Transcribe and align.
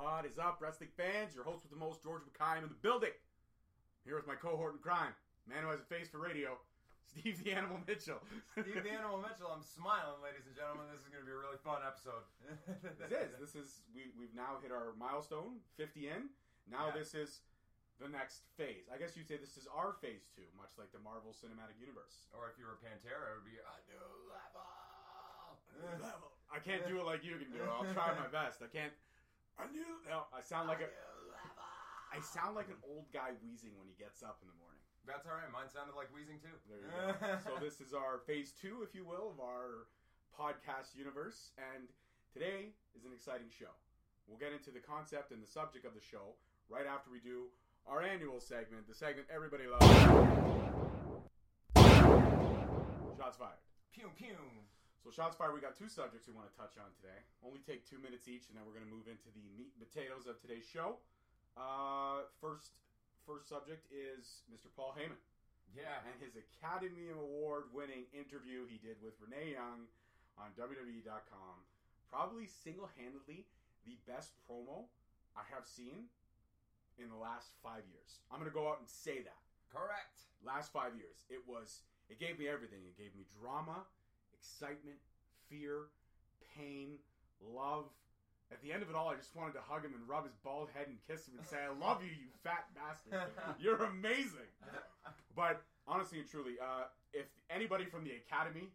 What 0.00 0.24
is 0.24 0.40
up, 0.40 0.64
wrestling 0.64 0.88
fans? 0.96 1.36
Your 1.36 1.44
host 1.44 1.60
with 1.60 1.68
the 1.68 1.76
most, 1.76 2.00
George 2.00 2.24
McKay, 2.24 2.56
in 2.56 2.64
the 2.64 2.72
building. 2.80 3.12
Here 4.08 4.16
with 4.16 4.24
my 4.24 4.32
cohort 4.32 4.72
in 4.72 4.80
crime, 4.80 5.12
man 5.44 5.60
who 5.60 5.68
has 5.68 5.84
a 5.84 5.88
face 5.92 6.08
for 6.08 6.16
radio, 6.16 6.56
Steve 7.12 7.36
the 7.44 7.52
Animal 7.52 7.84
Mitchell. 7.84 8.16
Steve 8.56 8.80
the 8.80 8.88
Animal 8.96 9.20
Mitchell, 9.20 9.52
I'm 9.52 9.60
smiling, 9.60 10.24
ladies 10.24 10.48
and 10.48 10.56
gentlemen. 10.56 10.88
This 10.88 11.04
is 11.04 11.12
going 11.12 11.20
to 11.20 11.28
be 11.28 11.36
a 11.36 11.40
really 11.40 11.60
fun 11.60 11.84
episode. 11.84 12.24
this 12.80 12.96
is. 13.12 13.28
This 13.36 13.52
is. 13.60 13.84
We 13.92 14.08
we've 14.16 14.32
now 14.32 14.56
hit 14.64 14.72
our 14.72 14.96
milestone, 14.96 15.60
fifty 15.76 16.08
in. 16.08 16.32
Now 16.64 16.88
Yeah. 16.88 16.96
this 16.96 17.12
is 17.12 17.44
the 18.00 18.08
next 18.08 18.48
phase. 18.56 18.88
I 18.88 18.96
guess 18.96 19.20
you'd 19.20 19.28
say 19.28 19.36
this 19.36 19.60
is 19.60 19.68
our 19.68 19.92
phase 20.00 20.24
two, 20.32 20.48
much 20.56 20.72
like 20.80 20.88
the 20.96 21.02
Marvel 21.04 21.36
Cinematic 21.36 21.76
Universe. 21.76 22.24
Or 22.32 22.48
if 22.48 22.56
you 22.56 22.64
were 22.64 22.80
Pantera, 22.80 23.36
it 23.36 23.44
would 23.44 23.48
be 23.52 23.60
a 23.60 23.76
new 23.84 24.00
level. 24.32 24.64
Level. 26.00 26.32
I 26.48 26.56
can't 26.58 26.88
do 26.88 26.98
it 27.00 27.06
like 27.06 27.20
you 27.20 27.36
can 27.36 27.52
do 27.52 27.60
it. 27.60 27.68
I'll 27.68 27.84
try 27.92 28.16
my 28.16 28.28
best. 28.32 28.64
I 28.64 28.68
can't. 28.72 28.92
I 29.60 29.68
knew. 29.68 30.00
No, 30.08 30.24
I 30.32 30.40
sound 30.40 30.68
like 30.68 30.80
a. 30.80 30.88
I 32.10 32.18
sound 32.18 32.58
like 32.58 32.66
an 32.66 32.80
old 32.82 33.06
guy 33.14 33.38
wheezing 33.38 33.70
when 33.78 33.86
he 33.86 33.94
gets 33.94 34.26
up 34.26 34.42
in 34.42 34.50
the 34.50 34.58
morning. 34.58 34.82
That's 35.06 35.30
all 35.30 35.36
right. 35.36 35.46
Mine 35.52 35.70
sounded 35.70 35.94
like 35.94 36.10
wheezing 36.10 36.42
too. 36.42 36.56
There 36.66 36.82
you 36.82 36.90
go. 36.90 37.38
so 37.46 37.54
this 37.62 37.78
is 37.78 37.94
our 37.94 38.18
phase 38.26 38.50
two, 38.50 38.82
if 38.82 38.96
you 38.96 39.06
will, 39.06 39.30
of 39.30 39.38
our 39.38 39.86
podcast 40.34 40.98
universe, 40.98 41.54
and 41.54 41.86
today 42.34 42.74
is 42.98 43.06
an 43.06 43.14
exciting 43.14 43.52
show. 43.52 43.70
We'll 44.26 44.42
get 44.42 44.50
into 44.50 44.74
the 44.74 44.82
concept 44.82 45.30
and 45.30 45.38
the 45.38 45.50
subject 45.50 45.86
of 45.86 45.94
the 45.94 46.02
show 46.02 46.34
right 46.66 46.86
after 46.86 47.10
we 47.10 47.22
do 47.22 47.50
our 47.86 48.02
annual 48.02 48.40
segment, 48.40 48.86
the 48.88 48.94
segment 48.94 49.26
everybody 49.32 49.64
loves. 49.66 49.86
Shots 53.18 53.36
fired. 53.36 53.60
Pew 53.92 54.10
pew. 54.16 54.36
So 55.00 55.08
shots 55.10 55.32
fired. 55.36 55.56
We 55.56 55.64
got 55.64 55.76
two 55.80 55.88
subjects 55.88 56.28
we 56.28 56.36
want 56.36 56.52
to 56.52 56.56
touch 56.56 56.76
on 56.76 56.92
today. 57.00 57.16
Only 57.40 57.64
take 57.64 57.88
two 57.88 57.96
minutes 57.98 58.28
each, 58.28 58.52
and 58.52 58.54
then 58.54 58.68
we're 58.68 58.76
going 58.76 58.84
to 58.84 58.92
move 58.92 59.08
into 59.08 59.32
the 59.32 59.40
meat 59.56 59.72
and 59.72 59.80
potatoes 59.80 60.28
of 60.28 60.36
today's 60.44 60.68
show. 60.68 61.00
Uh, 61.56 62.28
first, 62.36 62.76
first 63.24 63.48
subject 63.48 63.88
is 63.88 64.44
Mr. 64.52 64.68
Paul 64.76 64.92
Heyman 64.92 65.16
Yeah. 65.72 66.04
and 66.04 66.14
his 66.20 66.36
Academy 66.36 67.08
Award 67.16 67.72
winning 67.72 68.06
interview 68.12 68.68
he 68.68 68.76
did 68.76 69.00
with 69.00 69.16
Renee 69.24 69.56
Young 69.56 69.88
on 70.36 70.52
WWE.com. 70.60 71.56
Probably 72.12 72.44
single 72.44 72.92
handedly 73.00 73.48
the 73.88 73.96
best 74.04 74.36
promo 74.44 74.84
I 75.32 75.48
have 75.48 75.64
seen 75.64 76.12
in 77.00 77.08
the 77.08 77.16
last 77.16 77.56
five 77.64 77.88
years. 77.88 78.20
I'm 78.28 78.36
going 78.36 78.52
to 78.52 78.54
go 78.54 78.68
out 78.68 78.84
and 78.84 78.88
say 78.88 79.24
that. 79.24 79.40
Correct. 79.72 80.28
Last 80.44 80.72
five 80.76 80.92
years. 80.92 81.24
It 81.32 81.40
was, 81.48 81.80
it 82.12 82.20
gave 82.20 82.36
me 82.38 82.48
everything. 82.52 82.84
It 82.84 82.98
gave 83.00 83.14
me 83.16 83.24
drama, 83.40 83.88
excitement, 84.40 84.96
fear, 85.48 85.92
pain, 86.56 86.96
love. 87.40 87.84
At 88.52 88.60
the 88.62 88.72
end 88.72 88.82
of 88.82 88.90
it 88.90 88.96
all, 88.96 89.08
I 89.08 89.14
just 89.14 89.36
wanted 89.36 89.52
to 89.54 89.60
hug 89.62 89.84
him 89.84 89.92
and 89.94 90.02
rub 90.08 90.24
his 90.24 90.34
bald 90.42 90.68
head 90.74 90.88
and 90.88 90.96
kiss 91.06 91.28
him 91.28 91.34
and 91.38 91.46
say, 91.46 91.58
I 91.62 91.70
love 91.70 92.02
you, 92.02 92.10
you 92.10 92.26
fat 92.42 92.66
bastard. 92.74 93.30
You're 93.60 93.84
amazing. 93.84 94.50
But 95.36 95.62
honestly 95.86 96.18
and 96.18 96.28
truly, 96.28 96.54
uh, 96.60 96.90
if 97.12 97.26
anybody 97.48 97.84
from 97.84 98.02
the 98.02 98.10
Academy, 98.26 98.66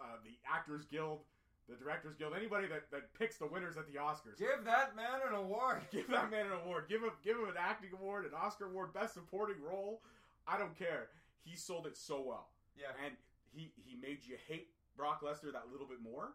uh, 0.00 0.18
the 0.24 0.34
Actors 0.52 0.84
Guild, 0.86 1.20
the 1.68 1.76
Directors 1.76 2.16
Guild, 2.16 2.32
anybody 2.36 2.66
that, 2.66 2.90
that 2.90 3.14
picks 3.16 3.36
the 3.38 3.46
winners 3.46 3.76
at 3.76 3.86
the 3.86 3.98
Oscars, 4.00 4.36
Give 4.36 4.64
that 4.64 4.96
man 4.96 5.20
an 5.28 5.34
award. 5.36 5.82
give 5.92 6.08
that 6.08 6.28
man 6.32 6.46
an 6.46 6.58
award. 6.64 6.86
Give 6.88 7.02
him 7.02 7.10
give 7.22 7.36
him 7.36 7.44
an 7.44 7.54
acting 7.56 7.90
award, 7.94 8.24
an 8.24 8.32
Oscar 8.34 8.66
award, 8.66 8.92
best 8.92 9.14
supporting 9.14 9.62
role. 9.62 10.02
I 10.48 10.58
don't 10.58 10.76
care. 10.76 11.06
He 11.44 11.54
sold 11.56 11.86
it 11.86 11.96
so 11.96 12.20
well, 12.20 12.48
Yeah. 12.76 12.90
and 13.06 13.14
he 13.52 13.72
he 13.76 13.94
made 14.00 14.24
you 14.24 14.36
hate 14.48 14.72
Brock 14.96 15.22
Lesnar 15.22 15.52
that 15.52 15.68
little 15.70 15.86
bit 15.86 16.00
more. 16.00 16.34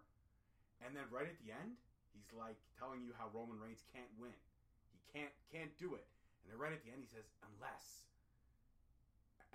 And 0.86 0.94
then 0.94 1.10
right 1.10 1.26
at 1.26 1.38
the 1.42 1.50
end, 1.50 1.74
he's 2.14 2.30
like 2.38 2.58
telling 2.78 3.02
you 3.02 3.12
how 3.18 3.34
Roman 3.34 3.58
Reigns 3.58 3.82
can't 3.90 4.10
win. 4.22 4.38
He 4.94 5.02
can't 5.10 5.34
can't 5.50 5.74
do 5.82 5.98
it. 5.98 6.06
And 6.46 6.54
then 6.54 6.58
right 6.62 6.72
at 6.72 6.86
the 6.86 6.94
end, 6.94 7.02
he 7.02 7.10
says, 7.10 7.26
"Unless." 7.42 8.06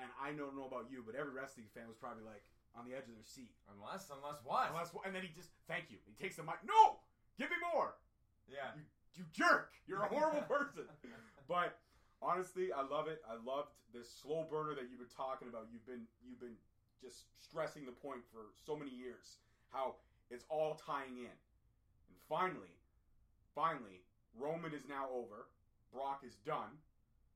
And 0.00 0.08
I 0.18 0.34
don't 0.34 0.56
know 0.58 0.66
about 0.66 0.90
you, 0.90 1.04
but 1.06 1.14
every 1.14 1.30
wrestling 1.30 1.70
fan 1.70 1.86
was 1.86 2.00
probably 2.00 2.26
like 2.26 2.42
on 2.74 2.88
the 2.88 2.96
edge 2.96 3.06
of 3.06 3.14
their 3.14 3.28
seat. 3.28 3.52
Unless, 3.70 4.08
unless 4.08 4.40
what? 4.42 4.72
Unless, 4.72 4.90
and 5.04 5.14
then 5.14 5.22
he 5.22 5.30
just, 5.30 5.54
"Thank 5.70 5.92
you." 5.94 6.02
He 6.08 6.16
takes 6.18 6.40
the 6.40 6.42
mic. 6.42 6.58
No, 6.66 6.98
give 7.38 7.52
me 7.52 7.60
more 7.62 7.94
yeah. 8.52 8.76
you, 8.76 8.84
you 9.16 9.24
jerk. 9.32 9.72
You're 9.88 10.04
a 10.04 10.10
horrible 10.12 10.44
person. 10.48 10.84
But 11.48 11.80
honestly, 12.20 12.72
I 12.72 12.84
love 12.84 13.08
it. 13.08 13.24
I 13.24 13.40
loved 13.40 13.72
this 13.92 14.08
slow 14.08 14.46
burner 14.48 14.76
that 14.76 14.92
you've 14.92 15.00
been 15.00 15.16
talking 15.16 15.48
about. 15.48 15.68
You've 15.72 15.86
been 15.88 16.04
you've 16.20 16.40
been 16.40 16.56
just 17.02 17.26
stressing 17.42 17.84
the 17.84 17.92
point 17.92 18.22
for 18.30 18.54
so 18.54 18.78
many 18.78 18.90
years. 18.90 19.42
How 19.74 19.96
it's 20.30 20.46
all 20.48 20.78
tying 20.78 21.18
in. 21.18 21.36
And 22.08 22.16
finally, 22.28 22.72
finally, 23.54 24.06
Roman 24.38 24.72
is 24.72 24.86
now 24.88 25.10
over. 25.12 25.50
Brock 25.92 26.22
is 26.24 26.38
done. 26.46 26.78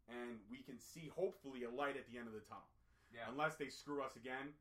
And 0.08 0.38
we 0.48 0.62
can 0.62 0.78
see 0.78 1.10
hopefully 1.10 1.66
a 1.66 1.70
light 1.70 1.98
at 1.98 2.06
the 2.06 2.16
end 2.16 2.30
of 2.30 2.32
the 2.32 2.46
tunnel. 2.46 2.70
Yeah. 3.10 3.26
Unless 3.28 3.56
they 3.56 3.68
screw 3.68 4.02
us 4.06 4.14
again 4.14 4.54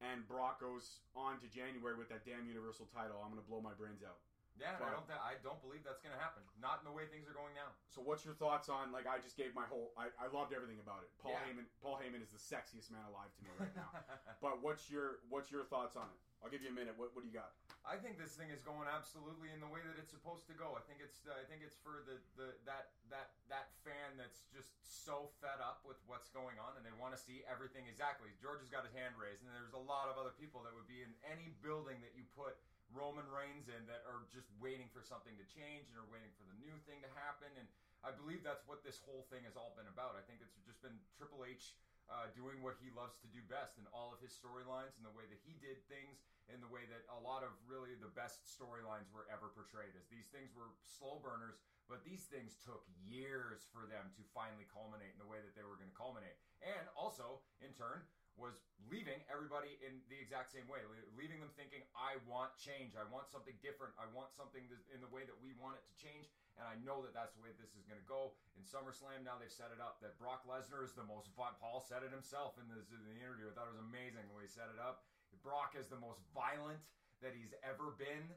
and 0.00 0.24
Brock 0.28 0.60
goes 0.60 1.04
on 1.12 1.36
to 1.40 1.46
January 1.48 1.96
with 1.96 2.08
that 2.08 2.24
damn 2.24 2.48
universal 2.48 2.88
title, 2.88 3.20
I'm 3.20 3.28
gonna 3.28 3.44
blow 3.44 3.60
my 3.60 3.76
brains 3.76 4.00
out. 4.00 4.16
Yeah. 4.58 4.76
And 4.76 4.84
I 4.84 4.90
don't. 4.92 5.06
Th- 5.06 5.20
I 5.20 5.38
don't 5.40 5.60
believe 5.62 5.86
that's 5.86 6.02
going 6.02 6.12
to 6.12 6.20
happen. 6.20 6.42
Not 6.58 6.82
in 6.82 6.86
the 6.88 6.94
way 6.94 7.06
things 7.08 7.30
are 7.30 7.36
going 7.36 7.54
now. 7.54 7.70
So 7.88 8.02
what's 8.02 8.26
your 8.26 8.34
thoughts 8.36 8.68
on 8.68 8.90
like 8.90 9.06
I 9.06 9.22
just 9.22 9.38
gave 9.38 9.54
my 9.54 9.64
whole 9.68 9.94
I, 9.94 10.10
I 10.18 10.26
loved 10.32 10.52
everything 10.52 10.82
about 10.82 11.06
it. 11.06 11.10
Paul 11.22 11.36
Yeah. 11.38 11.46
Heyman 11.48 11.66
Paul 11.80 11.96
Heyman 11.96 12.20
is 12.20 12.32
the 12.34 12.42
sexiest 12.42 12.90
man 12.90 13.04
alive 13.08 13.30
to 13.36 13.40
me 13.46 13.50
right 13.56 13.74
now. 13.76 13.90
but 14.44 14.60
what's 14.60 14.90
your 14.90 15.22
what's 15.30 15.48
your 15.48 15.64
thoughts 15.64 15.94
on 15.94 16.10
it? 16.10 16.20
I'll 16.40 16.48
give 16.48 16.64
you 16.64 16.72
a 16.72 16.76
minute. 16.76 16.96
What 16.96 17.12
what 17.12 17.22
do 17.24 17.28
you 17.28 17.36
got? 17.36 17.52
I 17.80 17.96
think 17.96 18.20
this 18.20 18.36
thing 18.36 18.52
is 18.52 18.60
going 18.60 18.84
absolutely 18.84 19.48
in 19.52 19.60
the 19.60 19.68
way 19.68 19.80
that 19.80 19.96
it's 19.96 20.12
supposed 20.12 20.44
to 20.52 20.54
go. 20.56 20.76
I 20.76 20.84
think 20.84 21.00
it's 21.00 21.24
I 21.24 21.44
think 21.48 21.64
it's 21.64 21.76
for 21.80 22.04
the, 22.04 22.20
the 22.36 22.52
that 22.68 22.92
that 23.08 23.32
that 23.48 23.72
fan 23.84 24.16
that's 24.20 24.44
just 24.52 24.76
so 24.84 25.32
fed 25.40 25.60
up 25.64 25.84
with 25.88 25.96
what's 26.04 26.28
going 26.32 26.60
on 26.60 26.76
and 26.76 26.84
they 26.84 26.92
want 27.00 27.16
to 27.16 27.20
see 27.20 27.40
everything 27.48 27.88
exactly. 27.88 28.28
George 28.40 28.60
has 28.60 28.68
got 28.68 28.84
his 28.84 28.92
hand 28.92 29.16
raised, 29.16 29.40
and 29.40 29.48
there's 29.52 29.76
a 29.76 29.84
lot 29.88 30.12
of 30.12 30.20
other 30.20 30.32
people 30.36 30.60
that 30.64 30.72
would 30.76 30.88
be 30.88 31.00
in 31.00 31.12
any 31.24 31.52
building 31.64 32.00
that 32.04 32.12
you 32.12 32.24
put 32.36 32.60
Roman 32.90 33.26
Reigns 33.30 33.70
in 33.70 33.82
that 33.86 34.02
are 34.06 34.26
just 34.30 34.50
waiting 34.58 34.90
for 34.90 35.02
something 35.02 35.34
to 35.38 35.46
change 35.46 35.90
and 35.90 35.96
are 35.98 36.10
waiting 36.10 36.30
for 36.34 36.46
the 36.46 36.58
new 36.58 36.74
thing 36.86 36.98
to 37.06 37.10
happen. 37.14 37.50
And 37.54 37.66
I 38.02 38.10
believe 38.10 38.42
that's 38.42 38.66
what 38.66 38.82
this 38.82 38.98
whole 39.02 39.26
thing 39.30 39.46
has 39.46 39.54
all 39.54 39.74
been 39.78 39.88
about. 39.90 40.18
I 40.18 40.24
think 40.26 40.42
it's 40.42 40.56
just 40.66 40.82
been 40.82 40.96
Triple 41.14 41.46
H 41.46 41.78
uh, 42.10 42.26
doing 42.34 42.58
what 42.58 42.74
he 42.82 42.90
loves 42.90 43.14
to 43.22 43.30
do 43.30 43.38
best 43.46 43.78
in 43.78 43.86
all 43.94 44.10
of 44.10 44.18
his 44.18 44.34
storylines 44.34 44.98
and 44.98 45.06
the 45.06 45.14
way 45.14 45.22
that 45.30 45.38
he 45.46 45.54
did 45.62 45.78
things 45.86 46.26
in 46.50 46.58
the 46.58 46.66
way 46.66 46.82
that 46.90 47.06
a 47.14 47.20
lot 47.22 47.46
of 47.46 47.54
really 47.70 47.94
the 47.94 48.10
best 48.18 48.42
storylines 48.50 49.06
were 49.14 49.30
ever 49.30 49.54
portrayed 49.54 49.94
as 49.94 50.10
these 50.10 50.26
things 50.34 50.50
were 50.50 50.74
slow 50.82 51.22
burners 51.22 51.62
but 51.86 52.02
these 52.02 52.26
things 52.26 52.58
took 52.58 52.82
years 53.06 53.66
for 53.70 53.86
them 53.86 54.10
to 54.18 54.22
finally 54.34 54.66
culminate 54.66 55.14
in 55.14 55.22
the 55.22 55.30
way 55.30 55.38
that 55.38 55.54
they 55.54 55.62
were 55.62 55.78
going 55.78 55.90
to 55.90 55.94
culminate 55.94 56.34
and 56.66 56.90
also 56.98 57.38
in 57.62 57.70
turn 57.78 58.02
was 58.38 58.58
leaving 58.88 59.20
everybody 59.28 59.76
in 59.84 60.00
the 60.08 60.16
exact 60.16 60.48
same 60.48 60.64
way 60.70 60.80
leaving 61.12 61.38
them 61.42 61.52
thinking 61.54 61.84
i 61.92 62.16
want 62.24 62.48
change 62.56 62.96
i 62.96 63.04
want 63.12 63.28
something 63.28 63.54
different 63.60 63.92
i 64.00 64.06
want 64.16 64.32
something 64.32 64.64
in 64.94 65.00
the 65.02 65.10
way 65.12 65.26
that 65.26 65.36
we 65.44 65.52
want 65.60 65.76
it 65.76 65.84
to 65.84 65.94
change 65.96 66.32
and 66.60 66.68
I 66.68 66.76
know 66.84 67.00
that 67.00 67.16
that's 67.16 67.32
the 67.32 67.40
way 67.40 67.56
this 67.56 67.72
is 67.72 67.88
going 67.88 67.96
to 67.96 68.04
go 68.04 68.36
in 68.52 68.60
SummerSlam. 68.60 69.24
Now 69.24 69.40
they've 69.40 69.48
set 69.48 69.72
it 69.72 69.80
up 69.80 69.96
that 70.04 70.20
Brock 70.20 70.44
Lesnar 70.44 70.84
is 70.84 70.92
the 70.92 71.08
most. 71.08 71.32
Paul 71.32 71.80
said 71.80 72.04
it 72.04 72.12
himself 72.12 72.60
in, 72.60 72.68
this, 72.68 72.84
in 72.92 73.00
the 73.00 73.16
interview. 73.16 73.48
I 73.48 73.56
thought 73.56 73.72
it 73.72 73.80
was 73.80 73.80
amazing 73.80 74.28
the 74.28 74.36
way 74.36 74.44
he 74.44 74.52
set 74.52 74.68
it 74.68 74.76
up. 74.76 75.08
Brock 75.40 75.72
is 75.72 75.88
the 75.88 75.96
most 75.96 76.20
violent 76.36 76.84
that 77.24 77.32
he's 77.32 77.56
ever 77.64 77.96
been, 77.96 78.28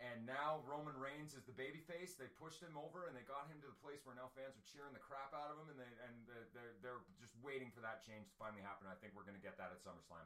and 0.00 0.24
now 0.24 0.64
Roman 0.64 0.96
Reigns 0.96 1.36
is 1.36 1.44
the 1.44 1.52
babyface. 1.52 2.16
They 2.16 2.32
pushed 2.40 2.64
him 2.64 2.72
over 2.72 3.04
and 3.04 3.12
they 3.12 3.20
got 3.28 3.52
him 3.52 3.60
to 3.60 3.68
the 3.68 3.76
place 3.84 4.00
where 4.08 4.16
now 4.16 4.32
fans 4.32 4.56
are 4.56 4.64
cheering 4.64 4.96
the 4.96 5.04
crap 5.04 5.36
out 5.36 5.52
of 5.52 5.60
him, 5.60 5.68
and 5.68 5.76
they 5.76 5.92
and 6.08 6.14
they're 6.24 6.80
they're, 6.80 7.04
just 7.20 7.36
waiting 7.44 7.68
for 7.68 7.84
that 7.84 8.00
change 8.00 8.32
to 8.32 8.36
finally 8.40 8.64
happen. 8.64 8.88
I 8.88 8.96
think 8.96 9.12
we're 9.12 9.28
going 9.28 9.36
to 9.36 9.44
get 9.44 9.60
that 9.60 9.68
at 9.68 9.84
SummerSlam. 9.84 10.24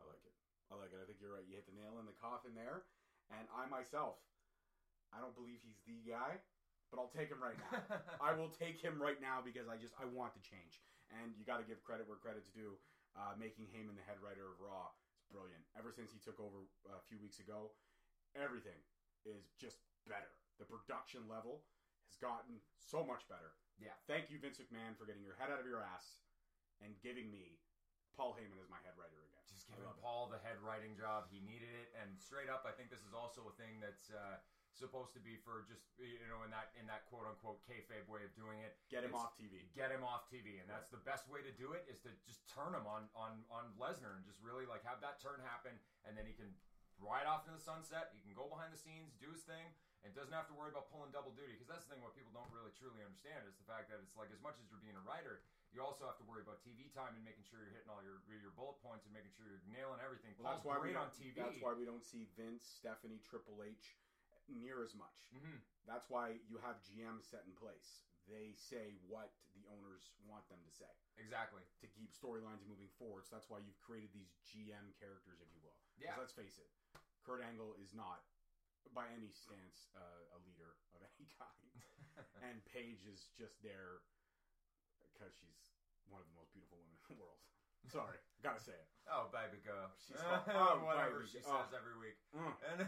I 0.00 0.02
like 0.08 0.24
it. 0.24 0.32
I 0.72 0.80
like 0.80 0.96
it. 0.96 0.98
I 0.98 1.04
think 1.04 1.20
you're 1.20 1.36
right. 1.36 1.44
You 1.44 1.60
hit 1.60 1.68
the 1.68 1.76
nail 1.76 2.00
in 2.00 2.08
the 2.08 2.16
coffin 2.16 2.56
there. 2.56 2.88
And 3.28 3.44
I 3.52 3.68
myself, 3.68 4.20
I 5.12 5.20
don't 5.20 5.36
believe 5.36 5.60
he's 5.60 5.80
the 5.84 6.00
guy, 6.04 6.40
but 6.88 6.96
I'll 6.96 7.12
take 7.12 7.28
him 7.28 7.40
right 7.40 7.56
now. 7.68 7.84
I 8.28 8.32
will 8.32 8.48
take 8.48 8.80
him 8.80 8.96
right 8.96 9.20
now 9.20 9.44
because 9.44 9.68
I 9.68 9.76
just 9.76 9.92
I 10.00 10.08
want 10.08 10.32
to 10.40 10.42
change. 10.42 10.80
And 11.12 11.36
you 11.36 11.44
got 11.44 11.60
to 11.60 11.68
give 11.68 11.84
credit 11.84 12.08
where 12.08 12.16
credit's 12.16 12.48
due. 12.48 12.80
Uh, 13.12 13.36
making 13.36 13.68
Heyman 13.68 13.92
the 13.92 14.04
head 14.08 14.16
writer 14.24 14.48
of 14.48 14.56
Raw 14.56 14.88
is 15.20 15.28
brilliant. 15.28 15.60
Ever 15.76 15.92
since 15.92 16.08
he 16.08 16.16
took 16.16 16.40
over 16.40 16.64
uh, 16.88 16.96
a 16.96 17.04
few 17.12 17.20
weeks 17.20 17.44
ago, 17.44 17.76
everything 18.32 18.80
is 19.24 19.50
just 19.58 19.82
better. 20.08 20.30
The 20.58 20.66
production 20.68 21.26
level 21.30 21.64
has 22.10 22.16
gotten 22.18 22.60
so 22.78 23.02
much 23.02 23.26
better. 23.26 23.54
Yeah. 23.80 23.96
Thank 24.06 24.30
you, 24.30 24.38
Vince 24.38 24.60
McMahon, 24.60 24.94
for 24.94 25.08
getting 25.08 25.24
your 25.24 25.38
head 25.40 25.50
out 25.50 25.58
of 25.58 25.66
your 25.66 25.82
ass 25.82 26.22
and 26.84 26.94
giving 27.00 27.30
me 27.30 27.58
Paul 28.14 28.36
Heyman 28.36 28.60
as 28.60 28.68
my 28.68 28.78
head 28.84 28.94
writer 29.00 29.16
again. 29.24 29.42
Just 29.48 29.66
giving 29.68 29.82
it. 29.82 29.98
Paul 30.04 30.28
the 30.28 30.42
head 30.44 30.60
writing 30.60 30.94
job. 30.94 31.32
He 31.32 31.40
needed 31.40 31.72
it, 31.72 31.88
and 31.96 32.12
straight 32.20 32.52
up, 32.52 32.68
I 32.68 32.72
think 32.76 32.92
this 32.92 33.02
is 33.02 33.16
also 33.16 33.48
a 33.48 33.54
thing 33.56 33.80
that's 33.80 34.12
uh, 34.12 34.36
supposed 34.72 35.12
to 35.12 35.20
be 35.20 35.36
for 35.40 35.64
just 35.68 35.84
you 36.00 36.20
know 36.28 36.44
in 36.44 36.50
that 36.52 36.72
in 36.76 36.88
that 36.88 37.08
quote 37.08 37.28
unquote 37.28 37.60
kayfabe 37.64 38.08
way 38.08 38.24
of 38.24 38.32
doing 38.36 38.60
it. 38.64 38.76
Get 38.88 39.04
him 39.04 39.16
off 39.16 39.36
TV. 39.36 39.64
Get 39.76 39.92
him 39.92 40.04
off 40.04 40.28
TV, 40.28 40.60
and 40.60 40.68
that's 40.68 40.88
the 40.88 41.00
best 41.04 41.28
way 41.28 41.44
to 41.44 41.52
do 41.56 41.72
it 41.76 41.84
is 41.88 42.00
to 42.04 42.12
just 42.24 42.44
turn 42.48 42.72
him 42.72 42.84
on 42.88 43.08
on 43.16 43.44
on 43.48 43.72
Lesnar 43.76 44.16
and 44.16 44.24
just 44.24 44.40
really 44.40 44.64
like 44.68 44.84
have 44.84 45.00
that 45.04 45.20
turn 45.20 45.40
happen, 45.44 45.72
and 46.04 46.16
then 46.16 46.24
he 46.28 46.32
can 46.36 46.52
ride 47.02 47.26
off 47.26 47.42
into 47.44 47.58
the 47.58 47.62
sunset. 47.62 48.14
He 48.14 48.22
can 48.22 48.32
go 48.32 48.46
behind 48.46 48.70
the 48.70 48.78
scenes, 48.80 49.12
do 49.18 49.28
his 49.34 49.42
thing, 49.42 49.74
and 50.06 50.14
doesn't 50.14 50.34
have 50.34 50.46
to 50.50 50.56
worry 50.56 50.70
about 50.70 50.88
pulling 50.88 51.10
double 51.10 51.34
duty 51.34 51.54
because 51.58 51.68
that's 51.70 51.84
the 51.86 51.94
thing 51.94 52.02
what 52.02 52.14
people 52.14 52.30
don't 52.30 52.50
really 52.54 52.70
truly 52.74 53.02
understand 53.02 53.46
is 53.46 53.54
the 53.58 53.66
fact 53.66 53.90
that 53.90 54.02
it's 54.02 54.14
like 54.18 54.30
as 54.34 54.42
much 54.42 54.58
as 54.58 54.66
you're 54.70 54.82
being 54.82 54.98
a 54.98 55.04
writer 55.06 55.42
you 55.72 55.80
also 55.80 56.04
have 56.04 56.20
to 56.20 56.26
worry 56.28 56.44
about 56.44 56.60
TV 56.60 56.92
time 56.92 57.16
and 57.16 57.24
making 57.24 57.48
sure 57.48 57.64
you're 57.64 57.72
hitting 57.72 57.88
all 57.88 58.04
your 58.04 58.20
your 58.28 58.52
bullet 58.52 58.76
points 58.84 59.08
and 59.08 59.12
making 59.16 59.32
sure 59.32 59.48
you're 59.48 59.64
nailing 59.72 60.04
everything. 60.04 60.36
Well, 60.36 60.52
that's 60.52 60.60
Paul's 60.60 60.76
why 60.76 60.84
we 60.84 60.92
don't, 60.92 61.08
on 61.08 61.16
TV. 61.16 61.32
That's 61.32 61.56
why 61.64 61.72
we 61.72 61.88
don't 61.88 62.04
see 62.04 62.28
Vince, 62.36 62.68
Stephanie, 62.68 63.24
Triple 63.24 63.64
H 63.64 63.96
near 64.52 64.84
as 64.84 64.92
much. 64.92 65.32
hmm 65.32 65.64
That's 65.88 66.12
why 66.12 66.36
you 66.44 66.60
have 66.60 66.76
GM 66.84 67.24
set 67.24 67.48
in 67.48 67.56
place. 67.56 68.04
They 68.28 68.52
say 68.54 69.00
what 69.08 69.32
the 69.56 69.64
owners 69.66 70.12
want 70.28 70.46
them 70.46 70.60
to 70.62 70.70
say 70.70 70.92
Exactly. 71.18 71.64
to 71.82 71.86
keep 71.90 72.14
storylines 72.14 72.62
moving 72.68 72.92
forward. 73.00 73.26
So 73.26 73.34
that's 73.34 73.50
why 73.50 73.58
you've 73.64 73.80
created 73.82 74.14
these 74.14 74.30
GM 74.46 74.94
characters, 75.00 75.42
if 75.42 75.50
you 75.50 75.58
will. 75.64 75.74
Yeah. 75.98 76.14
let's 76.20 76.36
face 76.36 76.60
it, 76.60 76.68
Kurt 77.22 77.42
Angle 77.42 77.78
is 77.78 77.94
not, 77.94 78.26
by 78.92 79.06
any 79.14 79.30
stance, 79.30 79.88
uh, 79.94 80.36
a 80.36 80.38
leader 80.42 80.74
of 80.94 81.00
any 81.18 81.26
kind. 81.38 81.70
and 82.46 82.60
Paige 82.68 83.06
is 83.08 83.30
just 83.38 83.62
there 83.62 84.02
because 85.14 85.32
she's 85.38 85.72
one 86.10 86.20
of 86.20 86.28
the 86.28 86.36
most 86.36 86.52
beautiful 86.52 86.76
women 86.82 86.98
in 87.08 87.16
the 87.16 87.22
world. 87.22 87.40
Sorry, 87.90 88.18
gotta 88.46 88.62
say 88.62 88.78
it. 88.78 88.88
oh, 89.10 89.26
baby 89.34 89.58
girl. 89.58 89.90
She's 89.98 90.14
oh, 90.54 90.86
whatever 90.86 91.26
baby 91.26 91.34
she 91.34 91.40
girl. 91.42 91.66
says 91.66 91.74
every 91.74 91.98
week. 91.98 92.14
Mm. 92.30 92.54
And 92.70 92.78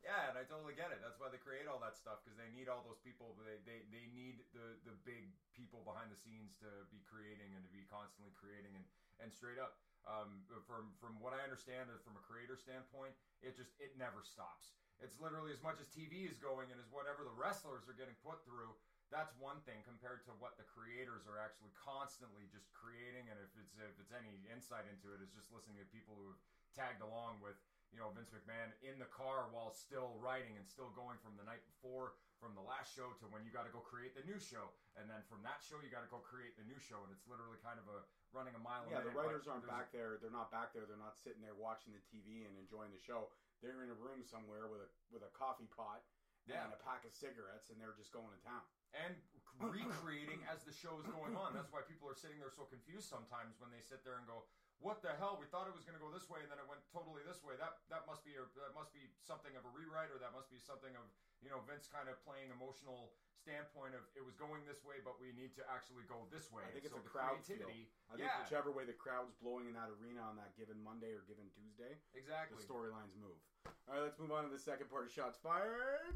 yeah, 0.00 0.32
and 0.32 0.40
I 0.40 0.48
totally 0.48 0.72
get 0.72 0.94
it. 0.94 1.04
That's 1.04 1.20
why 1.20 1.28
they 1.28 1.36
create 1.36 1.68
all 1.68 1.76
that 1.84 1.98
stuff 1.98 2.24
because 2.24 2.38
they 2.40 2.48
need 2.54 2.70
all 2.72 2.80
those 2.86 2.96
people. 3.02 3.36
They, 3.42 3.60
they 3.68 3.84
they 3.92 4.08
need 4.16 4.40
the 4.56 4.80
the 4.88 4.96
big 5.04 5.34
people 5.52 5.84
behind 5.84 6.08
the 6.08 6.16
scenes 6.16 6.56
to 6.64 6.68
be 6.88 7.04
creating 7.04 7.52
and 7.52 7.60
to 7.66 7.70
be 7.70 7.84
constantly 7.84 8.32
creating 8.32 8.72
and 8.78 8.86
and 9.20 9.28
straight 9.28 9.60
up. 9.60 9.76
Um, 10.06 10.46
from 10.64 10.94
from 11.02 11.20
what 11.20 11.36
I 11.36 11.44
understand, 11.44 11.90
from 12.00 12.16
a 12.16 12.24
creator 12.24 12.56
standpoint, 12.56 13.12
it 13.44 13.58
just 13.58 13.74
it 13.82 13.96
never 13.98 14.24
stops. 14.24 14.76
It's 14.98 15.14
literally 15.22 15.54
as 15.54 15.62
much 15.62 15.78
as 15.78 15.86
TV 15.90 16.26
is 16.26 16.38
going 16.42 16.74
and 16.74 16.78
as 16.82 16.90
whatever 16.90 17.22
the 17.22 17.34
wrestlers 17.34 17.86
are 17.86 17.94
getting 17.94 18.18
put 18.24 18.42
through. 18.42 18.74
That's 19.14 19.32
one 19.40 19.62
thing 19.64 19.80
compared 19.88 20.26
to 20.28 20.32
what 20.36 20.60
the 20.60 20.66
creators 20.68 21.24
are 21.24 21.40
actually 21.40 21.72
constantly 21.78 22.44
just 22.52 22.68
creating. 22.76 23.30
And 23.30 23.38
if 23.40 23.52
it's 23.56 23.72
if 23.78 23.96
it's 24.00 24.12
any 24.12 24.42
insight 24.50 24.84
into 24.90 25.14
it, 25.14 25.22
is 25.22 25.32
just 25.32 25.54
listening 25.54 25.80
to 25.80 25.86
people 25.88 26.18
who 26.18 26.34
have 26.34 26.42
tagged 26.76 27.00
along 27.00 27.40
with 27.40 27.56
you 27.92 27.96
know 27.96 28.12
Vince 28.12 28.32
McMahon 28.32 28.74
in 28.84 29.00
the 29.00 29.08
car 29.08 29.48
while 29.52 29.72
still 29.72 30.16
writing 30.20 30.56
and 30.56 30.64
still 30.68 30.92
going 30.92 31.16
from 31.24 31.36
the 31.40 31.46
night 31.46 31.64
before 31.64 32.16
from 32.38 32.54
the 32.54 32.62
last 32.62 32.94
show 32.94 33.10
to 33.18 33.26
when 33.34 33.42
you 33.42 33.50
got 33.50 33.66
to 33.66 33.74
go 33.74 33.82
create 33.82 34.14
the 34.14 34.22
new 34.22 34.38
show 34.38 34.70
and 34.94 35.10
then 35.10 35.20
from 35.26 35.42
that 35.42 35.58
show 35.58 35.76
you 35.82 35.90
got 35.90 36.06
to 36.06 36.10
go 36.10 36.22
create 36.22 36.54
the 36.54 36.62
new 36.70 36.78
show 36.78 37.02
and 37.02 37.10
it's 37.10 37.26
literally 37.26 37.58
kind 37.66 37.76
of 37.82 37.86
a 37.90 38.06
running 38.30 38.54
a 38.54 38.62
mile 38.62 38.86
Yeah, 38.86 39.02
a 39.02 39.10
the 39.10 39.14
writers 39.14 39.50
aren't 39.50 39.66
back 39.66 39.90
there. 39.90 40.16
They're 40.22 40.32
not 40.34 40.54
back 40.54 40.70
there. 40.70 40.86
They're 40.86 41.00
not 41.00 41.18
sitting 41.18 41.42
there 41.42 41.58
watching 41.58 41.90
the 41.92 42.02
TV 42.06 42.46
and 42.46 42.54
enjoying 42.54 42.94
the 42.94 43.02
show. 43.02 43.28
They're 43.58 43.82
in 43.82 43.90
a 43.90 43.98
room 43.98 44.22
somewhere 44.22 44.70
with 44.70 44.86
a 44.86 44.90
with 45.10 45.26
a 45.26 45.32
coffee 45.34 45.66
pot 45.74 46.06
Yeah. 46.46 46.62
and 46.62 46.70
a 46.70 46.80
pack 46.80 47.02
of 47.02 47.10
cigarettes, 47.12 47.68
and 47.74 47.76
they're 47.82 47.96
just 47.98 48.14
going 48.14 48.30
to 48.30 48.40
town. 48.46 48.62
and 48.94 49.18
recreating 49.58 50.40
as 50.48 50.62
the 50.64 50.72
show 50.72 50.96
is 51.02 51.06
going 51.10 51.34
on. 51.34 51.52
That's 51.52 51.68
why 51.74 51.82
people 51.84 52.06
are 52.08 52.14
sitting 52.16 52.38
there 52.38 52.54
so 52.54 52.64
confused 52.70 53.10
sometimes 53.10 53.58
when 53.58 53.68
they 53.74 53.82
sit 53.82 54.00
there 54.06 54.16
and 54.16 54.24
go, 54.30 54.46
"What 54.78 55.02
the 55.02 55.12
hell? 55.18 55.36
We 55.36 55.50
thought 55.50 55.66
it 55.66 55.74
was 55.74 55.82
going 55.84 55.98
to 55.98 56.04
go 56.04 56.08
this 56.14 56.30
way, 56.30 56.40
and 56.40 56.48
then 56.48 56.56
it 56.62 56.68
went 56.70 56.80
totally 56.94 57.26
this 57.26 57.42
way. 57.42 57.58
That 57.58 57.82
that 57.90 58.06
must 58.06 58.22
be 58.22 58.38
a, 58.38 58.46
that 58.62 58.72
must 58.78 58.94
be 58.94 59.10
something 59.20 59.52
of 59.58 59.66
a 59.66 59.72
rewrite, 59.74 60.14
or 60.14 60.16
that 60.22 60.30
must 60.32 60.48
be 60.48 60.56
something 60.62 60.94
of 60.94 61.04
you 61.42 61.48
know 61.50 61.62
Vince 61.66 61.86
kind 61.86 62.10
of 62.10 62.18
playing 62.26 62.50
emotional 62.50 63.14
standpoint 63.38 63.94
of 63.94 64.02
it 64.18 64.22
was 64.26 64.34
going 64.34 64.66
this 64.66 64.82
way, 64.82 64.98
but 65.00 65.16
we 65.22 65.30
need 65.32 65.54
to 65.56 65.64
actually 65.70 66.04
go 66.10 66.26
this 66.28 66.50
way. 66.50 66.66
I 66.66 66.70
think 66.74 66.84
it's 66.84 66.92
so 66.92 67.00
a 67.00 67.06
the 67.06 67.10
crowd 67.10 67.38
feel. 67.46 67.62
creativity. 67.62 67.88
I 68.10 68.18
think 68.18 68.28
yeah, 68.28 68.42
whichever 68.42 68.74
way 68.74 68.84
the 68.84 68.98
crowd's 68.98 69.32
blowing 69.38 69.70
in 69.70 69.74
that 69.78 69.88
arena 69.88 70.20
on 70.26 70.36
that 70.36 70.52
given 70.58 70.76
Monday 70.82 71.14
or 71.14 71.22
given 71.24 71.46
Tuesday, 71.54 71.96
exactly. 72.12 72.58
the 72.58 72.66
storylines 72.66 73.14
move. 73.16 73.38
All 73.86 73.96
right, 73.96 74.04
let's 74.04 74.18
move 74.18 74.34
on 74.34 74.44
to 74.44 74.52
the 74.52 74.60
second 74.60 74.90
part 74.90 75.06
of 75.06 75.10
Shots 75.14 75.38
Fired. 75.40 76.12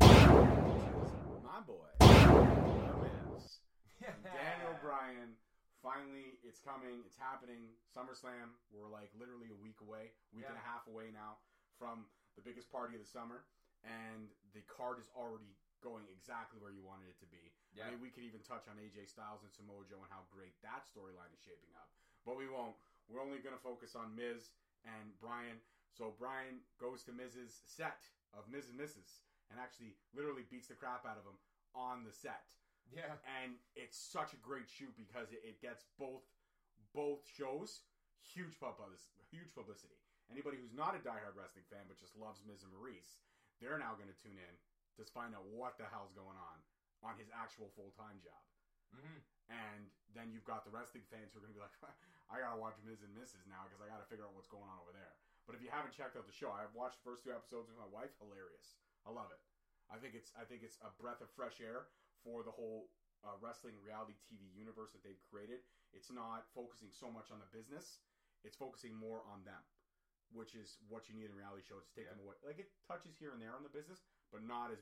My 1.43 1.61
boy, 1.65 1.89
The 2.01 2.97
Miz. 3.01 3.63
And 4.03 4.19
Daniel 4.27 4.75
Bryan. 4.83 5.39
Finally, 5.83 6.39
it's 6.47 6.63
coming. 6.63 7.03
It's 7.07 7.19
happening. 7.19 7.75
SummerSlam. 7.91 8.55
We're 8.71 8.91
like 8.91 9.11
literally 9.19 9.51
a 9.51 9.59
week 9.59 9.83
away, 9.83 10.15
week 10.31 10.47
and 10.47 10.59
a 10.59 10.63
half 10.63 10.87
away 10.87 11.11
now 11.11 11.43
from 11.79 12.07
the 12.39 12.43
biggest 12.43 12.71
party 12.71 12.95
of 12.95 13.03
the 13.03 13.11
summer, 13.11 13.45
and 13.83 14.31
the 14.55 14.63
card 14.71 15.03
is 15.03 15.11
already 15.15 15.55
going 15.83 16.07
exactly 16.15 16.63
where 16.63 16.71
you 16.71 16.83
wanted 16.83 17.11
it 17.11 17.19
to 17.19 17.29
be. 17.29 17.51
Yeah. 17.75 17.91
I 17.91 17.95
mean, 17.95 18.03
we 18.03 18.15
could 18.15 18.23
even 18.23 18.39
touch 18.47 18.71
on 18.71 18.79
AJ 18.79 19.11
Styles 19.11 19.43
and 19.43 19.51
Samoa 19.51 19.83
Joe 19.91 19.99
and 20.03 20.13
how 20.13 20.23
great 20.31 20.55
that 20.63 20.87
storyline 20.87 21.31
is 21.35 21.43
shaping 21.43 21.75
up, 21.75 21.91
but 22.23 22.39
we 22.39 22.47
won't. 22.47 22.79
We're 23.11 23.25
only 23.25 23.43
going 23.43 23.57
to 23.57 23.65
focus 23.65 23.99
on 23.99 24.15
Miz 24.15 24.55
and 24.87 25.11
Bryan. 25.19 25.59
So 25.91 26.15
Bryan 26.15 26.63
goes 26.79 27.03
to 27.11 27.13
Miz's 27.13 27.67
set 27.67 28.07
of 28.33 28.47
Miz 28.47 28.71
and 28.71 28.79
Mrs. 28.79 29.27
and 29.51 29.59
actually 29.59 29.99
literally 30.15 30.47
beats 30.49 30.71
the 30.71 30.79
crap 30.79 31.05
out 31.05 31.19
of 31.19 31.27
him 31.27 31.37
on 31.75 32.07
the 32.07 32.15
set 32.15 32.53
yeah, 32.93 33.17
and 33.41 33.57
it's 33.73 33.97
such 33.97 34.37
a 34.37 34.41
great 34.45 34.69
shoot 34.69 34.93
because 35.01 35.33
it, 35.33 35.41
it 35.41 35.65
gets 35.65 35.89
both 35.97 36.29
both 36.93 37.25
shows 37.25 37.89
huge 38.21 38.61
publicity. 38.61 39.25
Huge 39.33 39.49
publicity. 39.57 39.97
Anybody 40.29 40.61
who's 40.61 40.77
not 40.77 40.93
a 40.93 41.01
diehard 41.01 41.37
wrestling 41.37 41.65
fan 41.73 41.89
but 41.89 41.97
just 41.97 42.13
loves 42.17 42.45
Miz 42.45 42.61
and 42.61 42.73
Maryse, 42.73 43.17
they're 43.63 43.79
now 43.79 43.95
going 43.95 44.11
to 44.11 44.19
tune 44.19 44.37
in 44.37 44.55
to 44.99 45.07
find 45.15 45.33
out 45.33 45.47
what 45.47 45.79
the 45.79 45.87
hell's 45.87 46.13
going 46.13 46.37
on 46.37 46.59
on 47.07 47.15
his 47.17 47.31
actual 47.31 47.71
full 47.79 47.95
time 47.95 48.19
job. 48.19 48.43
hmm 48.93 49.23
And 49.49 49.89
then 50.13 50.35
you've 50.35 50.45
got 50.47 50.67
the 50.67 50.75
wrestling 50.75 51.07
fans 51.09 51.33
who 51.33 51.39
are 51.39 51.43
going 51.47 51.55
to 51.55 51.59
be 51.59 51.65
like, 51.65 51.79
I 52.33 52.43
got 52.43 52.53
to 52.53 52.61
watch 52.61 52.77
Miz 52.83 53.01
and 53.07 53.15
Mrs. 53.15 53.47
now 53.47 53.65
because 53.71 53.81
I 53.81 53.89
got 53.89 54.03
to 54.03 54.09
figure 54.11 54.27
out 54.27 54.35
what's 54.35 54.51
going 54.51 54.67
on 54.69 54.79
over 54.83 54.93
there. 54.93 55.15
But 55.47 55.55
if 55.55 55.63
you 55.63 55.71
haven't 55.71 55.95
checked 55.95 56.15
out 56.15 56.27
the 56.27 56.35
show, 56.35 56.51
I've 56.51 56.73
watched 56.75 57.03
the 57.03 57.07
first 57.07 57.23
two 57.23 57.35
episodes 57.35 57.67
with 57.71 57.79
my 57.79 57.89
wife. 57.89 58.15
Hilarious. 58.19 58.79
I 59.07 59.11
love 59.11 59.31
it. 59.31 59.43
I 59.91 59.99
think 59.99 60.15
it's 60.15 60.31
I 60.39 60.45
think 60.47 60.63
it's 60.63 60.79
a 60.81 60.91
breath 60.91 61.21
of 61.21 61.29
fresh 61.35 61.61
air 61.61 61.87
for 62.23 62.43
the 62.43 62.55
whole 62.55 62.89
uh, 63.25 63.35
wrestling 63.41 63.75
reality 63.83 64.15
TV 64.31 64.47
universe 64.55 64.93
that 64.93 65.03
they've 65.03 65.21
created. 65.29 65.61
It's 65.93 66.11
not 66.11 66.47
focusing 66.55 66.89
so 66.91 67.11
much 67.11 67.31
on 67.31 67.39
the 67.43 67.51
business; 67.51 67.99
it's 68.45 68.57
focusing 68.57 68.95
more 68.95 69.23
on 69.27 69.43
them, 69.45 69.61
which 70.33 70.55
is 70.55 70.79
what 70.89 71.09
you 71.09 71.15
need 71.15 71.29
in 71.31 71.35
reality 71.37 71.63
show. 71.63 71.79
To 71.81 71.91
take 71.95 72.05
Yeah. 72.07 72.17
them 72.17 72.21
away, 72.21 72.37
like 72.43 72.59
it 72.59 72.73
touches 72.87 73.17
here 73.19 73.33
and 73.33 73.41
there 73.41 73.55
on 73.55 73.63
the 73.63 73.69
business, 73.73 74.03
but 74.31 74.43
not 74.43 74.71
as 74.71 74.81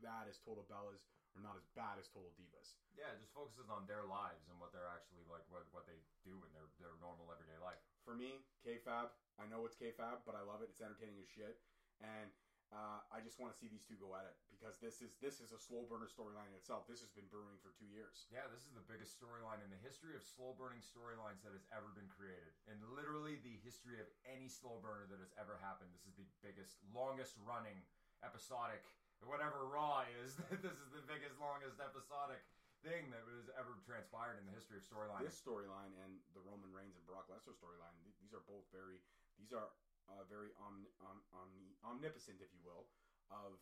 bad 0.00 0.28
as 0.28 0.38
Total 0.38 0.64
Bellas 0.64 1.04
or 1.36 1.40
not 1.40 1.56
as 1.56 1.64
bad 1.76 1.98
as 1.98 2.08
Total 2.08 2.30
Divas. 2.32 2.74
yeah. 2.96 3.12
It 3.12 3.20
just 3.20 3.32
focuses 3.32 3.68
on 3.68 3.86
their 3.86 4.02
lives 4.04 4.48
and 4.48 4.58
what 4.58 4.72
they're 4.72 4.88
actually 4.88 5.22
like, 5.28 5.44
what 5.48 5.64
what 5.70 5.86
they 5.86 6.00
do 6.24 6.42
in 6.44 6.52
their 6.52 6.66
their 6.78 6.94
normal 7.00 7.30
everyday 7.30 7.58
life. 7.58 7.80
for 8.04 8.14
me, 8.14 8.42
kayfabe. 8.64 9.10
I 9.38 9.46
know 9.46 9.64
it's 9.66 9.76
kayfabe, 9.76 10.24
but 10.24 10.34
I 10.34 10.40
love 10.40 10.62
it. 10.62 10.70
It's 10.70 10.80
entertaining 10.80 11.20
as 11.20 11.28
shit, 11.28 11.60
and 12.00 12.32
uh, 12.68 13.00
I 13.08 13.24
just 13.24 13.40
want 13.40 13.48
to 13.48 13.56
see 13.56 13.64
these 13.64 13.84
two 13.88 13.96
go 13.96 14.12
at 14.12 14.28
it 14.28 14.36
because 14.52 14.76
this 14.76 15.00
is 15.00 15.16
this 15.24 15.40
is 15.40 15.56
a 15.56 15.60
slow 15.60 15.88
burner 15.88 16.04
storyline 16.04 16.52
in 16.52 16.56
itself. 16.60 16.84
This 16.84 17.00
has 17.00 17.08
been 17.08 17.24
brewing 17.32 17.56
for 17.64 17.72
two 17.80 17.88
years. 17.88 18.28
Yeah, 18.28 18.44
this 18.52 18.68
is 18.68 18.76
the 18.76 18.84
biggest 18.84 19.16
storyline 19.16 19.64
in 19.64 19.72
the 19.72 19.80
history 19.80 20.12
of 20.12 20.20
slow 20.20 20.52
burning 20.52 20.84
storylines 20.84 21.40
that 21.48 21.56
has 21.56 21.64
ever 21.72 21.88
been 21.96 22.08
created. 22.12 22.52
and 22.68 22.76
literally 22.92 23.40
the 23.40 23.56
history 23.64 23.96
of 24.04 24.08
any 24.28 24.52
slow 24.52 24.76
burner 24.84 25.08
that 25.08 25.16
has 25.16 25.32
ever 25.40 25.56
happened, 25.64 25.88
this 25.96 26.04
is 26.04 26.16
the 26.20 26.28
biggest, 26.44 26.76
longest 26.92 27.40
running 27.40 27.80
episodic, 28.20 28.84
whatever 29.24 29.64
Raw 29.64 30.04
is, 30.20 30.36
this 30.64 30.76
is 30.76 30.90
the 30.92 31.04
biggest, 31.08 31.40
longest 31.40 31.80
episodic 31.80 32.44
thing 32.84 33.10
that 33.10 33.24
has 33.26 33.50
ever 33.58 33.80
transpired 33.82 34.38
in 34.38 34.44
the 34.46 34.54
history 34.54 34.78
of 34.78 34.84
storyline. 34.86 35.24
This 35.24 35.40
storyline 35.40 35.96
and 36.04 36.20
the 36.36 36.42
Roman 36.44 36.70
Reigns 36.70 36.94
and 36.94 37.02
Brock 37.08 37.26
Lesnar 37.26 37.56
storyline, 37.56 37.96
th- 38.04 38.14
these 38.22 38.36
are 38.36 38.44
both 38.46 38.68
very 38.70 39.00
these 39.38 39.54
are 39.54 39.70
uh, 40.08 40.22
very 40.24 40.50
omni- 40.56 40.90
om- 41.00 41.22
omni- 41.32 41.76
omnipotent, 41.82 42.40
if 42.40 42.52
you 42.52 42.60
will, 42.62 42.88
of 43.30 43.58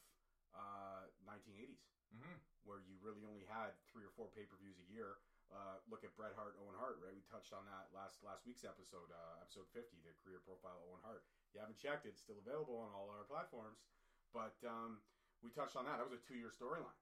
uh, 0.55 1.07
1980s. 1.25 1.83
hmm 2.11 2.37
where 2.63 2.79
you 2.81 2.97
really 2.99 3.23
only 3.25 3.45
had 3.45 3.71
three 3.87 4.03
or 4.03 4.11
four 4.11 4.27
pay 4.29 4.45
per 4.45 4.57
views 4.57 4.77
a 4.79 4.83
year. 4.83 5.19
Uh, 5.49 5.79
look 5.87 6.03
at 6.03 6.15
Bret 6.17 6.33
Hart, 6.35 6.55
Owen 6.59 6.75
Hart, 6.75 6.99
right? 6.99 7.15
We 7.15 7.23
touched 7.23 7.53
on 7.53 7.65
that 7.67 7.87
last 7.93 8.21
last 8.23 8.45
week's 8.45 8.65
episode, 8.65 9.11
uh, 9.13 9.39
episode 9.41 9.67
fifty, 9.73 10.01
the 10.01 10.13
career 10.23 10.41
profile 10.41 10.79
of 10.83 10.83
Owen 10.91 11.01
Hart. 11.01 11.23
If 11.49 11.55
You 11.55 11.61
haven't 11.61 11.77
checked 11.79 12.05
it; 12.05 12.09
it's 12.09 12.21
still 12.21 12.39
available 12.39 12.75
on 12.77 12.91
all 12.93 13.09
our 13.09 13.23
platforms. 13.23 13.79
But 14.33 14.55
um, 14.65 15.01
we 15.41 15.51
touched 15.51 15.77
on 15.77 15.85
that. 15.85 15.97
That 15.99 16.03
was 16.03 16.13
a 16.13 16.17
two 16.27 16.35
year 16.35 16.51
storyline, 16.51 16.99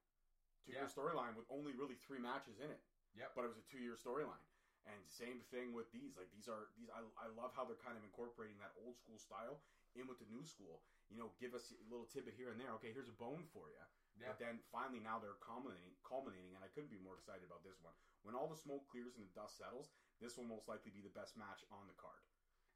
two 0.65 0.73
year 0.73 0.85
Yeah. 0.85 0.87
storyline 0.87 1.35
with 1.35 1.47
only 1.49 1.73
really 1.73 1.95
three 1.95 2.19
matches 2.19 2.59
in 2.59 2.71
it. 2.71 2.81
Yep. 3.15 3.33
But 3.35 3.45
it 3.45 3.49
was 3.49 3.57
a 3.57 3.63
two 3.63 3.79
year 3.79 3.95
storyline. 3.97 4.43
And 4.85 5.01
same 5.09 5.41
thing 5.49 5.73
with 5.73 5.89
these. 5.97 6.21
Like 6.21 6.29
these 6.29 6.45
are 6.45 6.69
these. 6.77 6.93
I, 6.93 7.01
I 7.17 7.33
love 7.33 7.57
how 7.57 7.65
they're 7.65 7.81
kind 7.81 7.97
of 7.97 8.05
incorporating 8.05 8.61
that 8.61 8.77
old 8.77 9.01
school 9.01 9.17
style 9.17 9.65
in 9.97 10.05
with 10.05 10.21
the 10.21 10.29
new 10.29 10.45
school. 10.45 10.85
You 11.09 11.17
know, 11.17 11.33
give 11.41 11.57
us 11.57 11.73
a 11.73 11.87
little 11.89 12.05
tidbit 12.05 12.37
here 12.37 12.53
and 12.53 12.61
there. 12.61 12.73
Okay, 12.81 12.93
here's 12.93 13.09
a 13.09 13.17
bone 13.17 13.49
for 13.49 13.73
you. 13.73 13.81
Yeah. 14.21 14.31
But 14.31 14.39
then 14.39 14.63
finally 14.71 15.03
now 15.03 15.19
they're 15.19 15.41
culminating, 15.43 15.97
culminating, 16.07 16.55
and 16.55 16.63
I 16.63 16.71
couldn't 16.71 16.93
be 16.93 17.03
more 17.03 17.19
excited 17.19 17.43
about 17.49 17.67
this 17.67 17.81
one. 17.83 17.97
When 18.23 18.37
all 18.37 18.47
the 18.47 18.61
smoke 18.61 18.87
clears 18.87 19.19
and 19.19 19.27
the 19.27 19.35
dust 19.35 19.59
settles, 19.59 19.91
this 20.23 20.39
will 20.39 20.47
most 20.47 20.71
likely 20.71 20.95
be 20.95 21.03
the 21.03 21.17
best 21.17 21.35
match 21.35 21.67
on 21.75 21.89
the 21.91 21.99
card. 21.99 22.23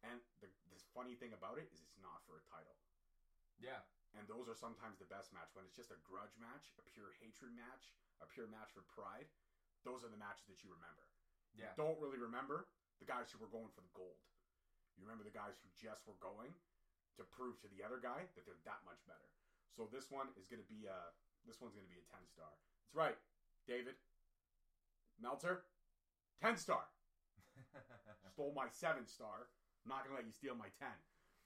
And 0.02 0.18
the, 0.42 0.50
the 0.70 0.80
funny 0.94 1.14
thing 1.14 1.34
about 1.34 1.58
it 1.58 1.70
is 1.70 1.82
it's 1.82 2.00
not 2.02 2.24
for 2.26 2.38
a 2.38 2.48
title. 2.50 2.74
Yeah. 3.62 3.82
And 4.16 4.24
those 4.26 4.48
are 4.48 4.56
sometimes 4.56 4.98
the 4.98 5.10
best 5.10 5.30
match 5.36 5.52
when 5.52 5.68
it's 5.68 5.76
just 5.76 5.92
a 5.92 6.00
grudge 6.00 6.34
match, 6.40 6.72
a 6.80 6.84
pure 6.90 7.12
hatred 7.20 7.52
match, 7.54 7.92
a 8.18 8.26
pure 8.26 8.48
match 8.48 8.72
for 8.72 8.86
pride. 8.88 9.28
Those 9.86 10.02
are 10.02 10.10
the 10.10 10.18
matches 10.18 10.48
that 10.50 10.64
you 10.64 10.72
remember. 10.72 11.06
Yeah. 11.58 11.74
Don't 11.76 11.98
really 11.98 12.18
remember 12.22 12.70
the 13.02 13.08
guys 13.10 13.28
who 13.34 13.42
were 13.42 13.50
going 13.50 13.68
for 13.74 13.82
the 13.82 13.90
gold. 13.92 14.16
You 14.96 15.02
remember 15.06 15.26
the 15.26 15.34
guys 15.34 15.58
who 15.62 15.68
just 15.78 16.06
were 16.06 16.18
going 16.22 16.54
to 17.18 17.22
prove 17.34 17.58
to 17.62 17.68
the 17.70 17.82
other 17.82 17.98
guy 17.98 18.26
that 18.38 18.46
they're 18.46 18.62
that 18.66 18.82
much 18.86 19.02
better. 19.06 19.26
So 19.74 19.86
this 19.90 20.06
one 20.10 20.30
is 20.38 20.46
going 20.46 20.62
to 20.62 20.70
be 20.70 20.86
a 20.86 20.98
this 21.46 21.58
one's 21.62 21.74
going 21.74 21.86
to 21.86 21.90
be 21.92 21.98
a 22.02 22.06
ten 22.10 22.22
star. 22.30 22.50
That's 22.82 22.94
right, 22.94 23.18
David 23.66 23.94
Meltzer, 25.18 25.66
ten 26.40 26.54
star. 26.56 26.86
Stole 28.34 28.54
my 28.54 28.70
seven 28.70 29.06
star. 29.06 29.50
I'm 29.82 29.90
not 29.90 30.06
going 30.06 30.14
to 30.14 30.18
let 30.22 30.26
you 30.26 30.34
steal 30.34 30.54
my 30.54 30.70
ten. 30.78 30.94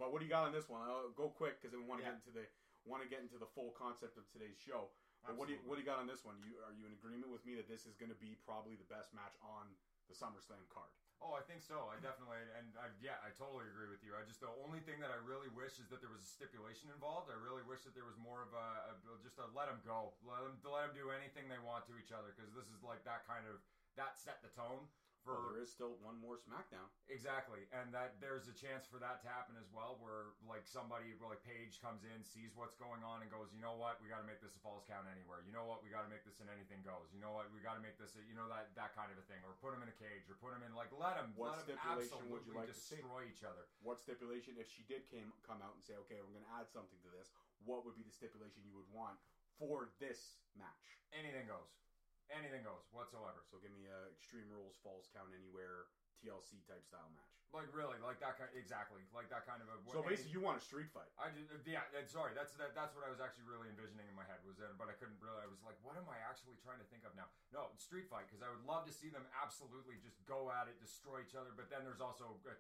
But 0.01 0.13
what 0.13 0.21
do 0.21 0.29
you 0.29 0.33
got 0.33 0.49
on 0.49 0.53
this 0.53 0.69
one? 0.69 0.81
I'll 0.85 1.13
go 1.15 1.29
quick 1.33 1.61
because 1.61 1.73
we 1.77 1.81
want 1.85 2.01
to 2.01 2.07
Yeah. 2.09 2.17
get 2.17 2.21
into 2.25 2.33
the 2.33 2.45
want 2.89 3.01
to 3.05 3.09
get 3.09 3.23
into 3.23 3.39
the 3.39 3.47
full 3.55 3.71
concept 3.79 4.19
of 4.19 4.27
today's 4.33 4.59
show. 4.59 4.91
But 5.23 5.39
what 5.39 5.47
do 5.47 5.55
you 5.55 5.61
what 5.69 5.77
do 5.79 5.81
you 5.85 5.87
got 5.87 6.03
on 6.03 6.09
this 6.11 6.25
one? 6.27 6.35
You 6.43 6.59
are 6.67 6.75
you 6.75 6.83
in 6.89 6.93
agreement 6.97 7.31
with 7.31 7.45
me 7.47 7.55
that 7.55 7.69
this 7.71 7.87
is 7.87 7.95
going 7.95 8.11
to 8.11 8.19
be 8.19 8.35
probably 8.43 8.75
the 8.75 8.89
best 8.91 9.15
match 9.15 9.37
on 9.45 9.71
the 10.11 10.17
SummerSlam 10.17 10.65
card? 10.73 10.91
Oh, 11.23 11.39
I 11.39 11.43
think 11.47 11.63
so. 11.63 11.87
I 11.87 12.03
definitely, 12.03 12.43
and 12.59 12.75
I, 12.75 12.91
yeah, 12.99 13.23
I 13.23 13.31
totally 13.39 13.71
agree 13.71 13.87
with 13.87 14.03
you. 14.03 14.11
I 14.19 14.27
just 14.27 14.43
the 14.43 14.51
only 14.67 14.83
thing 14.83 14.99
that 14.99 15.15
I 15.15 15.23
really 15.23 15.47
wish 15.55 15.79
is 15.79 15.87
that 15.95 16.03
there 16.03 16.11
was 16.11 16.19
a 16.19 16.27
stipulation 16.27 16.91
involved. 16.91 17.31
I 17.31 17.39
really 17.39 17.63
wish 17.63 17.87
that 17.87 17.95
there 17.95 18.07
was 18.07 18.19
more 18.19 18.43
of 18.43 18.51
a, 18.51 18.69
a 18.91 19.23
just 19.23 19.39
a 19.39 19.47
let 19.55 19.71
them 19.71 19.79
go, 19.87 20.11
let 20.27 20.43
them 20.43 20.59
let 20.67 20.91
them 20.91 20.99
do 20.99 21.15
anything 21.15 21.47
they 21.47 21.63
want 21.63 21.87
to 21.87 21.95
each 21.95 22.11
other 22.11 22.35
because 22.35 22.51
this 22.59 22.67
is 22.75 22.83
like 22.83 23.07
that 23.07 23.23
kind 23.23 23.47
of 23.47 23.63
that 23.95 24.19
set 24.19 24.43
the 24.43 24.51
tone 24.59 24.91
for 25.23 25.39
Well, 25.39 25.55
there 25.55 25.63
is 25.63 25.71
still 25.71 25.95
one 26.03 26.19
more 26.19 26.39
SmackDown. 26.39 26.87
Exactly, 27.07 27.65
and 27.71 27.95
that 27.95 28.19
there's 28.19 28.51
a 28.51 28.55
chance 28.55 28.87
for 28.87 28.99
that 28.99 29.23
to 29.23 29.29
happen 29.31 29.55
as 29.59 29.71
well, 29.71 29.99
where 30.03 30.35
like 30.47 30.67
somebody 30.67 31.15
like 31.23 31.41
Paige 31.47 31.79
comes 31.79 32.03
in, 32.03 32.23
sees 32.27 32.53
what's 32.59 32.75
going 32.77 33.07
on, 33.07 33.23
and 33.23 33.31
goes, 33.31 33.55
you 33.55 33.63
know 33.63 33.79
what, 33.79 34.03
we 34.03 34.11
got 34.11 34.21
to 34.21 34.29
make 34.29 34.43
this 34.43 34.59
a 34.59 34.63
false 34.63 34.83
count 34.85 35.07
anywhere. 35.07 35.43
You 35.47 35.55
know 35.55 35.65
what, 35.65 35.81
we 35.87 35.91
got 35.91 36.03
to 36.03 36.11
make 36.11 36.27
this 36.27 36.43
an 36.43 36.51
anything 36.51 36.83
goes. 36.83 37.15
You 37.15 37.23
know 37.23 37.33
what, 37.33 37.49
we 37.55 37.63
got 37.63 37.79
to 37.79 37.83
make 37.83 37.97
this 37.97 38.19
a 38.19 38.23
you 38.27 38.35
know 38.35 38.51
that 38.51 38.75
that 38.75 38.93
kind 38.99 39.09
of 39.09 39.17
a 39.17 39.27
thing, 39.31 39.41
or 39.47 39.55
put 39.63 39.71
them 39.71 39.81
in 39.87 39.91
a 39.91 39.97
cage, 39.97 40.27
or 40.27 40.37
put 40.43 40.51
them 40.51 40.67
in 40.67 40.75
like 40.75 40.91
let 40.93 41.17
them 41.17 41.33
What 41.39 41.63
let 41.63 41.71
stipulation 41.71 42.19
absolutely 42.19 42.31
would 42.31 42.45
you 42.47 42.55
like 42.59 42.71
destroy 42.71 43.21
each 43.31 43.47
other. 43.47 43.65
What 43.87 44.03
stipulation, 44.03 44.59
if 44.59 44.67
she 44.67 44.83
did 44.91 45.07
came 45.07 45.31
come 45.47 45.63
out 45.63 45.79
and 45.79 45.83
say, 45.83 45.95
okay, 46.07 46.19
we're 46.21 46.35
going 46.35 46.47
to 46.47 46.55
add 46.59 46.67
something 46.69 46.99
to 47.07 47.11
this, 47.15 47.31
what 47.63 47.87
would 47.87 47.95
be 47.95 48.03
the 48.03 48.15
stipulation 48.15 48.67
you 48.67 48.75
would 48.75 48.91
want 48.91 49.19
for 49.59 49.95
this 50.03 50.43
match? 50.59 50.99
Anything 51.15 51.47
goes, 51.47 51.71
anything 52.31 52.63
goes 52.63 52.87
whatsoever. 52.95 53.43
So 53.49 53.59
give 53.59 53.75
me 53.75 53.89
a 53.91 54.13
Extreme 54.15 54.53
Rules 54.53 54.79
Falls 54.85 55.11
Count 55.11 55.33
Anywhere 55.35 55.91
TLC 56.23 56.63
type 56.71 56.87
style 56.87 57.11
match. 57.11 57.33
Like 57.53 57.69
really, 57.77 58.01
like 58.01 58.17
that 58.25 58.41
kind, 58.41 58.49
exactly, 58.57 59.05
like 59.13 59.29
that 59.29 59.45
kind 59.45 59.61
of 59.61 59.69
a. 59.69 59.77
So 59.93 60.01
basically, 60.01 60.33
you 60.33 60.41
want 60.41 60.57
a 60.57 60.65
street 60.65 60.89
fight. 60.89 61.13
I 61.21 61.29
did, 61.29 61.45
yeah. 61.69 61.85
and 61.93 62.09
Sorry, 62.09 62.33
that's 62.33 62.57
that, 62.57 62.73
that's 62.73 62.97
what 62.97 63.05
I 63.05 63.13
was 63.13 63.21
actually 63.21 63.45
really 63.45 63.69
envisioning 63.69 64.09
in 64.09 64.17
my 64.17 64.25
head 64.25 64.41
was, 64.41 64.57
uh, 64.57 64.73
but 64.81 64.89
I 64.89 64.97
couldn't 64.97 65.21
really. 65.21 65.37
I 65.37 65.45
was 65.53 65.61
like, 65.61 65.77
what 65.85 66.01
am 66.01 66.09
I 66.09 66.17
actually 66.25 66.57
trying 66.65 66.81
to 66.81 66.89
think 66.89 67.05
of 67.05 67.13
now? 67.13 67.29
No, 67.53 67.69
street 67.77 68.09
fight 68.09 68.25
because 68.25 68.41
I 68.41 68.49
would 68.49 68.65
love 68.65 68.89
to 68.89 68.95
see 68.95 69.13
them 69.13 69.29
absolutely 69.37 70.01
just 70.01 70.17
go 70.25 70.49
at 70.49 70.65
it, 70.73 70.81
destroy 70.81 71.21
each 71.21 71.37
other. 71.37 71.53
But 71.53 71.69
then 71.69 71.85
there's 71.85 72.01
also 72.01 72.41
uh, 72.49 72.57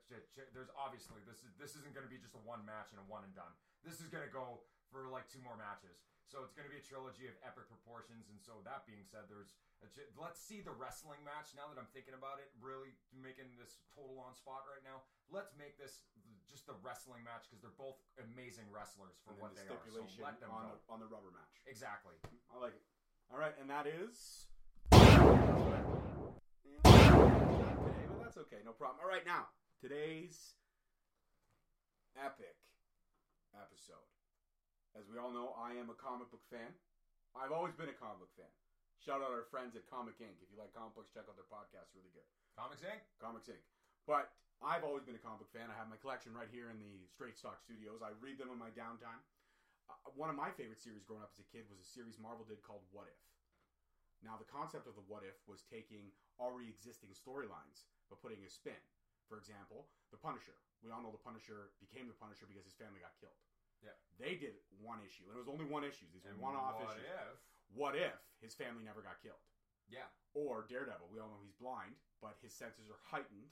there's 0.52 0.68
obviously 0.76 1.24
this 1.24 1.40
is 1.40 1.56
this 1.56 1.72
isn't 1.80 1.96
going 1.96 2.04
to 2.04 2.12
be 2.12 2.20
just 2.20 2.36
a 2.36 2.42
one 2.44 2.60
match 2.68 2.92
and 2.92 3.00
a 3.00 3.06
one 3.08 3.24
and 3.24 3.32
done. 3.32 3.56
This 3.88 3.96
is 3.96 4.12
going 4.12 4.28
to 4.28 4.34
go 4.34 4.60
for 4.92 5.08
like 5.08 5.24
two 5.32 5.40
more 5.40 5.56
matches. 5.56 6.04
So 6.28 6.40
it's 6.44 6.52
going 6.56 6.64
to 6.64 6.72
be 6.72 6.80
a 6.80 6.84
trilogy 6.84 7.28
of 7.28 7.36
epic 7.44 7.68
proportions. 7.68 8.28
And 8.32 8.40
so 8.40 8.60
that 8.64 8.88
being 8.88 9.04
said, 9.04 9.28
there's 9.28 9.52
a, 9.84 9.88
let's 10.16 10.40
see 10.40 10.64
the 10.64 10.72
wrestling 10.72 11.20
match. 11.24 11.52
Now 11.52 11.68
that 11.68 11.76
I'm 11.76 11.88
thinking 11.92 12.16
about 12.16 12.40
it, 12.40 12.48
really 12.56 12.96
making 13.12 13.52
this 13.60 13.80
total 13.92 14.16
on 14.20 14.32
spot 14.36 14.64
right 14.64 14.80
now. 14.80 15.04
Let's 15.28 15.52
make 15.60 15.76
this 15.76 16.04
just 16.48 16.64
the 16.68 16.76
wrestling 16.80 17.20
match 17.24 17.48
because 17.48 17.60
they're 17.60 17.76
both 17.80 18.00
amazing 18.20 18.64
wrestlers 18.72 19.16
for 19.24 19.36
And 19.36 19.40
what 19.44 19.52
the 19.56 19.64
they 19.64 19.72
are. 19.72 19.84
So 19.92 20.04
let 20.24 20.40
them 20.40 20.52
on 20.52 20.72
go. 20.72 20.76
the, 20.76 20.80
on 20.88 20.98
the 21.04 21.08
rubber 21.12 21.32
match. 21.36 21.52
Exactly. 21.68 22.16
I 22.48 22.56
like 22.60 22.76
it. 22.76 22.84
All 23.28 23.40
right, 23.40 23.56
and 23.60 23.68
that 23.68 23.84
is. 23.84 24.48
Today, 26.84 28.08
but 28.08 28.20
that's 28.24 28.36
okay, 28.48 28.60
no 28.64 28.72
problem. 28.72 29.00
All 29.04 29.08
right, 29.08 29.24
now 29.24 29.48
today's 29.80 30.56
epic 32.16 32.56
episode. 33.56 34.08
As 34.92 35.08
we 35.08 35.16
all 35.16 35.32
know, 35.32 35.56
I 35.56 35.72
am 35.80 35.88
a 35.88 35.96
comic 35.96 36.28
book 36.28 36.44
fan. 36.52 36.68
I've 37.32 37.52
always 37.52 37.72
been 37.72 37.88
a 37.88 37.96
comic 37.96 38.20
book 38.20 38.34
fan. 38.36 38.52
Shout 39.00 39.24
out 39.24 39.32
our 39.32 39.48
friends 39.48 39.74
at 39.74 39.88
Comic 39.88 40.20
Inc. 40.20 40.38
If 40.44 40.52
you 40.52 40.60
like 40.60 40.70
comic 40.76 40.94
books, 40.94 41.10
check 41.10 41.26
out 41.26 41.34
their 41.34 41.48
podcast. 41.48 41.90
Really 41.96 42.12
good. 42.12 42.28
Comics 42.54 42.84
Inc. 42.84 43.02
Comics 43.18 43.48
Inc. 43.48 43.64
But 44.04 44.30
I've 44.62 44.86
always 44.86 45.02
been 45.02 45.18
a 45.18 45.24
comic 45.24 45.42
book 45.42 45.50
fan. 45.50 45.72
I 45.72 45.74
have 45.74 45.90
my 45.90 45.98
collection 45.98 46.36
right 46.36 46.46
here 46.52 46.70
in 46.70 46.78
the 46.78 47.08
Straight 47.10 47.34
Stock 47.34 47.58
Studios. 47.58 48.04
I 48.04 48.14
read 48.22 48.38
them 48.38 48.52
in 48.52 48.60
my 48.60 48.70
downtime. 48.76 49.18
Uh, 49.90 49.98
one 50.14 50.30
of 50.30 50.38
my 50.38 50.54
favorite 50.54 50.78
series 50.78 51.02
growing 51.02 51.24
up 51.24 51.34
as 51.34 51.42
a 51.42 51.48
kid 51.50 51.66
was 51.66 51.82
a 51.82 51.88
series 51.88 52.20
Marvel 52.20 52.46
did 52.46 52.62
called 52.62 52.86
What 52.94 53.10
If. 53.10 53.22
Now, 54.22 54.38
the 54.38 54.46
concept 54.46 54.86
of 54.86 54.94
the 54.94 55.02
What 55.10 55.26
If 55.26 55.34
was 55.50 55.66
taking 55.66 56.14
already 56.38 56.70
existing 56.70 57.10
storylines 57.16 57.90
but 58.06 58.22
putting 58.22 58.44
a 58.46 58.50
spin. 58.52 58.78
For 59.26 59.40
example, 59.40 59.88
The 60.12 60.20
Punisher. 60.20 60.54
We 60.84 60.92
all 60.92 61.00
know 61.00 61.10
The 61.10 61.26
Punisher 61.26 61.72
became 61.80 62.06
The 62.06 62.20
Punisher 62.20 62.44
because 62.46 62.68
his 62.68 62.76
family 62.76 63.00
got 63.00 63.16
killed. 63.18 63.40
Yeah. 63.82 63.96
They 64.18 64.38
did 64.38 64.54
one 64.78 65.02
issue, 65.02 65.26
and 65.28 65.34
it 65.34 65.42
was 65.42 65.50
only 65.50 65.66
one 65.66 65.82
issue. 65.82 66.06
These 66.14 66.22
were 66.24 66.38
one-off 66.38 66.78
what 66.78 66.94
issues. 66.94 67.10
if? 67.10 67.38
What 67.74 67.94
if 67.98 68.18
his 68.38 68.54
family 68.54 68.86
never 68.86 69.02
got 69.02 69.18
killed? 69.22 69.42
Yeah. 69.90 70.06
Or 70.32 70.64
Daredevil, 70.70 71.10
we 71.10 71.18
all 71.18 71.28
know 71.28 71.42
he's 71.42 71.58
blind, 71.58 71.98
but 72.22 72.38
his 72.40 72.54
senses 72.54 72.88
are 72.88 73.00
heightened, 73.10 73.50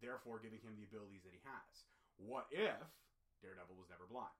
therefore 0.00 0.38
giving 0.38 0.62
him 0.62 0.78
the 0.78 0.86
abilities 0.86 1.26
that 1.26 1.34
he 1.34 1.42
has. 1.44 1.84
What 2.16 2.46
if 2.54 2.80
Daredevil 3.42 3.76
was 3.76 3.90
never 3.90 4.06
blind? 4.08 4.32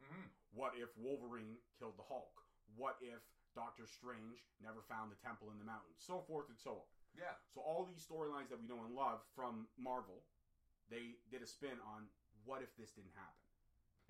hmm 0.00 0.26
What 0.56 0.74
if 0.74 0.90
Wolverine 0.96 1.60
killed 1.78 2.00
the 2.00 2.08
Hulk? 2.08 2.32
What 2.74 2.96
if 3.04 3.20
Doctor 3.54 3.84
Strange 3.86 4.42
never 4.62 4.80
found 4.86 5.10
the 5.12 5.20
temple 5.20 5.50
in 5.52 5.58
the 5.60 5.68
mountains? 5.68 6.00
So 6.00 6.22
forth 6.24 6.48
and 6.48 6.58
so 6.58 6.86
on. 6.86 6.88
Yeah. 7.18 7.34
So 7.52 7.60
all 7.60 7.84
these 7.84 8.02
storylines 8.06 8.48
that 8.50 8.62
we 8.62 8.70
know 8.70 8.80
and 8.86 8.94
love 8.94 9.20
from 9.34 9.66
Marvel, 9.74 10.22
they 10.88 11.18
did 11.30 11.42
a 11.42 11.46
spin 11.50 11.78
on 11.82 12.06
what 12.46 12.62
if 12.62 12.70
this 12.78 12.94
didn't 12.94 13.14
happen? 13.14 13.42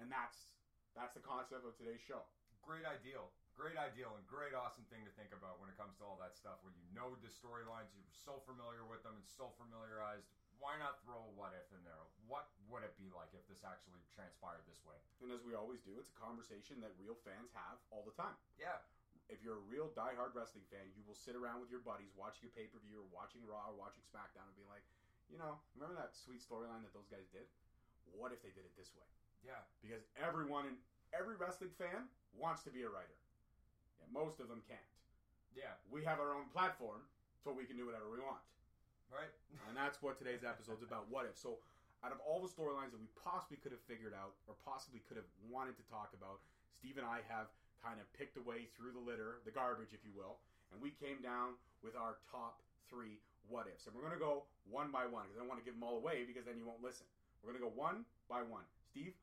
And 0.00 0.08
that's 0.12 0.48
that's 0.96 1.14
the 1.14 1.24
concept 1.24 1.64
of 1.64 1.76
today's 1.78 2.02
show. 2.02 2.26
Great 2.62 2.84
ideal. 2.84 3.30
Great 3.58 3.76
ideal 3.76 4.16
and 4.16 4.24
great 4.24 4.56
awesome 4.56 4.86
thing 4.88 5.04
to 5.04 5.12
think 5.20 5.34
about 5.36 5.60
when 5.60 5.68
it 5.68 5.76
comes 5.76 5.92
to 6.00 6.04
all 6.06 6.16
that 6.16 6.32
stuff 6.32 6.56
where 6.64 6.72
you 6.72 6.86
know 6.96 7.12
the 7.20 7.28
storylines, 7.28 7.92
you're 7.92 8.08
so 8.08 8.40
familiar 8.48 8.88
with 8.88 9.04
them 9.04 9.12
and 9.20 9.26
so 9.28 9.52
familiarized. 9.60 10.24
Why 10.56 10.76
not 10.80 11.00
throw 11.04 11.20
a 11.24 11.32
what 11.36 11.52
if 11.56 11.68
in 11.72 11.80
there? 11.84 11.96
What 12.28 12.48
would 12.68 12.84
it 12.84 12.96
be 12.96 13.08
like 13.12 13.32
if 13.36 13.44
this 13.48 13.64
actually 13.64 14.00
transpired 14.12 14.64
this 14.68 14.80
way? 14.84 14.96
And 15.20 15.28
as 15.32 15.40
we 15.44 15.56
always 15.56 15.80
do, 15.84 15.96
it's 16.00 16.12
a 16.12 16.18
conversation 16.20 16.80
that 16.84 16.92
real 17.00 17.16
fans 17.24 17.52
have 17.56 17.80
all 17.92 18.04
the 18.04 18.16
time. 18.16 18.36
Yeah. 18.60 18.80
if 19.28 19.40
you're 19.40 19.60
a 19.62 19.66
real 19.70 19.88
diehard 19.94 20.34
wrestling 20.34 20.66
fan, 20.68 20.84
you 20.96 21.06
will 21.06 21.16
sit 21.16 21.38
around 21.38 21.62
with 21.62 21.70
your 21.70 21.80
buddies 21.84 22.12
watching 22.18 22.48
a 22.48 22.52
pay 22.52 22.66
per 22.68 22.80
view 22.82 23.00
or 23.04 23.08
watching 23.14 23.40
Raw 23.46 23.72
or 23.72 23.76
watching 23.78 24.02
SmackDown 24.08 24.44
and 24.48 24.56
be 24.58 24.66
like, 24.68 24.82
you 25.30 25.38
know, 25.38 25.60
remember 25.78 25.94
that 25.96 26.12
sweet 26.16 26.42
storyline 26.42 26.82
that 26.82 26.92
those 26.92 27.08
guys 27.08 27.28
did? 27.30 27.46
What 28.10 28.34
if 28.34 28.42
they 28.42 28.50
did 28.50 28.66
it 28.66 28.74
this 28.74 28.90
way? 28.98 29.06
Yeah. 29.44 29.60
Because 29.82 30.04
everyone 30.20 30.66
in 30.68 30.76
every 31.16 31.36
wrestling 31.36 31.72
fan 31.76 32.08
wants 32.36 32.62
to 32.66 32.70
be 32.70 32.82
a 32.82 32.90
writer. 32.90 33.16
Yeah, 33.98 34.08
most 34.12 34.38
of 34.38 34.48
them 34.48 34.62
can't. 34.68 34.92
Yeah. 35.56 35.74
We 35.90 36.04
have 36.04 36.20
our 36.22 36.32
own 36.36 36.48
platform, 36.52 37.02
so 37.42 37.50
we 37.50 37.64
can 37.64 37.76
do 37.76 37.86
whatever 37.88 38.08
we 38.12 38.20
want. 38.22 38.42
Right? 39.10 39.32
And 39.66 39.74
that's 39.74 39.98
what 39.98 40.14
today's 40.14 40.46
episode's 40.46 40.86
about. 40.86 41.10
What 41.10 41.26
if? 41.26 41.34
So, 41.34 41.58
out 42.06 42.14
of 42.14 42.22
all 42.22 42.38
the 42.38 42.48
storylines 42.48 42.94
that 42.94 43.02
we 43.02 43.10
possibly 43.18 43.58
could 43.58 43.74
have 43.74 43.82
figured 43.90 44.14
out 44.14 44.38
or 44.46 44.54
possibly 44.62 45.02
could 45.10 45.18
have 45.18 45.26
wanted 45.50 45.74
to 45.76 45.84
talk 45.90 46.14
about, 46.14 46.38
Steve 46.78 46.96
and 46.96 47.04
I 47.04 47.20
have 47.26 47.50
kind 47.82 47.98
of 47.98 48.06
picked 48.14 48.38
a 48.38 48.44
way 48.46 48.70
through 48.78 48.94
the 48.94 49.02
litter, 49.02 49.42
the 49.44 49.52
garbage, 49.52 49.92
if 49.92 50.00
you 50.06 50.14
will, 50.14 50.38
and 50.70 50.78
we 50.78 50.94
came 50.96 51.18
down 51.20 51.58
with 51.82 51.98
our 51.98 52.22
top 52.30 52.62
three 52.88 53.18
what 53.50 53.66
ifs. 53.66 53.90
And 53.90 53.92
we're 53.92 54.06
going 54.06 54.16
to 54.16 54.22
go 54.22 54.46
one 54.70 54.94
by 54.94 55.10
one 55.10 55.26
because 55.26 55.36
I 55.36 55.40
don't 55.42 55.50
want 55.50 55.58
to 55.58 55.66
give 55.66 55.74
them 55.74 55.82
all 55.82 55.98
away 55.98 56.22
because 56.22 56.46
then 56.46 56.54
you 56.54 56.64
won't 56.64 56.80
listen. 56.80 57.04
We're 57.42 57.52
going 57.56 57.64
to 57.64 57.68
go 57.72 57.76
one 57.76 58.06
by 58.28 58.46
one. 58.46 58.64
Steve, 58.86 59.16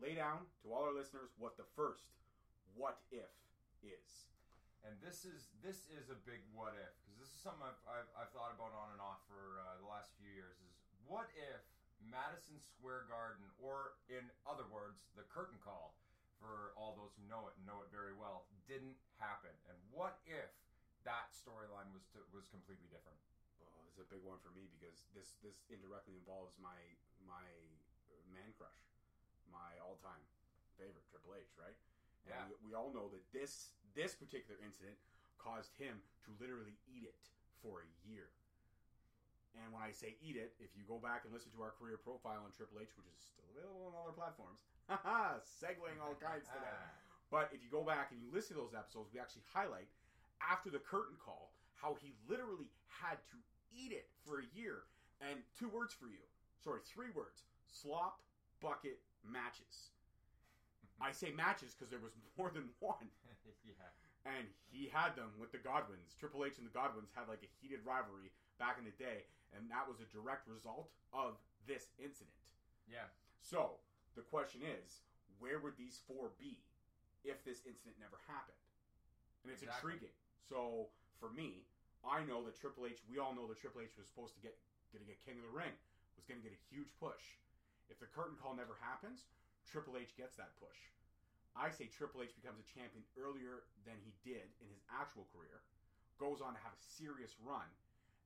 lay 0.00 0.16
down 0.16 0.48
to 0.64 0.72
all 0.72 0.88
our 0.88 0.96
listeners 0.96 1.30
what 1.36 1.60
the 1.60 1.68
first 1.76 2.08
what 2.74 3.04
if 3.12 3.30
is. 3.84 4.32
And 4.80 4.96
this 5.04 5.28
is 5.28 5.52
this 5.60 5.84
is 5.92 6.08
a 6.08 6.16
big 6.24 6.40
what 6.56 6.72
if 6.72 6.92
because 7.04 7.20
this 7.20 7.28
is 7.28 7.40
something 7.44 7.64
I've, 7.64 7.80
I've, 7.84 8.10
I've 8.16 8.32
thought 8.32 8.56
about 8.56 8.72
on 8.72 8.96
and 8.96 9.00
off 9.00 9.20
for 9.28 9.60
uh, 9.60 9.76
the 9.76 9.88
last 9.88 10.16
few 10.16 10.32
years. 10.32 10.56
Is 10.64 10.72
what 11.04 11.28
if 11.36 11.60
Madison 12.00 12.56
Square 12.56 13.12
Garden, 13.12 13.44
or 13.60 14.00
in 14.08 14.24
other 14.48 14.64
words, 14.72 15.04
the 15.12 15.28
curtain 15.28 15.60
call 15.60 16.00
for 16.40 16.72
all 16.80 16.96
those 16.96 17.12
who 17.20 17.28
know 17.28 17.44
it 17.44 17.52
and 17.60 17.68
know 17.68 17.84
it 17.84 17.92
very 17.92 18.16
well, 18.16 18.48
didn't 18.64 18.96
happen? 19.20 19.52
And 19.68 19.76
what 19.92 20.24
if 20.24 20.48
that 21.04 21.36
storyline 21.36 21.92
was 21.92 22.08
to, 22.16 22.24
was 22.32 22.48
completely 22.48 22.88
different? 22.88 23.20
Oh, 23.60 23.84
is 23.92 24.00
a 24.00 24.08
big 24.08 24.24
one 24.24 24.40
for 24.40 24.48
me 24.56 24.64
because 24.72 25.04
this 25.12 25.36
this 25.44 25.60
indirectly 25.68 26.16
involves 26.16 26.56
my 26.56 26.80
my 27.28 27.44
man 28.32 28.48
crush, 28.56 28.80
my 29.52 29.78
all 29.82 29.98
time 30.02 30.22
favorite 30.78 31.04
Triple 31.10 31.36
H, 31.36 31.52
right? 31.60 31.76
And 32.26 32.34
Yeah. 32.34 32.48
we, 32.62 32.70
we 32.70 32.72
all 32.74 32.90
know 32.94 33.10
that 33.12 33.24
this 33.34 33.74
this 33.94 34.14
particular 34.14 34.56
incident 34.62 34.96
caused 35.38 35.74
him 35.76 36.00
to 36.24 36.30
literally 36.38 36.78
eat 36.86 37.04
it 37.04 37.18
for 37.60 37.82
a 37.82 37.90
year. 38.06 38.30
And 39.58 39.74
when 39.74 39.82
I 39.82 39.90
say 39.90 40.14
eat 40.22 40.36
it, 40.38 40.54
if 40.62 40.70
you 40.78 40.86
go 40.86 41.02
back 41.02 41.26
and 41.26 41.34
listen 41.34 41.50
to 41.58 41.60
our 41.60 41.74
career 41.74 41.98
profile 41.98 42.46
on 42.46 42.54
Triple 42.54 42.78
H, 42.78 42.94
which 42.94 43.10
is 43.10 43.18
still 43.18 43.50
available 43.50 43.90
on 43.90 43.92
all 43.98 44.06
our 44.06 44.14
platforms, 44.14 44.62
haha, 44.88 45.42
segueing 45.42 45.98
all 45.98 46.14
kinds 46.18 46.46
today. 46.48 46.70
But 47.30 47.54
if 47.54 47.62
you 47.62 47.70
go 47.70 47.86
back 47.86 48.10
and 48.10 48.18
you 48.18 48.26
listen 48.34 48.58
to 48.58 48.62
those 48.66 48.74
episodes, 48.74 49.14
we 49.14 49.22
actually 49.22 49.46
highlight 49.54 49.86
after 50.42 50.66
the 50.66 50.82
curtain 50.82 51.14
call 51.14 51.54
how 51.78 51.94
he 52.02 52.10
literally 52.26 52.74
had 52.90 53.22
to 53.30 53.38
eat 53.70 53.94
it 53.94 54.10
for 54.26 54.42
a 54.42 54.46
year. 54.50 54.82
And 55.22 55.38
two 55.54 55.70
words 55.70 55.94
for 55.94 56.10
you. 56.10 56.26
Sorry, 56.58 56.82
three 56.82 57.14
words. 57.14 57.46
Slop 57.70 58.18
bucket 58.58 58.98
matches. 59.26 59.92
I 61.00 61.12
say 61.12 61.32
matches 61.32 61.72
because 61.72 61.88
there 61.88 62.02
was 62.02 62.12
more 62.38 62.50
than 62.52 62.68
one. 62.80 63.08
yeah. 63.64 63.88
and 64.28 64.46
he 64.68 64.88
had 64.92 65.16
them 65.16 65.32
with 65.40 65.52
the 65.52 65.60
Godwinns. 65.62 66.12
Triple 66.18 66.44
H 66.44 66.60
and 66.60 66.66
the 66.68 66.76
Godwinns 66.76 67.12
had 67.16 67.28
like 67.28 67.40
a 67.44 67.50
heated 67.60 67.80
rivalry 67.84 68.32
back 68.60 68.76
in 68.76 68.84
the 68.84 68.96
day, 69.00 69.24
and 69.56 69.64
that 69.72 69.88
was 69.88 70.00
a 70.04 70.08
direct 70.12 70.44
result 70.48 70.92
of 71.12 71.40
this 71.64 71.88
incident. 71.96 72.36
Yeah. 72.84 73.08
So 73.40 73.80
the 74.16 74.24
question 74.26 74.60
is, 74.60 75.00
where 75.40 75.56
would 75.60 75.80
these 75.80 76.00
four 76.04 76.36
be 76.36 76.60
if 77.24 77.40
this 77.48 77.64
incident 77.64 77.96
never 77.96 78.20
happened? 78.28 78.60
And 79.40 79.48
it's 79.48 79.64
Exactly. 79.64 79.96
intriguing. 79.96 80.16
So 80.44 80.92
for 81.16 81.32
me, 81.32 81.64
I 82.04 82.20
know 82.28 82.44
that 82.44 82.60
Triple 82.60 82.84
H. 82.84 83.00
We 83.08 83.16
all 83.16 83.32
know 83.32 83.48
that 83.48 83.56
Triple 83.60 83.80
H 83.80 83.96
was 83.96 84.04
supposed 84.08 84.36
to 84.36 84.42
get 84.44 84.56
going 84.92 85.00
to 85.00 85.08
get 85.08 85.16
King 85.24 85.40
of 85.40 85.48
the 85.48 85.56
Ring. 85.56 85.72
Was 86.16 86.28
going 86.28 86.42
to 86.42 86.44
get 86.44 86.52
a 86.52 86.62
huge 86.68 86.92
push. 87.00 87.40
If 87.90 87.98
the 87.98 88.06
curtain 88.06 88.38
call 88.38 88.54
never 88.54 88.78
happens, 88.78 89.26
Triple 89.66 89.98
H 89.98 90.14
gets 90.16 90.38
that 90.38 90.54
push. 90.62 90.78
I 91.58 91.68
say 91.74 91.90
Triple 91.90 92.22
H 92.22 92.32
becomes 92.38 92.62
a 92.62 92.70
champion 92.70 93.02
earlier 93.18 93.66
than 93.84 93.98
he 94.06 94.14
did 94.22 94.46
in 94.62 94.70
his 94.70 94.80
actual 94.88 95.26
career, 95.34 95.60
goes 96.16 96.40
on 96.40 96.54
to 96.54 96.60
have 96.62 96.72
a 96.72 96.78
serious 96.94 97.34
run, 97.42 97.66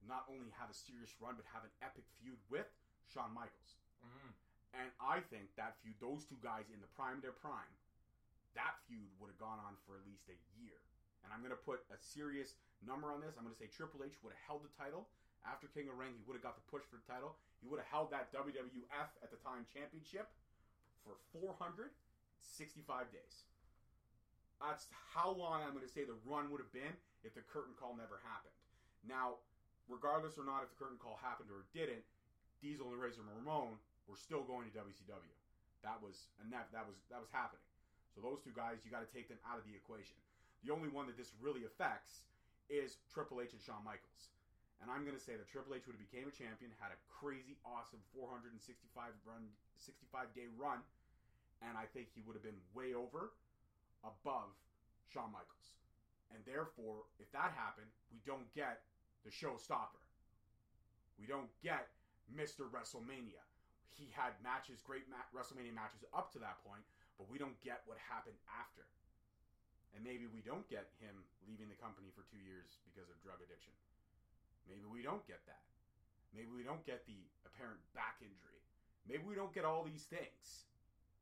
not 0.04 0.28
only 0.28 0.52
have 0.61 0.68
a 0.68 0.76
serious 0.76 1.16
run, 1.18 1.35
but 1.35 1.49
have 1.49 1.64
an 1.64 1.73
epic 1.80 2.04
feud 2.21 2.37
with 2.52 2.68
Shawn 3.09 3.33
Michaels. 3.33 3.76
Mhm. 4.04 4.35
And 4.75 4.92
I 5.00 5.21
think 5.21 5.54
that 5.56 5.80
feud, 5.80 5.99
those 6.00 6.26
two 6.26 6.37
guys 6.37 6.68
in 6.68 6.80
the 6.80 6.88
prime 6.88 7.16
of 7.16 7.23
their 7.23 7.33
prime, 7.33 7.73
that 8.52 8.78
feud 8.87 9.09
would 9.18 9.28
have 9.28 9.38
gone 9.38 9.59
on 9.59 9.76
for 9.87 9.97
at 9.97 10.04
least 10.04 10.28
a 10.28 10.37
year. 10.61 10.83
And 11.23 11.33
I'm 11.33 11.40
going 11.40 11.56
to 11.56 11.56
put 11.64 11.88
a 11.88 11.97
serious 11.97 12.54
number 12.83 13.11
on 13.11 13.21
this. 13.21 13.37
I'm 13.38 13.44
going 13.44 13.54
to 13.54 13.59
say 13.59 13.68
Triple 13.68 14.04
H 14.04 14.21
would 14.23 14.33
have 14.35 14.42
held 14.42 14.62
the 14.64 14.68
title 14.76 15.09
after 15.44 15.68
King 15.70 15.92
of 15.92 15.96
Ring. 16.00 16.16
He 16.16 16.24
would 16.26 16.36
have 16.36 16.44
got 16.44 16.56
the 16.56 16.66
push 16.72 16.84
for 16.88 16.96
the 16.96 17.06
title. 17.08 17.36
He 17.60 17.68
would 17.68 17.80
have 17.80 17.88
held 17.88 18.08
that 18.12 18.32
WWF 18.32 19.08
at 19.22 19.30
the 19.32 19.40
time 19.40 19.64
championship 19.72 20.28
for 21.04 21.16
465 21.36 21.92
days. 23.12 23.48
That's 24.60 24.88
how 25.12 25.32
long 25.36 25.60
I'm 25.60 25.76
going 25.76 25.84
to 25.84 25.92
say 25.92 26.08
the 26.08 26.16
run 26.24 26.48
would 26.48 26.60
have 26.60 26.72
been 26.72 26.96
if 27.24 27.36
the 27.36 27.44
curtain 27.44 27.76
call 27.76 27.96
never 27.96 28.20
happened. 28.24 28.56
Now, 29.04 29.40
regardless 29.88 30.40
or 30.40 30.48
not 30.48 30.64
if 30.64 30.72
the 30.72 30.80
curtain 30.80 30.96
call 30.96 31.20
happened 31.20 31.52
or 31.52 31.68
didn't, 31.76 32.04
Diesel 32.64 32.88
and 32.88 33.00
Razor 33.00 33.20
Ramon 33.24 33.76
were 34.08 34.16
still 34.16 34.44
going 34.44 34.68
to 34.68 34.72
WCW. 34.72 35.36
That 35.84 36.00
was 36.00 36.32
that 36.48 36.72
that 36.72 36.88
was 36.88 36.96
that 37.12 37.20
was 37.20 37.28
happening. 37.28 37.64
So 38.16 38.24
those 38.24 38.40
two 38.40 38.56
guys, 38.56 38.80
you 38.86 38.94
got 38.94 39.04
to 39.04 39.12
take 39.12 39.28
them 39.28 39.36
out 39.44 39.60
of 39.60 39.68
the 39.68 39.76
equation. 39.76 40.16
The 40.64 40.72
only 40.72 40.88
one 40.88 41.04
that 41.12 41.20
this 41.20 41.36
really 41.44 41.68
affects 41.68 42.24
is 42.72 42.96
Triple 43.12 43.44
H 43.44 43.52
and 43.52 43.60
Shawn 43.60 43.84
Michaels. 43.84 44.32
And 44.84 44.92
I'm 44.92 45.08
going 45.08 45.16
to 45.16 45.24
say 45.24 45.32
that 45.32 45.48
Triple 45.48 45.72
H 45.72 45.88
would 45.88 45.96
have 45.96 46.04
became 46.04 46.28
a 46.28 46.34
champion, 46.36 46.68
had 46.76 46.92
a 46.92 47.00
crazy 47.08 47.56
awesome 47.64 48.04
465 48.12 49.16
run 49.24 49.48
65 49.80 50.28
day 50.36 50.44
run, 50.60 50.84
and 51.64 51.72
I 51.72 51.88
think 51.88 52.12
he 52.12 52.20
would 52.20 52.36
have 52.36 52.44
been 52.44 52.60
way 52.76 52.92
over 52.92 53.32
above 54.04 54.52
Shawn 55.08 55.32
Michaels. 55.32 55.72
And 56.36 56.44
therefore, 56.44 57.08
if 57.16 57.32
that 57.32 57.56
happened, 57.56 57.88
we 58.12 58.20
don't 58.28 58.44
get 58.52 58.84
the 59.24 59.32
showstopper. 59.32 60.04
We 61.16 61.24
don't 61.24 61.48
get 61.64 61.88
Mr. 62.28 62.68
WrestleMania. 62.68 63.40
He 63.88 64.12
had 64.12 64.36
matches, 64.44 64.84
great 64.84 65.08
ma- 65.08 65.24
WrestleMania 65.32 65.72
matches 65.72 66.04
up 66.12 66.28
to 66.36 66.38
that 66.44 66.60
point, 66.60 66.84
but 67.16 67.32
we 67.32 67.40
don't 67.40 67.56
get 67.64 67.88
what 67.88 67.96
happened 68.04 68.36
after. 68.52 68.84
And 69.96 70.04
maybe 70.04 70.28
we 70.28 70.44
don't 70.44 70.68
get 70.68 70.92
him 71.00 71.24
leaving 71.48 71.72
the 71.72 71.80
company 71.80 72.12
for 72.12 72.28
two 72.28 72.42
years 72.44 72.84
because 72.84 73.08
of 73.08 73.16
drug 73.24 73.40
addiction. 73.40 73.72
Maybe 74.68 74.87
we 74.88 75.04
don't 75.04 75.25
get 75.28 75.44
that. 75.47 75.64
Maybe 76.33 76.50
we 76.50 76.66
don't 76.66 76.83
get 76.83 77.06
the 77.06 77.21
apparent 77.47 77.78
back 77.94 78.18
injury. 78.25 78.61
Maybe 79.06 79.23
we 79.23 79.37
don't 79.37 79.52
get 79.54 79.62
all 79.62 79.85
these 79.85 80.09
things. 80.09 80.66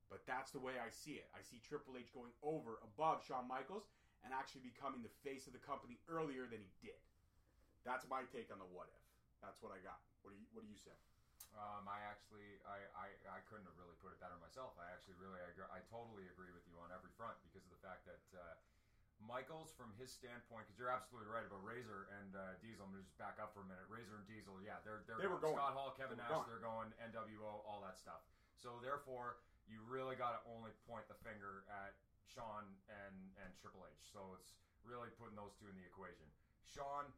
But 0.09 0.25
that's 0.29 0.53
the 0.53 0.61
way 0.61 0.77
I 0.77 0.93
see 0.93 1.17
it. 1.17 1.29
I 1.33 1.41
see 1.41 1.61
Triple 1.65 1.97
H 1.97 2.13
going 2.13 2.33
over 2.45 2.81
above 2.85 3.25
Shawn 3.25 3.49
Michaels 3.49 3.89
and 4.23 4.31
actually 4.31 4.63
becoming 4.65 5.01
the 5.01 5.13
face 5.25 5.49
of 5.49 5.57
the 5.57 5.63
company 5.65 5.99
earlier 6.07 6.45
than 6.45 6.61
he 6.61 6.73
did. 6.85 7.01
That's 7.83 8.07
my 8.07 8.23
take 8.29 8.53
on 8.53 8.61
the 8.61 8.69
what 8.69 8.93
if. 8.93 9.05
That's 9.43 9.59
what 9.65 9.75
I 9.75 9.81
got. 9.83 9.99
What 10.23 10.31
do 10.31 10.39
you 10.39 10.47
What 10.55 10.63
do 10.63 10.71
you 10.71 10.79
say? 10.79 10.95
Um, 11.53 11.85
I 11.85 12.01
actually, 12.09 12.49
I, 12.65 12.81
I, 12.97 13.13
I 13.29 13.41
couldn't 13.45 13.69
have 13.69 13.77
really 13.77 13.97
put 14.01 14.09
it 14.09 14.21
better 14.25 14.37
myself. 14.41 14.73
I 14.81 14.89
actually 14.89 15.21
really, 15.21 15.37
I, 15.37 15.53
I 15.69 15.85
totally 15.93 16.25
agree 16.33 16.49
with 16.49 16.65
you 16.65 16.81
on 16.81 16.89
every 16.89 17.13
front 17.13 17.37
because 17.45 17.61
of 17.61 17.73
the 17.77 17.83
fact 17.85 18.09
that 18.09 18.25
uh, 18.33 18.57
Michaels, 19.27 19.71
from 19.75 19.91
his 19.99 20.11
standpoint, 20.11 20.67
because 20.67 20.79
you're 20.79 20.93
absolutely 20.93 21.31
right 21.31 21.47
about 21.47 21.63
Razor 21.63 22.11
and 22.21 22.35
uh, 22.35 22.59
Diesel. 22.61 22.85
I'm 22.87 22.93
going 22.95 23.03
to 23.03 23.09
just 23.09 23.19
back 23.19 23.39
up 23.39 23.55
for 23.55 23.63
a 23.65 23.69
minute. 23.69 23.87
Razor 23.89 24.19
and 24.19 24.27
Diesel, 24.27 24.59
yeah, 24.63 24.83
they're 24.83 25.07
they're 25.07 25.19
They 25.19 25.31
were 25.31 25.41
going. 25.41 25.55
going. 25.57 25.63
Scott 25.63 25.75
Hall, 25.79 25.91
Kevin 25.95 26.19
They 26.19 26.27
Nash, 26.27 26.47
they're 26.51 26.63
going. 26.65 26.91
NWO, 26.99 27.63
all 27.65 27.81
that 27.87 27.97
stuff. 27.99 28.23
So 28.59 28.79
therefore, 28.83 29.43
you 29.67 29.83
really 29.87 30.15
got 30.19 30.35
to 30.39 30.41
only 30.51 30.71
point 30.87 31.07
the 31.07 31.19
finger 31.23 31.67
at 31.71 31.95
Shawn 32.27 32.67
and 32.91 33.17
and 33.43 33.51
Triple 33.59 33.87
H. 33.87 34.11
So 34.11 34.35
it's 34.39 34.55
really 34.83 35.11
putting 35.19 35.39
those 35.39 35.55
two 35.59 35.67
in 35.71 35.77
the 35.79 35.87
equation. 35.87 36.27
Shawn, 36.67 37.11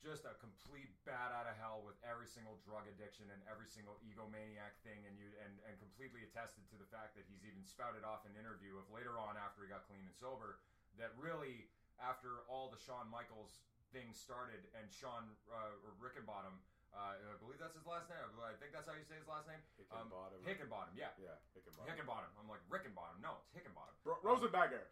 just 0.00 0.24
a 0.24 0.32
complete 0.40 0.88
bat 1.04 1.28
out 1.36 1.44
of 1.44 1.56
hell 1.60 1.84
with 1.84 1.96
every 2.00 2.24
single 2.24 2.56
drug 2.64 2.88
addiction 2.88 3.28
and 3.28 3.40
every 3.44 3.68
single 3.68 4.00
egomaniac 4.00 4.80
thing, 4.80 5.04
and 5.04 5.12
you 5.20 5.28
and, 5.44 5.52
and 5.68 5.76
completely 5.76 6.24
attested 6.24 6.64
to 6.72 6.76
the 6.80 6.88
fact 6.88 7.12
that 7.20 7.28
he's 7.28 7.44
even 7.44 7.60
spouted 7.64 8.00
off 8.04 8.24
an 8.24 8.32
interview 8.40 8.80
of 8.80 8.88
later 8.88 9.20
on 9.20 9.36
after 9.36 9.60
he 9.64 9.68
got 9.68 9.84
clean 9.88 10.00
and 10.04 10.16
sober 10.16 10.56
that 11.00 11.16
really 11.16 11.66
after 12.00 12.44
all 12.48 12.68
the 12.72 12.80
Shawn 12.80 13.08
Michaels 13.08 13.60
things 13.92 14.16
started 14.16 14.62
and 14.78 14.86
Shawn 14.88 15.34
uh, 15.50 15.84
or 15.84 15.92
Rickenbottom, 15.98 16.54
uh, 16.94 17.18
I 17.18 17.36
believe 17.38 17.58
that's 17.58 17.74
his 17.76 17.86
last 17.86 18.10
name. 18.10 18.18
I 18.38 18.54
think 18.58 18.74
that's 18.74 18.86
how 18.86 18.94
you 18.94 19.06
say 19.06 19.18
his 19.18 19.30
last 19.30 19.46
name. 19.46 19.60
Um, 19.90 20.10
Hickenbottom. 20.10 20.38
Hickenbottom, 20.42 20.92
yeah. 20.94 21.14
yeah, 21.18 21.38
Hickenbottom. 21.54 21.86
Hickenbottom. 21.86 22.30
I'm 22.38 22.50
like 22.50 22.62
Rickenbottom. 22.66 23.22
No, 23.22 23.42
it's 23.42 23.50
Hickenbottom. 23.54 23.94
Ro- 24.02 24.22
Rosenberger. 24.22 24.86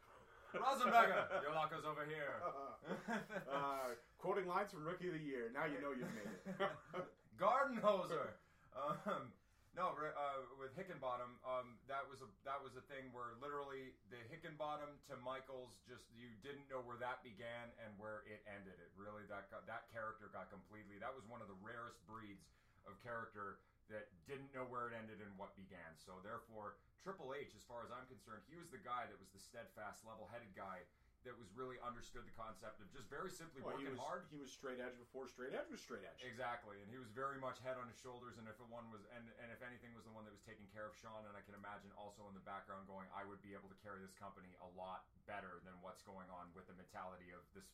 Rosenberger, 0.54 1.28
your 1.44 1.52
locker's 1.52 1.84
over 1.84 2.06
here. 2.06 2.40
uh, 3.52 3.98
quoting 4.16 4.46
lines 4.46 4.70
from 4.72 4.86
Rookie 4.86 5.08
of 5.08 5.14
the 5.14 5.22
Year. 5.22 5.50
Now 5.52 5.66
you 5.66 5.82
know 5.82 5.90
you've 5.92 6.10
made 6.14 6.30
it. 6.30 6.56
Gardenhoser. 7.38 8.38
Um, 8.74 9.34
no, 9.78 9.94
uh, 9.94 10.42
with 10.58 10.74
Hickenbottom, 10.74 11.38
um, 11.46 11.78
that 11.86 12.02
was 12.10 12.18
a 12.18 12.26
that 12.42 12.58
was 12.58 12.74
a 12.74 12.82
thing 12.90 13.14
where 13.14 13.38
literally 13.38 13.94
the 14.10 14.18
Hickenbottom 14.26 14.90
to 15.06 15.14
Michaels, 15.22 15.78
just 15.86 16.02
you 16.18 16.34
didn't 16.42 16.66
know 16.66 16.82
where 16.82 16.98
that 16.98 17.22
began 17.22 17.70
and 17.78 17.94
where 17.94 18.26
it 18.26 18.42
ended. 18.50 18.74
It 18.82 18.90
really 18.98 19.22
that 19.30 19.46
got, 19.54 19.70
that 19.70 19.86
character 19.94 20.34
got 20.34 20.50
completely. 20.50 20.98
That 20.98 21.14
was 21.14 21.22
one 21.30 21.38
of 21.38 21.46
the 21.46 21.54
rarest 21.62 22.02
breeds 22.10 22.50
of 22.90 22.98
character 23.06 23.62
that 23.86 24.10
didn't 24.26 24.50
know 24.50 24.66
where 24.66 24.90
it 24.90 24.98
ended 24.98 25.22
and 25.22 25.30
what 25.38 25.54
began. 25.54 25.94
So 25.94 26.18
therefore, 26.26 26.82
Triple 26.98 27.30
H, 27.32 27.54
as 27.54 27.62
far 27.62 27.86
as 27.86 27.94
I'm 27.94 28.04
concerned, 28.10 28.42
he 28.50 28.58
was 28.58 28.68
the 28.74 28.82
guy 28.82 29.06
that 29.06 29.16
was 29.16 29.30
the 29.30 29.40
steadfast, 29.40 30.02
level-headed 30.04 30.52
guy 30.58 30.84
that 31.26 31.34
was 31.34 31.50
really 31.58 31.78
understood 31.82 32.22
the 32.22 32.34
concept 32.38 32.78
of 32.78 32.86
just 32.94 33.10
very 33.10 33.30
simply 33.30 33.60
Well, 33.60 33.74
he 33.74 33.86
working 33.86 33.98
was 33.98 34.02
hard. 34.02 34.20
he 34.30 34.38
was 34.38 34.50
straight 34.54 34.78
edge 34.78 34.94
before 34.94 35.26
straight 35.26 35.50
edge 35.50 35.66
was 35.66 35.82
straight 35.82 36.06
edge. 36.06 36.22
Exactly, 36.22 36.78
and 36.78 36.86
he 36.86 36.98
was 36.98 37.10
very 37.10 37.40
much 37.42 37.58
head 37.66 37.74
on 37.74 37.90
his 37.90 37.98
shoulders. 37.98 38.38
And 38.38 38.46
if 38.46 38.54
one 38.70 38.86
was, 38.94 39.02
and, 39.10 39.26
and 39.42 39.48
if 39.50 39.58
anything 39.64 39.90
was 39.98 40.06
the 40.06 40.14
one 40.14 40.22
that 40.28 40.34
was 40.34 40.44
taking 40.46 40.70
care 40.70 40.86
of 40.86 40.94
Shawn, 40.94 41.26
and 41.26 41.34
I 41.34 41.42
can 41.42 41.58
imagine 41.58 41.90
also 41.98 42.26
in 42.30 42.34
the 42.38 42.44
background 42.46 42.86
going, 42.86 43.10
I 43.10 43.26
would 43.26 43.42
be 43.42 43.52
able 43.52 43.66
to 43.72 43.78
carry 43.82 43.98
this 43.98 44.14
company 44.14 44.54
a 44.62 44.68
lot 44.78 45.10
better 45.26 45.58
than 45.66 45.74
what's 45.82 46.06
going 46.06 46.30
on 46.30 46.54
with 46.54 46.70
the 46.70 46.76
mentality 46.78 47.34
of 47.34 47.42
this. 47.52 47.66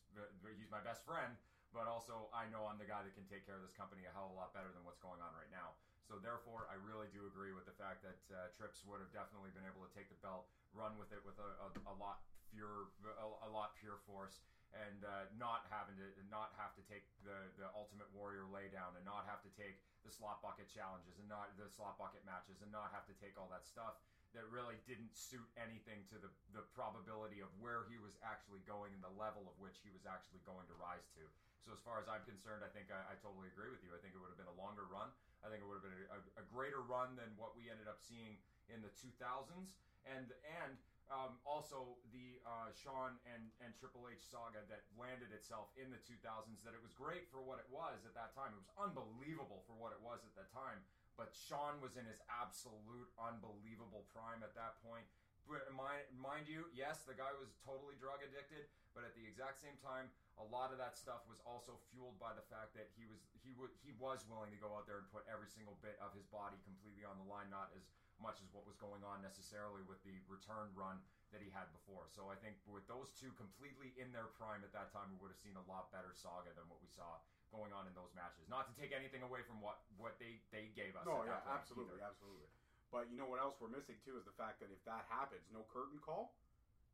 He's 0.57 0.71
my 0.73 0.81
best 0.81 1.05
friend, 1.05 1.37
but 1.69 1.85
also 1.85 2.33
I 2.33 2.49
know 2.49 2.65
I'm 2.65 2.81
the 2.81 2.89
guy 2.89 3.05
that 3.05 3.13
can 3.13 3.29
take 3.29 3.45
care 3.45 3.59
of 3.59 3.63
this 3.63 3.75
company 3.77 4.09
a 4.09 4.11
hell 4.11 4.31
of 4.31 4.33
a 4.33 4.37
lot 4.37 4.51
better 4.57 4.73
than 4.73 4.81
what's 4.83 4.99
going 4.99 5.21
on 5.21 5.31
right 5.37 5.49
now. 5.53 5.77
So 6.05 6.21
therefore, 6.21 6.69
I 6.69 6.77
really 6.85 7.09
do 7.09 7.25
agree 7.25 7.49
with 7.49 7.65
the 7.65 7.73
fact 7.81 8.05
that 8.05 8.21
uh, 8.29 8.53
Trips 8.53 8.85
would 8.85 9.01
have 9.01 9.09
definitely 9.09 9.49
been 9.57 9.65
able 9.65 9.81
to 9.81 9.89
take 9.89 10.05
the 10.05 10.19
belt, 10.21 10.45
run 10.77 10.93
with 11.01 11.09
it 11.09 11.21
with 11.25 11.33
a, 11.41 11.49
a, 11.65 11.69
a 11.89 11.95
lot 11.97 12.21
a, 12.63 13.27
a 13.43 13.49
lot 13.49 13.75
pure 13.75 13.99
force, 14.07 14.39
and 14.71 15.03
uh, 15.03 15.27
not 15.35 15.65
having 15.67 15.95
to 15.99 16.07
not 16.31 16.51
have 16.55 16.71
to 16.75 16.83
take 16.85 17.03
the 17.23 17.51
the 17.59 17.67
Ultimate 17.75 18.07
Warrior 18.13 18.47
laydown, 18.47 18.95
and 18.95 19.03
not 19.03 19.25
have 19.27 19.41
to 19.43 19.51
take 19.51 19.75
the 20.05 20.11
slop 20.11 20.39
bucket 20.39 20.69
challenges, 20.71 21.19
and 21.19 21.27
not 21.27 21.51
the 21.57 21.67
slop 21.67 21.97
bucket 21.97 22.23
matches, 22.23 22.61
and 22.61 22.71
not 22.71 22.93
have 22.95 23.03
to 23.09 23.15
take 23.17 23.35
all 23.35 23.49
that 23.51 23.65
stuff 23.67 23.99
that 24.35 24.43
really 24.51 24.75
didn't 24.83 25.15
suit 25.15 25.47
anything 25.55 26.03
to 26.11 26.19
the 26.19 26.27
the 26.51 26.61
probability 26.75 27.39
of 27.39 27.47
where 27.55 27.87
he 27.87 27.95
was 27.95 28.19
actually 28.19 28.59
going 28.67 28.91
and 28.91 28.99
the 28.99 29.15
level 29.15 29.47
of 29.47 29.55
which 29.57 29.79
he 29.79 29.89
was 29.89 30.03
actually 30.03 30.43
going 30.43 30.67
to 30.67 30.75
rise 30.75 31.07
to. 31.15 31.23
So 31.63 31.71
as 31.71 31.79
far 31.81 31.97
as 31.97 32.05
I'm 32.05 32.21
concerned, 32.21 32.61
I 32.61 32.69
think 32.69 32.91
I, 32.91 32.99
I 33.09 33.15
totally 33.17 33.47
agree 33.47 33.71
with 33.71 33.81
you. 33.81 33.95
I 33.95 33.97
think 33.97 34.13
it 34.13 34.19
would 34.19 34.29
have 34.29 34.37
been 34.37 34.51
a 34.51 34.59
longer 34.59 34.85
run. 34.85 35.09
I 35.41 35.47
think 35.47 35.63
it 35.63 35.65
would 35.65 35.79
have 35.79 35.87
been 35.87 35.97
a, 35.97 36.19
a, 36.19 36.43
a 36.43 36.45
greater 36.45 36.83
run 36.83 37.15
than 37.15 37.33
what 37.39 37.55
we 37.55 37.71
ended 37.71 37.87
up 37.87 37.97
seeing 37.97 38.37
in 38.67 38.83
the 38.83 38.91
2000s, 38.91 39.73
and 40.03 40.29
and 40.45 40.77
um, 41.13 41.37
also 41.45 42.01
the 42.09 42.41
uh, 42.41 42.73
Shawn 42.73 43.21
and 43.29 43.53
and 43.61 43.73
Triple 43.77 44.09
H 44.09 44.25
saga 44.25 44.65
that 44.69 44.89
landed 44.97 45.29
itself 45.29 45.69
in 45.77 45.93
the 45.93 46.01
2000s. 46.01 46.65
That 46.65 46.73
it 46.73 46.81
was 46.81 46.97
great 46.97 47.29
for 47.29 47.45
what 47.45 47.61
it 47.61 47.69
was 47.69 48.05
at 48.09 48.17
that 48.17 48.33
time. 48.33 48.57
It 48.57 48.61
was 48.61 48.73
unbelievable 48.77 49.61
for 49.69 49.77
what 49.77 49.93
it 49.93 50.01
was 50.01 50.25
at 50.25 50.33
that 50.33 50.49
time. 50.49 50.81
But 51.15 51.31
Shawn 51.31 51.79
was 51.79 51.95
in 51.95 52.03
his 52.09 52.19
absolute 52.27 53.07
unbelievable 53.15 54.03
prime 54.11 54.43
at 54.43 54.51
that 54.59 54.81
point. 54.83 55.07
but 55.47 55.63
mind, 55.71 56.03
mind 56.17 56.49
you, 56.49 56.67
yes, 56.75 57.05
the 57.07 57.15
guy 57.15 57.31
was 57.39 57.53
totally 57.63 57.95
drug 58.01 58.19
addicted, 58.19 58.67
but 58.91 59.07
at 59.07 59.15
the 59.15 59.23
exact 59.23 59.61
same 59.61 59.77
time, 59.79 60.11
a 60.35 60.45
lot 60.51 60.75
of 60.75 60.81
that 60.81 60.99
stuff 60.99 61.23
was 61.31 61.39
also 61.47 61.79
fueled 61.93 62.19
by 62.19 62.35
the 62.35 62.43
fact 62.51 62.75
that 62.75 62.91
he 62.99 63.07
was 63.07 63.23
he 63.39 63.55
would 63.55 63.71
he 63.85 63.95
was 63.95 64.25
willing 64.27 64.51
to 64.51 64.59
go 64.59 64.73
out 64.75 64.83
there 64.89 64.99
and 64.99 65.07
put 65.13 65.23
every 65.31 65.47
single 65.47 65.79
bit 65.79 65.95
of 66.03 66.11
his 66.11 66.27
body 66.27 66.59
completely 66.67 67.07
on 67.07 67.15
the 67.15 67.27
line, 67.29 67.47
not 67.47 67.71
as 67.77 67.87
much 68.21 68.39
as 68.39 68.47
what 68.55 68.63
was 68.63 68.75
going 68.79 69.03
on 69.03 69.19
necessarily 69.19 69.83
with 69.85 69.99
the 70.07 70.15
return 70.31 70.71
run 70.73 70.99
that 71.35 71.43
he 71.43 71.51
had 71.51 71.67
before. 71.75 72.07
So 72.07 72.31
I 72.31 72.37
think 72.39 72.55
with 72.69 72.87
those 72.87 73.11
two 73.17 73.33
completely 73.35 73.91
in 73.99 74.13
their 74.15 74.31
prime 74.39 74.63
at 74.63 74.71
that 74.71 74.93
time, 74.95 75.11
we 75.11 75.17
would 75.19 75.33
have 75.35 75.41
seen 75.41 75.57
a 75.59 75.65
lot 75.67 75.91
better 75.91 76.15
saga 76.15 76.53
than 76.55 76.65
what 76.71 76.79
we 76.79 76.87
saw 76.87 77.19
going 77.51 77.75
on 77.75 77.87
in 77.87 77.93
those 77.95 78.11
matches. 78.15 78.47
Not 78.47 78.71
to 78.71 78.73
take 78.75 78.95
anything 78.95 79.23
away 79.23 79.43
from 79.43 79.59
what 79.59 79.83
what 79.99 80.15
they 80.19 80.39
they 80.55 80.71
gave 80.75 80.95
us. 80.95 81.03
No, 81.03 81.27
yeah, 81.27 81.43
absolutely, 81.47 81.99
either. 81.99 82.07
absolutely. 82.07 82.49
But 82.93 83.11
you 83.11 83.19
know 83.19 83.27
what 83.27 83.43
else 83.43 83.59
we're 83.59 83.73
missing 83.73 83.99
too 84.05 84.15
is 84.15 84.23
the 84.23 84.35
fact 84.39 84.63
that 84.63 84.71
if 84.71 84.79
that 84.87 85.07
happens, 85.11 85.43
no 85.51 85.67
curtain 85.67 85.99
call, 85.99 86.35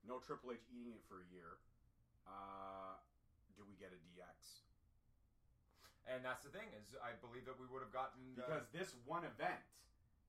no 0.07 0.17
Triple 0.17 0.55
H 0.57 0.65
eating 0.73 0.97
it 0.97 1.05
for 1.05 1.21
a 1.21 1.27
year. 1.29 1.61
Uh, 2.25 2.97
do 3.57 3.65
we 3.67 3.77
get 3.77 3.93
a 3.93 3.99
DX? 4.09 4.65
And 6.09 6.25
that's 6.25 6.41
the 6.41 6.49
thing 6.49 6.65
is, 6.73 6.97
I 6.97 7.13
believe 7.21 7.45
that 7.45 7.61
we 7.61 7.69
would 7.69 7.85
have 7.85 7.93
gotten 7.93 8.33
uh, 8.33 8.41
Because 8.41 8.65
this 8.73 8.97
one 9.05 9.21
event 9.21 9.61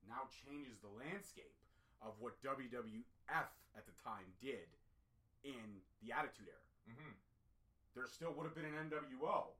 now 0.08 0.28
changes 0.46 0.78
the 0.80 0.88
landscape 0.98 1.54
of 2.02 2.18
what 2.18 2.40
WWF 2.42 3.48
at 3.76 3.84
the 3.86 3.94
time 4.02 4.26
did 4.40 4.68
in 5.44 5.82
the 6.02 6.12
Attitude 6.12 6.48
Era. 6.48 6.66
mhm. 6.88 7.14
There 7.94 8.06
still 8.06 8.32
would 8.32 8.44
have 8.44 8.54
been 8.54 8.64
an 8.64 8.88
NWO, 8.90 9.52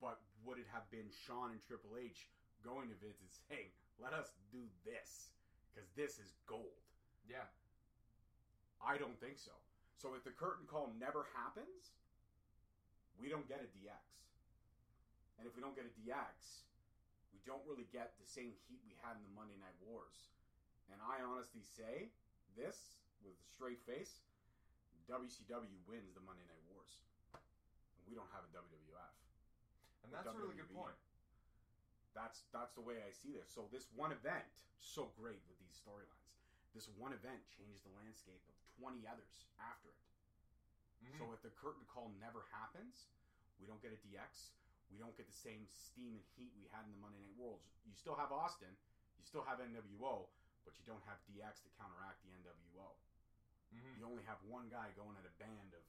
but 0.00 0.20
would 0.44 0.58
it 0.58 0.66
have 0.72 0.90
been 0.90 1.08
Shawn 1.10 1.52
and 1.52 1.62
Triple 1.62 1.96
H 1.96 2.28
going 2.62 2.88
to 2.88 2.96
Vince 2.96 3.20
and 3.20 3.30
saying, 3.48 3.70
"Let 3.98 4.12
us 4.12 4.32
do 4.50 4.68
this 4.84 5.30
because 5.72 5.88
this 5.94 6.18
is 6.18 6.32
gold"? 6.46 6.82
yeah. 7.28 7.46
I 8.80 8.98
don't 8.98 9.18
think 9.18 9.38
so. 9.38 9.52
So 9.96 10.14
if 10.14 10.22
the 10.22 10.30
curtain 10.30 10.66
call 10.66 10.92
never 11.00 11.24
happens, 11.34 11.92
we 13.18 13.28
don't 13.28 13.48
get 13.48 13.60
a 13.60 13.66
DX. 13.66 14.04
And 15.38 15.46
if 15.48 15.56
we 15.56 15.62
don't 15.62 15.74
get 15.74 15.86
a 15.86 15.92
DX, 16.00 16.66
we 17.36 17.44
don't 17.44 17.60
really 17.68 17.84
get 17.92 18.16
the 18.16 18.24
same 18.24 18.56
heat 18.64 18.80
we 18.88 18.96
had 19.04 19.12
in 19.20 19.22
the 19.28 19.34
Monday 19.36 19.60
Night 19.60 19.76
Wars. 19.84 20.32
And 20.88 20.96
I 21.04 21.20
honestly 21.20 21.60
say 21.60 22.08
this 22.56 22.96
with 23.20 23.36
a 23.36 23.44
straight 23.52 23.84
face, 23.84 24.24
WCW 25.04 25.76
wins 25.84 26.16
the 26.16 26.24
Monday 26.24 26.48
Night 26.48 26.64
Wars. 26.72 26.96
And 27.36 28.08
we 28.08 28.16
don't 28.16 28.32
have 28.32 28.48
a 28.48 28.50
WWF. 28.56 29.12
And 30.08 30.08
that's 30.16 30.32
a 30.32 30.32
really 30.32 30.56
good 30.56 30.72
point. 30.72 30.96
That's 32.16 32.48
that's 32.56 32.72
the 32.72 32.80
way 32.80 33.04
I 33.04 33.12
see 33.12 33.36
this. 33.36 33.52
So 33.52 33.68
this 33.68 33.84
one 33.92 34.16
event, 34.16 34.48
so 34.80 35.12
great 35.20 35.44
with 35.52 35.60
these 35.60 35.76
storylines. 35.76 36.32
This 36.72 36.88
one 36.96 37.12
event 37.12 37.44
changed 37.52 37.84
the 37.84 37.92
landscape 38.00 38.40
of 38.48 38.56
20 38.80 39.04
others 39.04 39.44
after 39.60 39.92
it. 39.92 40.00
Mhm. 41.04 41.20
So 41.20 41.24
if 41.36 41.44
the 41.44 41.52
curtain 41.52 41.84
call 41.92 42.08
never 42.16 42.48
happens, 42.48 43.12
we 43.60 43.68
don't 43.68 43.82
get 43.84 43.92
a 43.92 44.00
DX. 44.00 44.56
We 44.90 44.98
don't 44.98 45.14
get 45.18 45.26
the 45.26 45.34
same 45.36 45.66
steam 45.68 46.14
and 46.14 46.24
heat 46.36 46.52
we 46.56 46.68
had 46.70 46.86
in 46.86 46.92
the 46.94 47.02
Monday 47.02 47.18
Night 47.20 47.36
Worlds. 47.36 47.66
You 47.84 47.94
still 47.94 48.14
have 48.16 48.30
Austin, 48.32 48.70
you 49.18 49.24
still 49.26 49.42
have 49.44 49.58
NWO, 49.58 50.28
but 50.64 50.72
you 50.78 50.84
don't 50.86 51.02
have 51.06 51.18
DX 51.26 51.62
to 51.66 51.70
counteract 51.78 52.22
the 52.22 52.30
NWO. 52.32 52.94
Mhm. 53.74 53.98
You 53.98 54.06
only 54.06 54.22
have 54.24 54.42
one 54.44 54.68
guy 54.70 54.92
going 54.92 55.16
at 55.16 55.26
a 55.26 55.34
band 55.42 55.74
of 55.74 55.82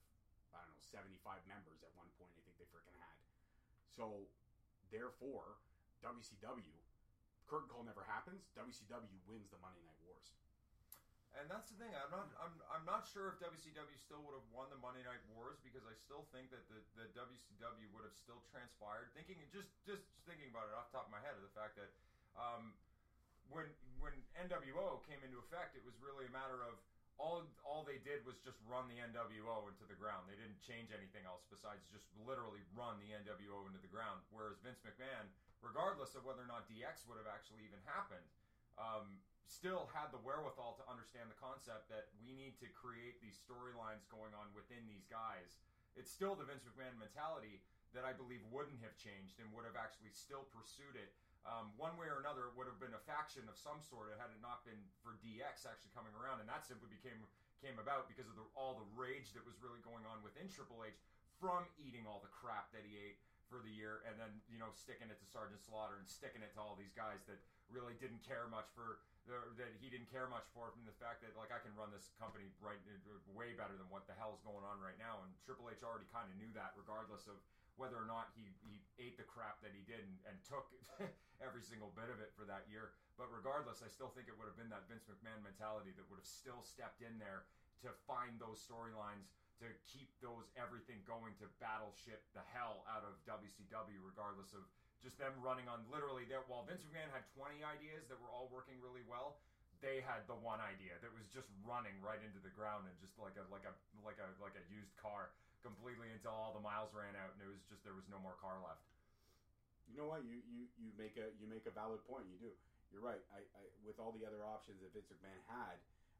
I 0.53 0.63
don't 0.65 0.73
know 0.73 0.81
75 0.81 1.45
members 1.45 1.83
at 1.83 1.93
one 1.93 2.09
point. 2.17 2.33
I 2.33 2.41
think 2.41 2.57
they 2.57 2.65
freaking 2.65 2.97
had. 2.97 3.17
So 3.93 4.27
therefore, 4.89 5.59
WCW 6.01 6.73
curtain 7.45 7.69
call 7.69 7.83
never 7.83 8.03
happens. 8.03 8.49
WCW 8.55 9.21
wins 9.27 9.49
the 9.49 9.57
Monday 9.59 9.81
Night 9.83 10.01
Wars. 10.01 10.33
And 11.35 11.45
that's 11.51 11.67
the 11.69 11.77
thing. 11.77 11.91
I'm 11.91 12.09
not. 12.09 12.31
I'm. 12.39 12.55
I'm 12.71 12.85
not 12.87 13.05
sure 13.05 13.29
if 13.29 13.37
WCW 13.43 13.93
still 13.99 14.23
would 14.25 14.33
have 14.33 14.47
won 14.49 14.71
the 14.73 14.79
Monday 14.79 15.03
Night 15.05 15.21
Wars 15.35 15.59
because 15.61 15.85
I 15.85 15.93
still 15.93 16.25
think 16.33 16.49
that 16.49 16.65
the, 16.71 16.79
the 16.97 17.05
WCW 17.13 17.87
would 17.93 18.07
have 18.07 18.15
still 18.17 18.41
transpired. 18.49 19.13
Thinking 19.13 19.37
just 19.53 19.69
just 19.85 20.07
thinking 20.25 20.49
about 20.49 20.71
it 20.71 20.73
off 20.73 20.89
the 20.89 20.97
top 20.97 21.11
of 21.11 21.13
my 21.13 21.21
head, 21.21 21.37
of 21.37 21.43
the 21.45 21.53
fact 21.53 21.77
that 21.77 21.91
um, 22.33 22.73
when 23.53 23.69
when 24.01 24.15
NWO 24.49 25.03
came 25.05 25.21
into 25.21 25.37
effect, 25.43 25.77
it 25.77 25.85
was 25.85 25.93
really 26.01 26.25
a 26.25 26.33
matter 26.33 26.63
of 26.65 26.79
all 27.17 27.45
all 27.65 27.81
they 27.81 27.97
did 28.05 28.21
was 28.25 28.37
just 28.45 28.57
run 28.69 28.85
the 28.89 29.01
NWO 29.01 29.69
into 29.69 29.85
the 29.89 29.97
ground. 29.97 30.29
They 30.29 30.37
didn't 30.37 30.61
change 30.61 30.93
anything 30.93 31.25
else 31.25 31.45
besides 31.49 31.81
just 31.89 32.05
literally 32.25 32.61
run 32.77 33.01
the 33.01 33.13
NWO 33.13 33.65
into 33.65 33.81
the 33.81 33.89
ground. 33.89 34.21
Whereas 34.29 34.61
Vince 34.61 34.81
McMahon, 34.85 35.25
regardless 35.61 36.13
of 36.13 36.25
whether 36.25 36.45
or 36.45 36.49
not 36.49 36.69
DX 36.69 37.05
would 37.09 37.17
have 37.17 37.29
actually 37.29 37.65
even 37.65 37.81
happened, 37.89 38.25
um, 38.77 39.17
still 39.47 39.87
had 39.95 40.11
the 40.11 40.19
wherewithal 40.21 40.75
to 40.77 40.85
understand 40.91 41.31
the 41.31 41.39
concept 41.39 41.87
that 41.87 42.11
we 42.19 42.35
need 42.35 42.59
to 42.59 42.67
create 42.75 43.17
these 43.23 43.39
storylines 43.39 44.03
going 44.11 44.35
on 44.35 44.51
within 44.51 44.83
these 44.85 45.07
guys. 45.07 45.57
It's 45.95 46.11
still 46.11 46.35
the 46.35 46.45
Vince 46.45 46.67
McMahon 46.67 46.99
mentality 46.99 47.63
that 47.95 48.03
I 48.03 48.11
believe 48.11 48.43
wouldn't 48.51 48.83
have 48.83 48.93
changed 48.99 49.39
and 49.39 49.47
would 49.55 49.65
have 49.65 49.79
actually 49.79 50.11
still 50.11 50.45
pursued 50.51 50.99
it. 50.99 51.15
Um, 51.47 51.71
one 51.79 51.95
way 51.95 52.11
or 52.11 52.19
another, 52.19 52.51
it 52.51 52.53
would 52.59 52.67
have 52.67 52.77
been 52.77 52.91
a 52.91 53.03
faction 53.07 53.47
of 53.47 53.55
some 53.55 53.79
sort 53.79 54.11
had 54.19 54.29
it 54.35 54.43
not 54.43 54.67
been 54.67 54.77
for 54.99 55.15
DX 55.23 55.63
actually 55.63 55.95
coming 55.95 56.11
around, 56.19 56.43
and 56.43 56.47
that 56.51 56.67
simply 56.67 56.91
became 56.91 57.23
came 57.63 57.79
about 57.81 58.05
because 58.05 58.29
of 58.29 58.37
the, 58.37 58.45
all 58.53 58.77
the 58.77 58.85
rage 58.93 59.33
that 59.33 59.41
was 59.41 59.57
really 59.57 59.81
going 59.81 60.05
on 60.05 60.21
within 60.21 60.45
Triple 60.45 60.85
H 60.85 60.93
from 61.41 61.65
eating 61.81 62.05
all 62.05 62.21
the 62.21 62.29
crap 62.29 62.69
that 62.69 62.85
he 62.85 62.93
ate 63.01 63.17
for 63.49 63.63
the 63.63 63.71
year, 63.71 64.03
and 64.05 64.19
then 64.19 64.29
you 64.51 64.59
know 64.59 64.69
sticking 64.75 65.07
it 65.07 65.17
to 65.17 65.25
Sergeant 65.25 65.63
Slaughter 65.63 65.95
and 65.97 66.05
sticking 66.05 66.43
it 66.43 66.51
to 66.53 66.59
all 66.59 66.75
these 66.75 66.93
guys 66.93 67.23
that 67.31 67.39
really 67.71 67.95
didn't 67.97 68.21
care 68.27 68.45
much 68.51 68.67
for 68.75 68.99
that 69.27 69.75
he 69.83 69.91
didn't 69.91 70.07
care 70.07 70.31
much 70.31 70.47
for 70.55 70.71
from 70.71 70.87
the 70.87 70.95
fact 71.03 71.19
that 71.19 71.35
like 71.35 71.51
I 71.51 71.59
can 71.59 71.75
run 71.75 71.91
this 71.91 72.15
company 72.15 72.47
right 72.63 72.79
way 73.35 73.51
better 73.53 73.75
than 73.75 73.91
what 73.91 74.07
the 74.07 74.15
hell's 74.15 74.39
going 74.47 74.63
on 74.63 74.79
right 74.79 74.95
now, 74.95 75.19
and 75.27 75.29
Triple 75.43 75.67
H 75.67 75.83
already 75.83 76.07
kind 76.09 76.31
of 76.31 76.35
knew 76.39 76.49
that, 76.55 76.73
regardless 76.79 77.27
of 77.27 77.35
whether 77.77 77.99
or 77.99 78.09
not 78.09 78.33
he, 78.33 78.49
he 78.65 78.81
ate 78.97 79.21
the 79.21 79.27
crap 79.27 79.61
that 79.61 79.69
he 79.69 79.85
did 79.85 80.01
and, 80.01 80.17
and 80.25 80.35
took 80.41 80.65
every 81.45 81.61
single 81.61 81.93
bit 81.93 82.09
of 82.09 82.17
it 82.17 82.33
for 82.33 82.41
that 82.49 82.65
year. 82.65 82.97
But 83.21 83.29
regardless, 83.29 83.85
I 83.85 83.89
still 83.89 84.09
think 84.17 84.25
it 84.25 84.33
would 84.33 84.49
have 84.49 84.57
been 84.57 84.73
that 84.73 84.89
Vince 84.89 85.05
McMahon 85.05 85.45
mentality 85.45 85.93
that 85.93 86.05
would 86.09 86.17
have 86.17 86.25
still 86.25 86.65
stepped 86.65 87.05
in 87.05 87.21
there 87.21 87.45
to 87.85 87.93
find 88.09 88.41
those 88.41 88.57
storylines 88.57 89.29
to 89.61 89.69
keep 89.89 90.09
those 90.21 90.49
everything 90.57 91.01
going 91.05 91.33
to 91.41 91.49
battleship 91.61 92.25
the 92.33 92.45
hell 92.53 92.85
out 92.89 93.05
of 93.05 93.17
WCW, 93.25 94.01
regardless 94.01 94.53
of 94.53 94.65
just 95.03 95.17
them 95.21 95.33
running 95.41 95.69
on 95.69 95.85
literally 95.93 96.25
that. 96.33 96.45
While 96.49 96.65
Vince 96.65 96.81
McMahon 96.87 97.09
had 97.13 97.25
20 97.37 97.61
ideas 97.61 98.05
that 98.09 98.17
were 98.17 98.31
all 98.33 98.49
working 98.49 98.77
really 98.81 99.05
well, 99.05 99.37
they 99.81 100.01
had 100.01 100.25
the 100.25 100.37
one 100.41 100.57
idea 100.57 100.97
that 101.05 101.13
was 101.13 101.29
just 101.29 101.45
running 101.61 101.93
right 102.01 102.21
into 102.25 102.41
the 102.41 102.49
ground 102.57 102.89
and 102.89 102.95
just 102.97 103.13
like 103.21 103.37
a 103.37 103.45
like 103.53 103.65
a 103.65 103.73
like 104.01 104.17
a 104.17 104.27
like 104.41 104.57
a 104.57 104.63
used 104.73 104.93
car 104.97 105.29
completely 105.61 106.09
until 106.09 106.33
all 106.33 106.53
the 106.53 106.63
miles 106.63 106.89
ran 106.93 107.13
out 107.13 107.33
and 107.37 107.39
it 107.45 107.49
was 107.49 107.61
just 107.69 107.85
there 107.85 107.93
was 107.93 108.07
no 108.09 108.17
more 108.17 108.33
car 108.41 108.57
left. 108.65 108.81
You 109.85 110.01
know 110.01 110.09
what? 110.09 110.25
You 110.25 110.41
you 110.49 110.65
you 110.81 110.89
make 110.97 111.15
a 111.21 111.29
you 111.37 111.45
make 111.45 111.69
a 111.69 111.73
valid 111.73 112.01
point. 112.09 112.25
You 112.27 112.41
do. 112.41 112.53
You're 112.89 113.03
right. 113.05 113.21
I, 113.35 113.43
I 113.43 113.61
with 113.85 114.01
all 114.01 114.15
the 114.15 114.25
other 114.25 114.41
options 114.41 114.81
that 114.81 114.91
Vince 114.97 115.11
McMahon 115.13 115.41
had, 115.45 115.77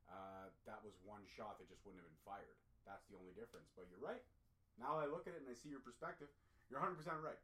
uh, 0.08 0.46
that 0.70 0.80
was 0.86 0.94
one 1.02 1.26
shot 1.26 1.58
that 1.58 1.68
just 1.68 1.82
wouldn't 1.82 2.04
have 2.04 2.08
been 2.08 2.24
fired. 2.28 2.58
That's 2.86 3.04
the 3.10 3.18
only 3.18 3.34
difference. 3.34 3.68
But 3.74 3.90
you're 3.90 4.04
right. 4.04 4.22
Now 4.78 5.02
I 5.02 5.10
look 5.10 5.26
at 5.26 5.34
it 5.34 5.42
and 5.42 5.50
I 5.50 5.58
see 5.58 5.74
your 5.74 5.82
perspective, 5.82 6.30
you're 6.70 6.80
100 6.80 6.96
percent 6.96 7.18
right. 7.26 7.40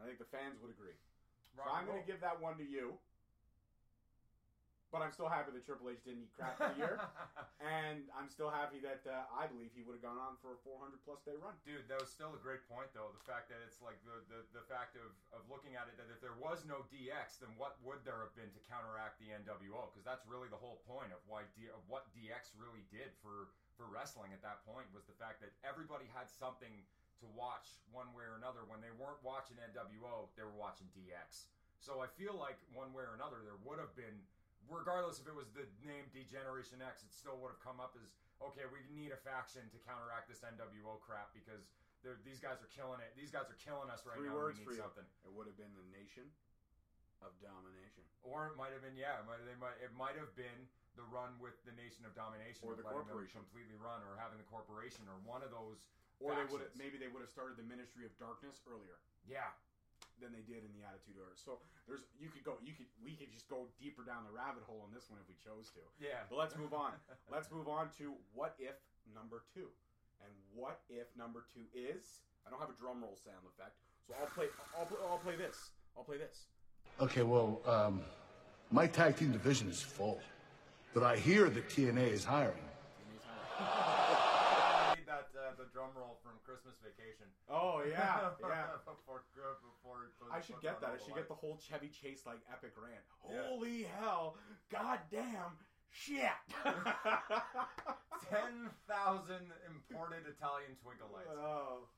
I 0.00 0.06
think 0.06 0.18
the 0.18 0.30
fans 0.30 0.58
would 0.60 0.70
agree. 0.74 0.96
So 1.54 1.62
I'm 1.62 1.86
going 1.86 2.02
to 2.02 2.08
give 2.08 2.18
that 2.20 2.42
one 2.42 2.58
to 2.58 2.66
you. 2.66 2.98
But 4.94 5.02
I'm 5.02 5.10
still 5.10 5.26
happy 5.26 5.50
that 5.50 5.66
Triple 5.66 5.90
H 5.90 6.06
didn't 6.06 6.22
eat 6.22 6.30
crap 6.38 6.54
for 6.54 6.70
a 6.70 6.78
year, 6.78 7.02
and 7.58 8.06
I'm 8.14 8.30
still 8.30 8.46
happy 8.46 8.78
that 8.86 9.02
uh, 9.02 9.26
I 9.34 9.50
believe 9.50 9.74
he 9.74 9.82
would 9.82 9.98
have 9.98 10.06
gone 10.06 10.22
on 10.22 10.38
for 10.38 10.54
a 10.54 10.58
400 10.62 11.02
plus 11.02 11.18
day 11.26 11.34
run. 11.34 11.58
Dude, 11.66 11.82
that 11.90 11.98
was 11.98 12.14
still 12.14 12.30
a 12.30 12.38
great 12.38 12.62
point, 12.70 12.94
though. 12.94 13.10
The 13.10 13.26
fact 13.26 13.50
that 13.50 13.58
it's 13.66 13.82
like 13.82 13.98
the, 14.06 14.22
the, 14.30 14.46
the 14.54 14.62
fact 14.70 14.94
of, 14.94 15.10
of 15.34 15.42
looking 15.50 15.74
at 15.74 15.90
it 15.90 15.98
that 15.98 16.06
if 16.14 16.22
there 16.22 16.38
was 16.38 16.62
no 16.62 16.86
DX, 16.94 17.42
then 17.42 17.58
what 17.58 17.74
would 17.82 18.06
there 18.06 18.22
have 18.22 18.38
been 18.38 18.54
to 18.54 18.62
counteract 18.70 19.18
the 19.18 19.34
NWO? 19.34 19.90
Because 19.90 20.06
that's 20.06 20.22
really 20.30 20.46
the 20.46 20.62
whole 20.62 20.78
point 20.86 21.10
of 21.10 21.18
why 21.26 21.42
D, 21.58 21.66
of 21.74 21.82
what 21.90 22.06
DX 22.14 22.54
really 22.54 22.86
did 22.94 23.10
for 23.18 23.50
for 23.74 23.90
wrestling 23.90 24.30
at 24.30 24.38
that 24.46 24.62
point 24.62 24.86
was 24.94 25.02
the 25.10 25.18
fact 25.18 25.42
that 25.42 25.50
everybody 25.66 26.06
had 26.14 26.30
something 26.30 26.70
to 27.22 27.26
watch 27.34 27.78
one 27.94 28.10
way 28.16 28.26
or 28.26 28.34
another. 28.38 28.66
When 28.66 28.82
they 28.82 28.90
weren't 28.94 29.20
watching 29.22 29.58
NWO, 29.60 30.32
they 30.34 30.42
were 30.42 30.56
watching 30.58 30.90
DX. 30.96 31.50
So 31.78 32.00
I 32.00 32.08
feel 32.16 32.34
like 32.34 32.56
one 32.72 32.90
way 32.96 33.04
or 33.04 33.14
another, 33.14 33.44
there 33.44 33.60
would 33.62 33.78
have 33.78 33.92
been 33.94 34.16
regardless 34.70 35.20
if 35.20 35.28
it 35.28 35.36
was 35.36 35.52
the 35.52 35.68
name 35.84 36.08
Degeneration 36.16 36.80
X, 36.80 37.04
it 37.04 37.12
still 37.12 37.36
would 37.44 37.52
have 37.52 37.62
come 37.62 37.78
up 37.78 37.92
as 38.00 38.08
okay. 38.40 38.64
We 38.72 38.80
need 38.88 39.12
a 39.12 39.20
faction 39.20 39.64
to 39.68 39.78
counteract 39.84 40.32
this 40.32 40.40
NWO 40.40 40.96
crap 41.04 41.36
because 41.36 41.68
these 42.24 42.40
guys 42.40 42.60
are 42.60 42.68
killing 42.72 43.00
it. 43.00 43.12
These 43.16 43.32
guys 43.32 43.48
are 43.48 43.60
killing 43.60 43.88
us 43.88 44.04
right 44.04 44.16
Three 44.20 44.32
now. 44.32 44.36
words 44.36 44.60
we 44.60 44.64
for 44.68 44.72
you. 44.76 44.80
something. 44.80 45.04
It 45.24 45.32
would 45.32 45.48
have 45.48 45.56
been 45.56 45.72
the 45.72 45.84
Nation 45.92 46.28
of 47.24 47.32
Domination. 47.40 48.04
Or 48.24 48.52
it 48.52 48.56
might 48.60 48.72
have 48.76 48.84
been 48.84 48.96
yeah. 48.96 49.20
It 49.20 49.26
might, 49.28 49.40
they 49.44 49.56
might 49.56 49.76
it 49.80 49.92
might 49.96 50.16
have 50.16 50.32
been 50.36 50.68
the 50.96 51.04
run 51.10 51.34
with 51.42 51.56
the 51.68 51.74
Nation 51.76 52.06
of 52.06 52.14
Domination, 52.16 52.64
Or 52.64 52.76
the 52.78 52.84
letting 52.86 53.04
them 53.08 53.12
corporation. 53.12 53.40
completely 53.42 53.74
run, 53.80 54.00
or 54.06 54.14
having 54.16 54.38
the 54.38 54.46
corporation, 54.48 55.04
or 55.10 55.16
one 55.26 55.42
of 55.44 55.50
those. 55.52 55.84
Or 56.22 56.34
they 56.34 56.46
would 56.46 56.62
have 56.62 56.74
maybe 56.78 56.96
they 56.96 57.10
would 57.10 57.20
have 57.20 57.32
started 57.32 57.58
the 57.58 57.66
Ministry 57.66 58.06
of 58.06 58.14
Darkness 58.18 58.62
earlier. 58.66 58.98
Yeah, 59.26 59.50
than 60.22 60.30
they 60.30 60.44
did 60.46 60.62
in 60.62 60.70
the 60.76 60.82
Attitude 60.86 61.18
Era. 61.18 61.34
So 61.34 61.58
there's 61.88 62.06
you 62.18 62.30
could 62.30 62.46
go 62.46 62.58
you 62.62 62.74
could 62.76 62.88
we 63.02 63.18
could 63.18 63.32
just 63.34 63.50
go 63.50 63.66
deeper 63.80 64.06
down 64.06 64.26
the 64.26 64.34
rabbit 64.34 64.62
hole 64.66 64.82
on 64.86 64.94
this 64.94 65.10
one 65.10 65.18
if 65.18 65.26
we 65.26 65.34
chose 65.42 65.74
to. 65.74 65.82
Yeah. 65.98 66.26
But 66.30 66.38
let's 66.38 66.54
move 66.54 66.72
on. 66.72 66.94
let's 67.34 67.50
move 67.50 67.66
on 67.66 67.90
to 67.98 68.14
what 68.34 68.54
if 68.58 68.78
number 69.10 69.42
two, 69.50 69.68
and 70.22 70.30
what 70.54 70.80
if 70.88 71.10
number 71.18 71.44
two 71.50 71.66
is 71.74 72.22
I 72.46 72.50
don't 72.50 72.60
have 72.60 72.70
a 72.70 72.78
drum 72.78 73.02
roll 73.02 73.18
sound 73.18 73.42
effect, 73.48 73.74
so 74.06 74.14
I'll 74.20 74.30
play 74.30 74.46
I'll, 74.78 74.86
play- 74.86 75.02
I'll 75.02 75.22
play 75.22 75.36
this. 75.36 75.74
I'll 75.96 76.04
play 76.04 76.18
this. 76.18 76.46
Okay, 77.00 77.22
well, 77.22 77.60
um, 77.66 78.02
my 78.70 78.86
tag 78.86 79.16
team 79.16 79.32
division 79.32 79.68
is 79.68 79.82
full, 79.82 80.20
but 80.92 81.02
I 81.02 81.16
hear 81.16 81.50
that 81.50 81.68
TNA 81.68 82.12
is 82.12 82.24
hiring. 82.24 82.62
I 83.58 84.94
need 84.96 85.06
that 85.06 85.28
uh, 85.34 85.54
the 85.58 85.63
drum 85.74 85.90
roll 85.98 86.22
from 86.22 86.38
Christmas 86.46 86.78
Vacation. 86.78 87.26
Oh 87.50 87.82
yeah, 87.82 88.30
yeah. 88.38 88.78
before, 88.86 89.26
before, 89.34 90.14
I 90.30 90.38
should 90.38 90.62
get 90.62 90.78
that. 90.78 90.94
I 90.94 90.98
should 91.02 91.18
get 91.18 91.26
the 91.26 91.34
whole 91.34 91.58
Chevy 91.58 91.90
Chase 91.90 92.22
like 92.22 92.38
epic 92.46 92.78
rant. 92.78 93.02
Yeah. 93.26 93.42
Holy 93.50 93.82
hell! 93.98 94.38
Goddamn 94.70 95.58
shit! 95.90 96.30
ten 98.30 98.70
thousand 98.86 99.50
imported 99.66 100.30
Italian 100.30 100.78
twinkle 100.78 101.10
lights. 101.10 101.34
oh, 101.34 101.90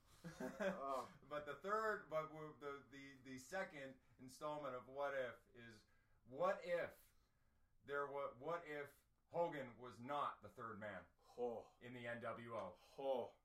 oh. 0.80 1.04
but 1.28 1.44
the 1.44 1.60
third, 1.60 2.08
but 2.08 2.32
the, 2.64 2.80
the 2.88 3.04
the 3.28 3.36
second 3.36 3.92
installment 4.24 4.72
of 4.72 4.88
What 4.88 5.12
If 5.12 5.36
is 5.60 5.76
what 6.32 6.64
if 6.64 6.90
there 7.84 8.08
was 8.08 8.32
what 8.40 8.64
if 8.64 8.88
Hogan 9.36 9.68
was 9.76 9.92
not 10.00 10.40
the 10.40 10.48
third 10.56 10.80
man 10.80 11.04
oh, 11.36 11.68
in 11.84 11.92
the 11.92 12.08
NWO, 12.08 12.72
oh. 12.98 13.36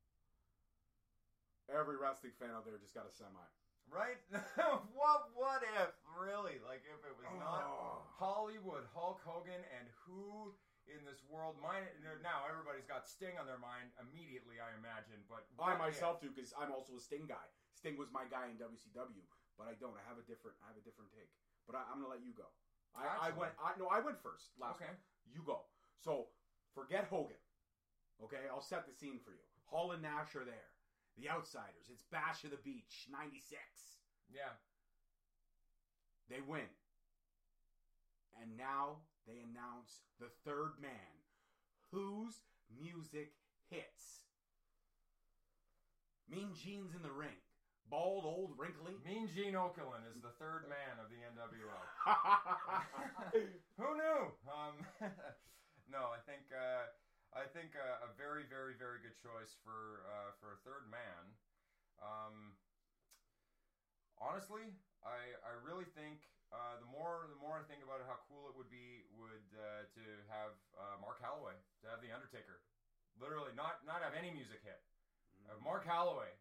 Every 1.72 1.96
wrestling 1.96 2.36
fan 2.36 2.52
out 2.52 2.68
there 2.68 2.76
just 2.78 2.94
got 2.94 3.08
a 3.08 3.14
semi. 3.16 3.48
right? 3.88 4.20
what 4.94 5.32
what 5.34 5.64
if 5.64 5.92
really 6.20 6.60
like 6.68 6.84
if 6.86 7.00
it 7.08 7.16
was 7.16 7.32
not 7.40 7.64
Oh. 7.66 8.04
Hollywood 8.20 8.84
Hulk 8.94 9.24
Hogan 9.24 9.64
and 9.80 9.88
who 10.04 10.54
in 10.90 11.02
this 11.08 11.24
world 11.32 11.56
mine 11.64 11.88
now 12.22 12.44
everybody's 12.50 12.86
got 12.90 13.08
Sting 13.08 13.40
on 13.40 13.48
their 13.48 13.62
mind 13.62 13.90
immediately 14.04 14.60
I 14.60 14.76
imagine 14.76 15.24
but 15.32 15.48
I 15.62 15.74
if? 15.74 15.80
myself 15.80 16.20
do 16.20 16.28
because 16.30 16.52
I'm 16.60 16.72
also 16.76 16.94
a 17.00 17.02
Sting 17.02 17.26
guy. 17.26 17.48
Sting 17.74 17.96
was 17.98 18.12
my 18.12 18.28
guy 18.30 18.52
in 18.52 18.60
WCW, 18.60 19.24
but 19.58 19.66
I 19.72 19.74
don't. 19.80 19.96
I 19.96 20.04
have 20.06 20.20
a 20.20 20.26
different. 20.28 20.60
I 20.62 20.70
have 20.70 20.78
a 20.78 20.86
different 20.86 21.10
take. 21.16 21.32
But 21.66 21.80
I, 21.80 21.88
I'm 21.90 22.04
gonna 22.04 22.12
let 22.14 22.22
you 22.22 22.36
go. 22.36 22.52
I, 22.94 23.30
I 23.30 23.30
went. 23.34 23.56
I 23.58 23.74
no. 23.80 23.88
I 23.88 24.04
went 24.04 24.20
first 24.22 24.52
last 24.60 24.78
Okay. 24.78 24.92
one. 24.92 25.00
You 25.26 25.42
go. 25.48 25.66
So 26.04 26.30
forget 26.76 27.08
Hogan. 27.10 27.40
Okay, 28.22 28.46
I'll 28.52 28.62
set 28.62 28.86
the 28.86 28.94
scene 28.94 29.18
for 29.24 29.32
you. 29.34 29.42
Hall 29.66 29.96
and 29.96 30.04
Nash 30.04 30.36
are 30.36 30.46
there. 30.46 30.70
The 31.18 31.30
Outsiders. 31.30 31.90
It's 31.92 32.04
Bash 32.12 32.44
of 32.44 32.52
the 32.52 32.58
Beach, 32.64 33.08
'96. 33.12 33.62
yeah 34.34 34.56
They 36.30 36.42
win. 36.42 36.70
And 38.42 38.58
now 38.58 39.04
they 39.28 39.40
announce 39.44 40.02
the 40.20 40.32
third 40.46 40.80
man 40.82 41.14
whose 41.92 42.42
music 42.72 43.34
hits. 43.70 44.24
Mean 46.30 46.56
Gene's 46.56 46.96
in 46.96 47.04
the 47.04 47.12
ring. 47.12 47.36
Bald, 47.92 48.24
old, 48.24 48.56
wrinkly. 48.56 48.96
Mean 49.04 49.28
Gene 49.28 49.60
Okerlund 49.60 50.08
is 50.08 50.16
the 50.24 50.32
third 50.40 50.64
man 50.72 50.96
of 50.96 51.12
the 51.12 51.20
NWO 51.28 51.76
Who 53.78 53.90
knew? 54.00 54.32
Um, 54.48 54.80
no, 55.92 56.16
I 56.16 56.24
think 56.24 56.48
uh, 56.56 56.88
I 57.32 57.48
think 57.48 57.80
uh, 57.80 58.04
a 58.04 58.12
very, 58.20 58.44
very, 58.44 58.76
very 58.76 59.00
good 59.00 59.16
choice 59.16 59.56
for 59.64 60.04
uh, 60.04 60.36
for 60.44 60.52
a 60.52 60.60
third 60.68 60.92
man. 60.92 61.32
Um, 62.04 62.60
honestly, 64.20 64.76
I 65.00 65.40
I 65.40 65.56
really 65.64 65.88
think 65.96 66.28
uh, 66.52 66.76
the 66.84 66.90
more 66.92 67.32
the 67.32 67.40
more 67.40 67.56
I 67.56 67.64
think 67.72 67.88
about 67.88 68.04
it, 68.04 68.08
how 68.12 68.20
cool 68.28 68.52
it 68.52 68.56
would 68.60 68.68
be 68.68 69.08
would 69.16 69.48
uh, 69.56 69.88
to 69.96 70.04
have 70.28 70.60
uh, 70.76 71.00
Mark 71.00 71.24
Calaway 71.24 71.56
to 71.56 71.86
have 71.88 72.04
the 72.04 72.12
Undertaker, 72.12 72.60
literally 73.16 73.56
not 73.56 73.88
not 73.88 74.04
have 74.04 74.12
any 74.12 74.36
music 74.36 74.60
hit. 74.68 74.84
Have 75.48 75.64
Mark 75.64 75.88
Calaway 75.88 76.36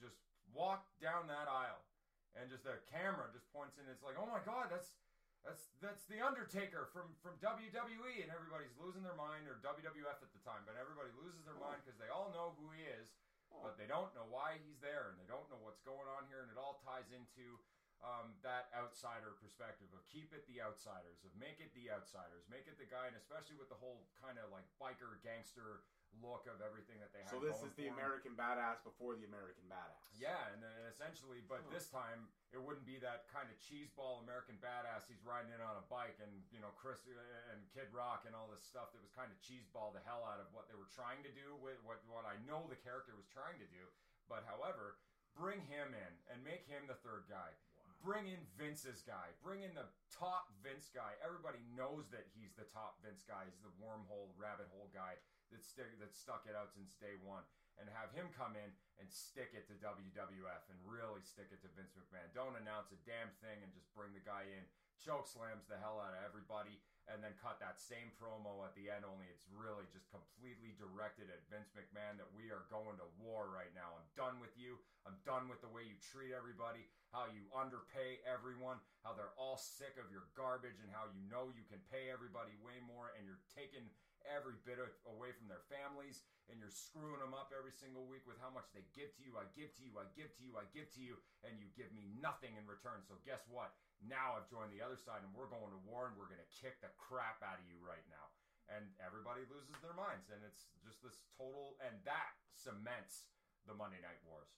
just 0.00 0.16
walk 0.50 0.88
down 0.96 1.28
that 1.28 1.46
aisle 1.46 1.84
and 2.32 2.48
just 2.48 2.64
the 2.64 2.80
camera 2.88 3.28
just 3.36 3.44
points 3.52 3.76
in. 3.76 3.84
It's 3.92 4.02
like, 4.02 4.16
oh 4.16 4.26
my 4.26 4.40
god, 4.40 4.72
that's 4.72 4.96
that's 5.42 5.74
that's 5.82 6.06
the 6.06 6.22
Undertaker 6.22 6.86
from 6.94 7.10
from 7.18 7.34
WWE, 7.42 8.22
and 8.22 8.30
everybody's 8.30 8.74
losing 8.78 9.02
their 9.02 9.18
mind 9.18 9.50
or 9.50 9.58
WWF 9.62 10.18
at 10.22 10.30
the 10.30 10.42
time, 10.46 10.62
but 10.62 10.78
everybody 10.78 11.10
loses 11.18 11.42
their 11.42 11.58
mind 11.58 11.82
because 11.82 11.98
they 11.98 12.10
all 12.10 12.30
know 12.30 12.54
who 12.62 12.70
he 12.70 12.86
is, 12.86 13.10
but 13.50 13.74
they 13.74 13.90
don't 13.90 14.14
know 14.14 14.26
why 14.30 14.58
he's 14.62 14.78
there, 14.78 15.10
and 15.10 15.18
they 15.18 15.26
don't 15.26 15.46
know 15.50 15.58
what's 15.66 15.82
going 15.82 16.06
on 16.14 16.30
here, 16.30 16.46
and 16.46 16.50
it 16.50 16.58
all 16.58 16.78
ties 16.86 17.10
into. 17.10 17.58
Um, 18.02 18.34
that 18.42 18.66
outsider 18.74 19.38
perspective 19.38 19.86
of 19.94 20.02
keep 20.10 20.34
it 20.34 20.42
the 20.50 20.58
outsiders, 20.58 21.22
of 21.22 21.30
make 21.38 21.62
it 21.62 21.70
the 21.70 21.86
outsiders, 21.86 22.42
make 22.50 22.66
it 22.66 22.74
the 22.74 22.90
guy, 22.90 23.06
and 23.06 23.14
especially 23.14 23.54
with 23.54 23.70
the 23.70 23.78
whole 23.78 24.02
kind 24.18 24.42
of 24.42 24.50
like 24.50 24.66
biker 24.82 25.22
gangster 25.22 25.86
look 26.20 26.44
of 26.50 26.58
everything 26.60 26.98
that 26.98 27.14
they 27.14 27.22
have. 27.24 27.32
So 27.32 27.40
this 27.40 27.56
going 27.62 27.70
is 27.70 27.78
the 27.78 27.86
for 27.88 27.94
'em. 27.94 27.98
American 28.02 28.34
Badass 28.36 28.82
before 28.84 29.14
the 29.14 29.24
American 29.24 29.64
Badass. 29.70 30.02
Yeah, 30.18 30.50
and 30.52 30.60
then 30.60 30.74
essentially, 30.90 31.40
but 31.46 31.62
this 31.70 31.88
time 31.88 32.26
it 32.50 32.60
wouldn't 32.60 32.84
be 32.84 32.98
that 33.00 33.30
kind 33.32 33.48
of 33.48 33.56
cheeseball 33.62 34.20
American 34.20 34.58
badass. 34.58 35.06
He's 35.08 35.22
riding 35.24 35.54
in 35.54 35.62
on 35.62 35.78
a 35.78 35.86
bike, 35.88 36.18
and 36.20 36.44
you 36.52 36.60
know 36.60 36.74
Chris 36.76 37.00
uh, 37.06 37.54
and 37.54 37.64
Kid 37.72 37.88
Rock 37.94 38.26
and 38.26 38.34
all 38.36 38.50
this 38.50 38.66
stuff 38.66 38.92
that 38.92 39.00
was 39.00 39.14
kind 39.14 39.30
of 39.32 39.38
cheeseball 39.40 39.94
the 39.94 40.02
hell 40.04 40.26
out 40.26 40.42
of 40.42 40.52
what 40.52 40.68
they 40.68 40.74
were 40.76 40.90
trying 40.92 41.22
to 41.22 41.32
do 41.32 41.56
with 41.62 41.78
what 41.86 42.02
what 42.10 42.26
I 42.26 42.36
know 42.44 42.66
the 42.68 42.76
character 42.76 43.16
was 43.16 43.30
trying 43.30 43.56
to 43.62 43.68
do. 43.72 43.88
But 44.28 44.44
however, 44.44 44.98
bring 45.32 45.64
him 45.64 45.94
in 45.96 46.12
and 46.28 46.44
make 46.44 46.66
him 46.68 46.84
the 46.90 46.98
third 47.00 47.24
guy. 47.30 47.56
Bring 48.02 48.26
in 48.26 48.42
Vince's 48.58 49.06
guy. 49.06 49.30
Bring 49.46 49.62
in 49.62 49.78
the 49.78 49.86
top 50.10 50.50
Vince 50.58 50.90
guy. 50.90 51.14
Everybody 51.22 51.62
knows 51.78 52.10
that 52.10 52.26
he's 52.34 52.50
the 52.58 52.66
top 52.74 52.98
Vince 52.98 53.22
guy. 53.22 53.46
He's 53.46 53.62
the 53.62 53.70
wormhole, 53.78 54.34
rabbit 54.34 54.66
hole 54.74 54.90
guy 54.90 55.22
that 55.54 55.62
stick 55.62 55.86
that 56.02 56.10
stuck 56.10 56.42
it 56.50 56.58
out 56.58 56.74
since 56.74 56.98
day 56.98 57.14
one 57.22 57.46
and 57.78 57.86
have 57.94 58.10
him 58.12 58.28
come 58.34 58.58
in 58.58 58.70
and 59.00 59.08
stick 59.08 59.54
it 59.54 59.70
to 59.70 59.78
WWF 59.80 60.64
and 60.68 60.78
really 60.82 61.22
stick 61.24 61.48
it 61.54 61.62
to 61.64 61.70
Vince 61.78 61.94
McMahon. 61.96 62.26
Don't 62.36 62.58
announce 62.58 62.92
a 62.92 63.00
damn 63.06 63.32
thing 63.40 63.62
and 63.62 63.70
just 63.72 63.88
bring 63.94 64.12
the 64.12 64.24
guy 64.24 64.50
in, 64.50 64.66
choke 65.00 65.30
slams 65.30 65.64
the 65.70 65.80
hell 65.80 66.02
out 66.02 66.12
of 66.12 66.22
everybody, 66.26 66.82
and 67.10 67.18
then 67.22 67.34
cut 67.38 67.58
that 67.58 67.82
same 67.82 68.14
promo 68.14 68.62
at 68.62 68.74
the 68.78 68.90
end. 68.90 69.02
Only 69.02 69.26
it's 69.30 69.46
really 69.50 69.86
just 69.90 70.06
completely 70.10 70.74
directed 70.78 71.30
at 71.30 71.46
Vince 71.50 71.74
McMahon 71.74 72.18
that 72.18 72.30
we 72.30 72.54
are 72.54 72.66
going 72.70 72.98
to 73.02 73.08
war 73.18 73.50
right 73.50 73.70
now. 73.74 73.94
I'm 73.98 74.10
done 74.14 74.38
with 74.38 74.54
you. 74.54 74.78
I'm 75.02 75.18
done 75.26 75.50
with 75.50 75.58
the 75.62 75.72
way 75.72 75.82
you 75.82 75.98
treat 75.98 76.30
everybody, 76.30 76.86
how 77.10 77.26
you 77.30 77.46
underpay 77.50 78.22
everyone, 78.22 78.78
how 79.02 79.14
they're 79.18 79.34
all 79.34 79.58
sick 79.58 79.98
of 79.98 80.14
your 80.14 80.30
garbage, 80.38 80.78
and 80.78 80.90
how 80.94 81.10
you 81.10 81.22
know 81.26 81.50
you 81.50 81.66
can 81.66 81.82
pay 81.90 82.10
everybody 82.10 82.54
way 82.62 82.78
more, 82.86 83.10
and 83.18 83.26
you're 83.26 83.42
taking 83.50 83.90
every 84.22 84.54
bit 84.62 84.78
of, 84.78 84.86
away 85.10 85.34
from 85.34 85.50
their 85.50 85.66
families 85.66 86.22
and 86.50 86.58
you're 86.58 86.74
screwing 86.74 87.22
them 87.22 87.34
up 87.34 87.54
every 87.54 87.70
single 87.70 88.06
week 88.06 88.26
with 88.26 88.38
how 88.42 88.50
much 88.50 88.66
they 88.74 88.82
give 88.94 89.14
to 89.14 89.22
you. 89.22 89.38
I 89.38 89.46
give 89.54 89.70
to 89.78 89.82
you, 89.82 89.94
I 89.98 90.06
give 90.14 90.34
to 90.36 90.42
you, 90.42 90.58
I 90.58 90.66
give 90.74 90.90
to 90.98 91.02
you, 91.02 91.14
and 91.46 91.54
you 91.58 91.70
give 91.78 91.90
me 91.94 92.10
nothing 92.18 92.58
in 92.58 92.66
return. 92.66 93.02
So 93.06 93.14
guess 93.22 93.46
what? 93.46 93.74
Now 94.02 94.34
I've 94.34 94.50
joined 94.50 94.74
the 94.74 94.82
other 94.82 94.98
side 94.98 95.22
and 95.22 95.30
we're 95.30 95.50
going 95.50 95.70
to 95.70 95.82
war 95.86 96.10
and 96.10 96.18
we're 96.18 96.30
going 96.30 96.42
to 96.42 96.52
kick 96.58 96.82
the 96.82 96.90
crap 96.98 97.38
out 97.42 97.62
of 97.62 97.66
you 97.70 97.78
right 97.82 98.02
now. 98.10 98.34
And 98.70 98.90
everybody 98.98 99.46
loses 99.46 99.74
their 99.82 99.94
minds 99.94 100.30
and 100.30 100.42
it's 100.42 100.70
just 100.82 101.02
this 101.02 101.22
total 101.38 101.78
and 101.82 101.94
that 102.06 102.34
cements 102.54 103.30
the 103.66 103.74
Monday 103.74 104.02
Night 104.02 104.18
Wars. 104.26 104.50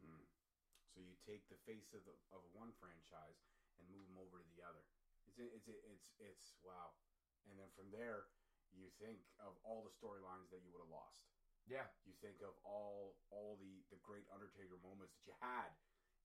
Hmm. 0.00 0.24
So 0.92 1.04
you 1.04 1.12
take 1.28 1.44
the 1.52 1.60
face 1.68 1.92
of 1.92 2.02
the 2.08 2.16
of 2.32 2.42
one 2.56 2.72
franchise 2.80 3.40
and 3.78 3.84
move 3.92 4.04
them 4.08 4.20
over 4.20 4.40
to 4.40 4.48
the 4.56 4.64
other. 4.64 4.84
It's 5.28 5.38
it's 5.40 5.68
it's 5.68 6.08
it's 6.20 6.48
wow. 6.64 6.96
And 7.48 7.56
then 7.56 7.70
from 7.76 7.88
there, 7.92 8.28
you 8.72 8.88
think 9.00 9.24
of 9.40 9.56
all 9.64 9.84
the 9.84 9.92
storylines 9.92 10.48
that 10.52 10.62
you 10.64 10.70
would 10.72 10.84
have 10.84 10.92
lost. 10.92 11.28
Yeah. 11.68 11.86
You 12.02 12.16
think 12.18 12.40
of 12.42 12.56
all 12.64 13.16
all 13.30 13.60
the 13.60 13.84
the 13.92 14.00
great 14.02 14.26
Undertaker 14.32 14.80
moments 14.82 15.14
that 15.20 15.24
you 15.28 15.36
had 15.38 15.70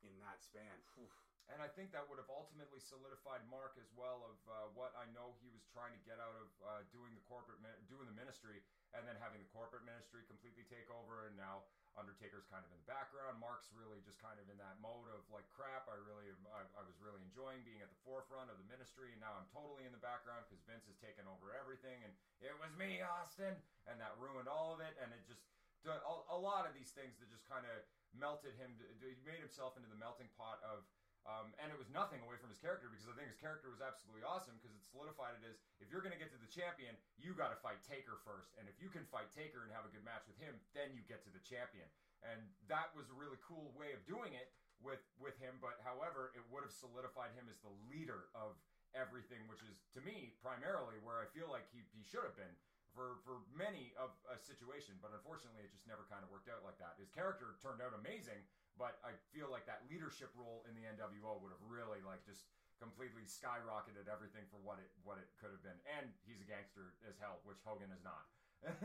in 0.02 0.16
that 0.24 0.42
span. 0.42 0.76
Phew. 0.96 1.10
And 1.54 1.62
I 1.62 1.70
think 1.70 1.94
that 1.94 2.10
would 2.10 2.18
have 2.18 2.32
ultimately 2.32 2.82
solidified 2.82 3.46
Mark 3.46 3.78
as 3.78 3.90
well 3.94 4.26
of 4.26 4.38
uh, 4.50 4.54
what 4.74 4.98
I 4.98 5.06
know 5.14 5.38
he 5.46 5.54
was 5.54 5.62
trying 5.70 5.94
to 5.94 6.02
get 6.02 6.18
out 6.18 6.34
of 6.34 6.50
uh, 6.66 6.82
doing 6.90 7.14
the 7.14 7.22
corporate, 7.30 7.62
doing 7.86 8.10
the 8.10 8.18
ministry, 8.18 8.66
and 8.98 9.06
then 9.06 9.14
having 9.22 9.38
the 9.38 9.52
corporate 9.54 9.86
ministry 9.86 10.26
completely 10.26 10.66
take 10.66 10.90
over. 10.90 11.30
And 11.30 11.38
now 11.38 11.70
Undertaker's 11.96 12.50
kind 12.52 12.66
of 12.66 12.70
in 12.74 12.80
the 12.82 12.90
background. 12.90 13.40
Mark's 13.40 13.72
really 13.72 14.02
just 14.04 14.20
kind 14.20 14.42
of 14.42 14.50
in 14.52 14.58
that 14.60 14.82
mode 14.84 15.08
of 15.14 15.24
like, 15.32 15.48
crap. 15.56 15.88
I 15.88 15.96
really, 16.02 16.28
I, 16.52 16.66
I 16.76 16.84
was 16.84 16.98
really 17.00 17.24
enjoying 17.24 17.64
being 17.64 17.80
at 17.80 17.94
the 17.94 18.02
forefront 18.04 18.52
of 18.52 18.58
the 18.58 18.68
ministry, 18.68 19.16
and 19.16 19.22
now 19.24 19.38
I'm 19.38 19.48
totally 19.54 19.88
in 19.88 19.94
the 19.96 20.02
background 20.02 20.50
because 20.50 20.60
Vince 20.68 20.90
has 20.92 20.98
taken 21.00 21.30
over 21.30 21.56
everything, 21.56 22.02
and 22.04 22.12
it 22.44 22.58
was 22.58 22.74
me, 22.76 23.00
Austin, 23.06 23.56
and 23.88 23.96
that 24.02 24.18
ruined 24.20 24.52
all 24.52 24.76
of 24.76 24.84
it. 24.84 24.98
And 25.00 25.14
it 25.16 25.24
just 25.30 25.46
a, 25.86 26.34
a 26.34 26.40
lot 26.40 26.66
of 26.66 26.74
these 26.74 26.90
things 26.92 27.22
that 27.22 27.30
just 27.30 27.46
kind 27.46 27.64
of 27.64 27.76
melted 28.18 28.58
him. 28.58 28.74
He 29.00 29.14
made 29.22 29.40
himself 29.40 29.78
into 29.78 29.88
the 29.88 30.00
melting 30.00 30.28
pot 30.36 30.60
of. 30.66 30.84
Um, 31.26 31.58
and 31.58 31.74
it 31.74 31.78
was 31.82 31.90
nothing 31.90 32.22
away 32.22 32.38
from 32.38 32.54
his 32.54 32.62
character 32.62 32.86
because 32.86 33.10
I 33.10 33.18
think 33.18 33.34
his 33.34 33.42
character 33.42 33.74
was 33.74 33.82
absolutely 33.82 34.22
awesome 34.22 34.62
because 34.62 34.78
it 34.78 34.86
solidified 34.86 35.34
it 35.42 35.44
as 35.50 35.58
if 35.82 35.90
you're 35.90 36.06
going 36.06 36.14
to 36.14 36.22
get 36.22 36.30
to 36.30 36.38
the 36.38 36.50
champion, 36.50 36.94
you 37.18 37.34
got 37.34 37.50
to 37.50 37.60
fight 37.66 37.82
Taker 37.82 38.22
first. 38.22 38.54
And 38.62 38.70
if 38.70 38.78
you 38.78 38.94
can 38.94 39.10
fight 39.10 39.34
Taker 39.34 39.66
and 39.66 39.74
have 39.74 39.90
a 39.90 39.92
good 39.92 40.06
match 40.06 40.30
with 40.30 40.38
him, 40.38 40.62
then 40.78 40.94
you 40.94 41.02
get 41.10 41.26
to 41.26 41.34
the 41.34 41.42
champion. 41.42 41.90
And 42.22 42.46
that 42.70 42.94
was 42.94 43.10
a 43.10 43.18
really 43.18 43.42
cool 43.42 43.74
way 43.74 43.98
of 43.98 44.06
doing 44.06 44.38
it. 44.38 44.54
with 44.84 45.02
with 45.18 45.40
him. 45.40 45.58
But 45.64 45.80
however, 45.82 46.36
it 46.36 46.44
would 46.52 46.62
have 46.68 46.76
solidified 46.76 47.32
him 47.34 47.48
as 47.48 47.58
the 47.64 47.72
leader 47.90 48.28
of 48.36 48.60
everything, 48.94 49.48
which 49.48 49.64
is 49.64 49.72
to 49.96 50.02
me 50.04 50.36
primarily 50.44 51.00
where 51.02 51.20
I 51.24 51.28
feel 51.32 51.48
like 51.48 51.66
he, 51.72 51.88
he 51.96 52.04
should 52.04 52.28
have 52.28 52.36
been 52.36 52.54
for 52.94 53.24
for 53.24 53.44
many 53.56 53.96
of 53.96 54.12
a 54.28 54.36
situation. 54.38 55.00
But 55.00 55.16
unfortunately, 55.16 55.64
it 55.64 55.72
just 55.72 55.88
never 55.88 56.04
kind 56.12 56.22
of 56.28 56.30
worked 56.30 56.52
out 56.52 56.62
like 56.68 56.78
that. 56.84 57.00
His 57.00 57.08
character 57.10 57.56
turned 57.64 57.80
out 57.80 57.96
amazing, 57.96 58.44
but 58.76 59.00
I 59.04 59.16
feel 59.32 59.48
like 59.48 59.66
that 59.66 59.88
leadership 59.88 60.32
role 60.36 60.64
in 60.68 60.76
the 60.76 60.84
NWO 60.88 61.40
would 61.40 61.52
have 61.56 61.64
really 61.64 62.04
like 62.04 62.24
just 62.28 62.48
completely 62.80 63.24
skyrocketed 63.24 64.12
everything 64.12 64.44
for 64.52 64.60
what 64.60 64.80
it 64.84 64.92
what 65.04 65.18
it 65.18 65.32
could 65.40 65.52
have 65.52 65.64
been. 65.64 65.80
And 65.88 66.12
he's 66.28 66.44
a 66.44 66.48
gangster 66.48 66.96
as 67.08 67.16
hell, 67.20 67.40
which 67.48 67.60
Hogan 67.64 67.92
is 67.92 68.04
not. 68.04 68.26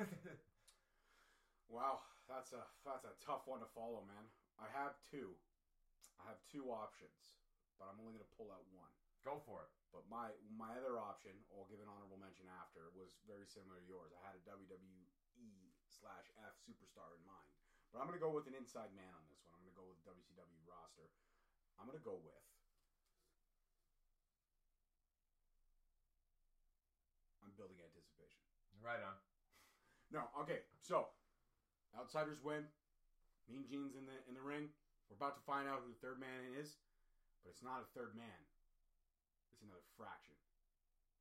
Wow, 1.71 2.03
that's 2.27 2.51
a 2.51 2.67
that's 2.83 3.07
a 3.07 3.15
tough 3.23 3.47
one 3.47 3.63
to 3.63 3.71
follow, 3.71 4.03
man. 4.03 4.27
I 4.59 4.67
have 4.75 4.99
two. 5.07 5.39
I 6.19 6.27
have 6.27 6.43
two 6.51 6.67
options, 6.67 7.39
but 7.79 7.87
I'm 7.87 8.03
only 8.03 8.19
going 8.19 8.27
to 8.27 8.35
pull 8.35 8.51
out 8.51 8.67
one. 8.75 8.91
Go 9.23 9.39
for 9.47 9.63
it. 9.63 9.71
But 9.95 10.03
my 10.11 10.35
my 10.51 10.75
other 10.75 10.99
option, 10.99 11.31
I'll 11.55 11.71
give 11.71 11.79
an 11.79 11.87
honorable 11.87 12.19
mention 12.19 12.51
after, 12.59 12.91
was 12.99 13.15
very 13.23 13.47
similar 13.47 13.79
to 13.79 13.87
yours. 13.87 14.11
I 14.19 14.35
had 14.35 14.35
a 14.35 14.43
WWE 14.51 15.07
slash 15.87 16.27
F 16.43 16.59
superstar 16.67 17.15
in 17.15 17.23
mind, 17.23 17.55
but 17.91 17.99
I'm 18.01 18.07
going 18.07 18.19
to 18.19 18.23
go 18.23 18.31
with 18.31 18.47
an 18.47 18.55
inside 18.55 18.91
man 18.95 19.11
on 19.15 19.23
this 19.29 19.43
one. 19.43 19.55
I'm 19.55 19.63
going 19.63 19.75
to 19.75 19.79
go 19.79 19.87
with 19.87 19.99
WCW 20.07 20.63
roster. 20.67 21.11
I'm 21.79 21.87
going 21.91 21.99
to 21.99 22.07
go 22.07 22.19
with. 22.23 22.45
I'm 27.43 27.53
building 27.57 27.81
anticipation. 27.83 28.41
Right 28.81 29.01
on. 29.03 29.15
No, 30.11 30.27
okay. 30.43 30.67
So, 30.83 31.07
outsiders 31.95 32.43
win. 32.43 32.67
Mean 33.47 33.63
Gene's 33.71 33.95
in 33.95 34.11
the 34.11 34.19
in 34.27 34.35
the 34.35 34.43
ring. 34.43 34.67
We're 35.07 35.15
about 35.15 35.39
to 35.39 35.45
find 35.47 35.71
out 35.71 35.87
who 35.87 35.95
the 35.95 36.03
third 36.03 36.19
man 36.19 36.43
is, 36.59 36.83
but 37.47 37.55
it's 37.55 37.63
not 37.63 37.79
a 37.79 37.87
third 37.95 38.19
man. 38.19 38.43
It's 39.55 39.63
another 39.63 39.87
fraction, 39.95 40.35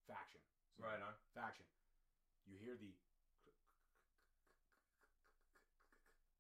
faction. 0.09 0.41
It's 0.73 0.81
Right 0.81 0.97
on. 1.05 1.13
faction. 1.37 1.69
You 2.49 2.57
hear 2.57 2.73
the. 2.81 2.89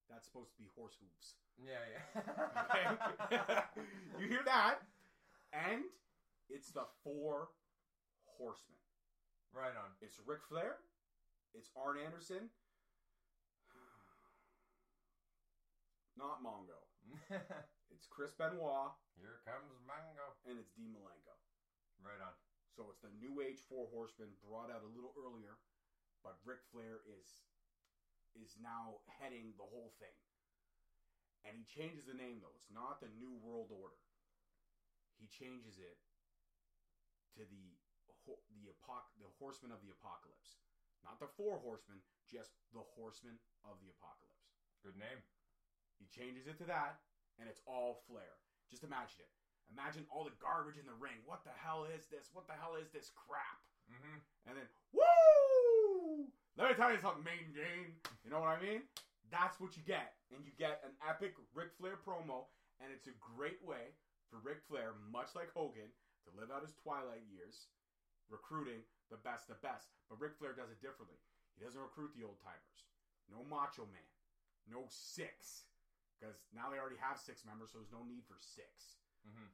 That's 0.09 0.25
supposed 0.25 0.49
to 0.51 0.57
be 0.57 0.67
horse 0.75 0.97
hooves. 0.99 1.35
Yeah, 1.61 1.85
yeah. 1.85 2.21
Okay, 2.65 2.97
you 4.19 4.27
hear 4.27 4.41
that, 4.45 4.81
and 5.53 5.83
it's 6.49 6.71
the 6.71 6.85
four 7.03 7.49
horsemen. 8.25 8.79
right 9.53 9.75
on. 9.77 9.91
It's 10.01 10.19
Ric 10.25 10.39
Flair. 10.49 10.77
It's 11.53 11.69
Arn 11.75 11.97
Anderson. 12.03 12.49
Not 16.17 16.41
Mongo. 16.43 16.81
It's 17.89 18.05
Chris 18.05 18.31
Benoit 18.37 18.93
Here 19.17 19.41
comes 19.43 19.73
Mongo. 19.83 20.27
and 20.47 20.55
it's 20.61 20.69
Dean 20.77 20.93
Malenko. 20.93 21.33
Right 21.99 22.21
on. 22.21 22.31
So 22.71 22.85
it's 22.93 23.01
the 23.01 23.09
New 23.19 23.41
Age 23.41 23.59
Four 23.67 23.89
Horsemen 23.91 24.29
brought 24.45 24.69
out 24.71 24.85
a 24.85 24.91
little 24.95 25.11
earlier, 25.19 25.57
but 26.23 26.37
Ric 26.45 26.61
Flair 26.71 27.01
is 27.09 27.41
is 28.37 28.57
now 28.61 29.01
heading 29.07 29.53
the 29.57 29.67
whole 29.67 29.93
thing. 29.97 30.15
And 31.47 31.55
he 31.55 31.63
changes 31.65 32.03
the 32.03 32.17
name 32.17 32.43
though. 32.43 32.53
It's 32.57 32.73
not 32.73 32.99
the 32.99 33.11
New 33.15 33.39
World 33.39 33.71
Order. 33.71 33.99
He 35.17 35.27
changes 35.31 35.79
it 35.79 35.97
to 37.39 37.47
the 37.47 37.65
the 38.27 38.69
apoc- 38.69 39.15
the 39.17 39.31
Horsemen 39.39 39.71
of 39.71 39.81
the 39.81 39.89
Apocalypse. 39.95 40.59
Not 41.01 41.17
the 41.17 41.31
Four 41.39 41.63
Horsemen, 41.63 42.03
just 42.27 42.51
the 42.75 42.83
Horsemen 42.93 43.39
of 43.63 43.79
the 43.79 43.89
Apocalypse. 43.95 44.51
Good 44.83 44.99
name. 44.99 45.23
He 45.97 46.07
changes 46.11 46.47
it 46.47 46.59
to 46.59 46.67
that, 46.67 46.99
and 47.39 47.47
it's 47.47 47.63
all 47.63 48.03
Flair. 48.07 48.39
Just 48.67 48.83
imagine 48.83 49.23
it. 49.23 49.31
Imagine 49.71 50.05
all 50.09 50.25
the 50.25 50.35
garbage 50.41 50.81
in 50.81 50.85
the 50.85 50.97
ring. 50.97 51.21
What 51.25 51.45
the 51.45 51.55
hell 51.55 51.85
is 51.85 52.09
this? 52.09 52.33
What 52.33 52.49
the 52.49 52.57
hell 52.57 52.75
is 52.75 52.89
this 52.89 53.11
crap? 53.13 53.59
Mm-hmm. 53.89 54.17
And 54.49 54.53
then, 54.57 54.69
woo! 54.93 56.29
Let 56.59 56.67
me 56.67 56.75
tell 56.75 56.91
you 56.91 56.99
something, 56.99 57.23
Mean 57.23 57.55
Gene. 57.55 57.95
You 58.27 58.35
know 58.35 58.43
what 58.43 58.51
I 58.51 58.59
mean? 58.59 58.83
That's 59.31 59.55
what 59.63 59.79
you 59.79 59.83
get. 59.87 60.19
And 60.27 60.43
you 60.43 60.51
get 60.59 60.83
an 60.83 60.91
epic 60.99 61.39
Ric 61.55 61.71
Flair 61.79 61.95
promo, 62.03 62.51
and 62.83 62.91
it's 62.91 63.07
a 63.07 63.15
great 63.15 63.63
way 63.63 63.95
for 64.27 64.43
Ric 64.43 64.59
Flair, 64.67 64.91
much 65.07 65.39
like 65.39 65.55
Hogan, 65.55 65.87
to 66.27 66.29
live 66.35 66.51
out 66.51 66.67
his 66.67 66.75
twilight 66.75 67.23
years, 67.31 67.71
recruiting 68.27 68.83
the 69.07 69.23
best 69.23 69.47
of 69.47 69.55
best. 69.63 69.87
But 70.11 70.19
Ric 70.19 70.35
Flair 70.35 70.51
does 70.51 70.67
it 70.67 70.83
differently. 70.83 71.15
He 71.55 71.63
doesn't 71.63 71.79
recruit 71.79 72.11
the 72.11 72.27
old 72.27 72.43
timers. 72.43 72.83
No 73.31 73.39
Macho 73.47 73.87
Man. 73.87 74.11
No 74.67 74.83
Syxx. 74.91 75.63
Because 76.19 76.43
now 76.51 76.67
they 76.67 76.75
already 76.75 76.99
have 76.99 77.23
six 77.23 77.47
members, 77.47 77.71
so 77.71 77.79
there's 77.79 77.95
no 77.95 78.03
need 78.03 78.27
for 78.27 78.35
six. 78.35 78.99
Mm-hmm. 79.23 79.47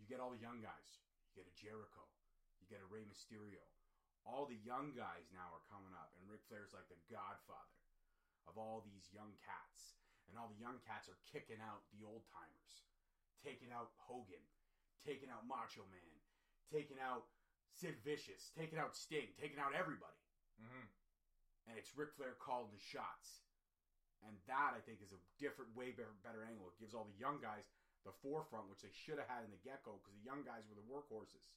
You 0.00 0.08
get 0.08 0.24
all 0.24 0.32
the 0.32 0.40
young 0.40 0.64
guys. 0.64 1.04
You 1.28 1.44
get 1.44 1.52
a 1.52 1.52
Jericho. 1.52 2.08
You 2.56 2.72
get 2.72 2.80
a 2.80 2.88
Rey 2.88 3.04
Mysterio. 3.04 3.60
All 4.22 4.46
the 4.46 4.58
young 4.62 4.94
guys 4.94 5.26
now 5.34 5.50
are 5.50 5.66
coming 5.66 5.92
up, 5.98 6.14
and 6.16 6.24
Ric 6.30 6.46
Flair's 6.46 6.70
like 6.70 6.86
the 6.86 7.00
godfather 7.10 7.78
of 8.46 8.54
all 8.54 8.82
these 8.86 9.10
young 9.10 9.34
cats. 9.42 9.98
And 10.30 10.38
all 10.40 10.48
the 10.48 10.62
young 10.62 10.80
cats 10.86 11.10
are 11.12 11.18
kicking 11.28 11.60
out 11.60 11.84
the 11.92 12.06
old 12.06 12.24
timers, 12.32 12.74
taking 13.44 13.68
out 13.74 13.92
Hogan, 14.00 14.40
taking 15.04 15.28
out 15.28 15.44
Macho 15.44 15.84
Man, 15.92 16.14
taking 16.72 16.96
out 17.02 17.28
Sid 17.76 18.00
Vicious, 18.00 18.54
taking 18.56 18.80
out 18.80 18.96
Sting, 18.96 19.34
taking 19.36 19.60
out 19.60 19.76
everybody. 19.76 20.16
Mm-hmm. 20.56 20.86
And 21.68 21.74
it's 21.76 21.92
Ric 21.92 22.16
Flair 22.16 22.38
calling 22.38 22.72
the 22.72 22.80
shots. 22.80 23.44
And 24.22 24.38
that, 24.46 24.72
I 24.72 24.80
think, 24.86 25.02
is 25.02 25.12
a 25.12 25.20
different, 25.42 25.74
way 25.74 25.90
better, 25.92 26.14
better 26.22 26.46
angle. 26.46 26.70
It 26.70 26.78
gives 26.78 26.94
all 26.94 27.10
the 27.10 27.18
young 27.18 27.42
guys 27.42 27.66
the 28.06 28.14
forefront, 28.22 28.70
which 28.70 28.82
they 28.82 28.94
should 28.94 29.18
have 29.18 29.30
had 29.30 29.42
in 29.46 29.50
the 29.50 29.62
get 29.66 29.82
go, 29.82 29.98
because 29.98 30.14
the 30.14 30.26
young 30.26 30.46
guys 30.46 30.62
were 30.70 30.78
the 30.78 30.86
workhorses. 30.86 31.54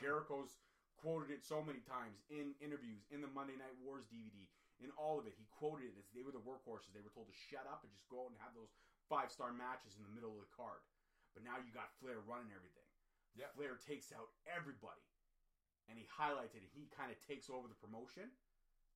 Jericho's 0.00 0.52
quoted 0.98 1.30
it 1.30 1.46
so 1.46 1.62
many 1.62 1.80
times 1.86 2.18
in 2.28 2.58
interviews, 2.58 3.06
in 3.14 3.22
the 3.22 3.30
Monday 3.30 3.54
Night 3.54 3.74
Wars 3.78 4.06
DVD, 4.10 4.46
in 4.82 4.90
all 4.98 5.18
of 5.18 5.26
it. 5.26 5.34
He 5.38 5.46
quoted 5.54 5.94
it 5.94 5.96
as 5.98 6.06
they 6.10 6.22
were 6.26 6.34
the 6.34 6.42
workhorses. 6.42 6.90
They 6.94 7.02
were 7.02 7.14
told 7.14 7.30
to 7.30 7.44
shut 7.50 7.66
up 7.70 7.86
and 7.86 7.90
just 7.94 8.06
go 8.10 8.26
out 8.26 8.34
and 8.34 8.40
have 8.42 8.54
those 8.54 8.74
five 9.06 9.30
star 9.30 9.54
matches 9.54 9.94
in 9.94 10.02
the 10.02 10.14
middle 10.14 10.34
of 10.34 10.42
the 10.42 10.54
card. 10.54 10.82
But 11.34 11.46
now 11.46 11.58
you 11.62 11.70
got 11.70 11.94
Flair 12.02 12.18
running 12.26 12.50
everything. 12.50 12.86
Yeah. 13.38 13.50
Flair 13.54 13.78
takes 13.78 14.10
out 14.10 14.34
everybody, 14.50 15.06
and 15.86 15.94
he 15.94 16.06
highlights 16.10 16.58
it. 16.58 16.66
He 16.74 16.90
kind 16.90 17.14
of 17.14 17.18
takes 17.22 17.46
over 17.46 17.70
the 17.70 17.78
promotion 17.78 18.26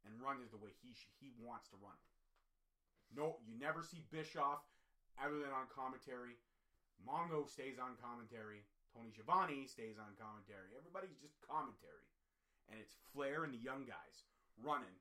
and 0.02 0.18
runs 0.18 0.42
it 0.42 0.50
the 0.50 0.58
way 0.58 0.74
he 0.82 0.90
sh- 0.98 1.14
he 1.22 1.30
wants 1.38 1.70
to 1.70 1.78
run 1.78 1.94
it. 1.94 2.10
No, 3.14 3.38
you 3.46 3.54
never 3.54 3.84
see 3.86 4.02
Bischoff 4.10 4.64
other 5.20 5.38
than 5.38 5.52
on 5.54 5.70
commentary. 5.70 6.40
Mongo 7.04 7.46
stays 7.46 7.78
on 7.78 7.94
commentary. 8.00 8.64
Tony 8.92 9.08
Schiavone 9.08 9.64
stays 9.64 9.96
on 9.96 10.12
commentary. 10.20 10.76
Everybody's 10.76 11.16
just 11.16 11.40
commentary. 11.40 12.04
And 12.68 12.76
it's 12.76 13.00
Flair 13.12 13.48
and 13.48 13.52
the 13.52 13.60
young 13.60 13.88
guys 13.88 14.28
running 14.60 14.92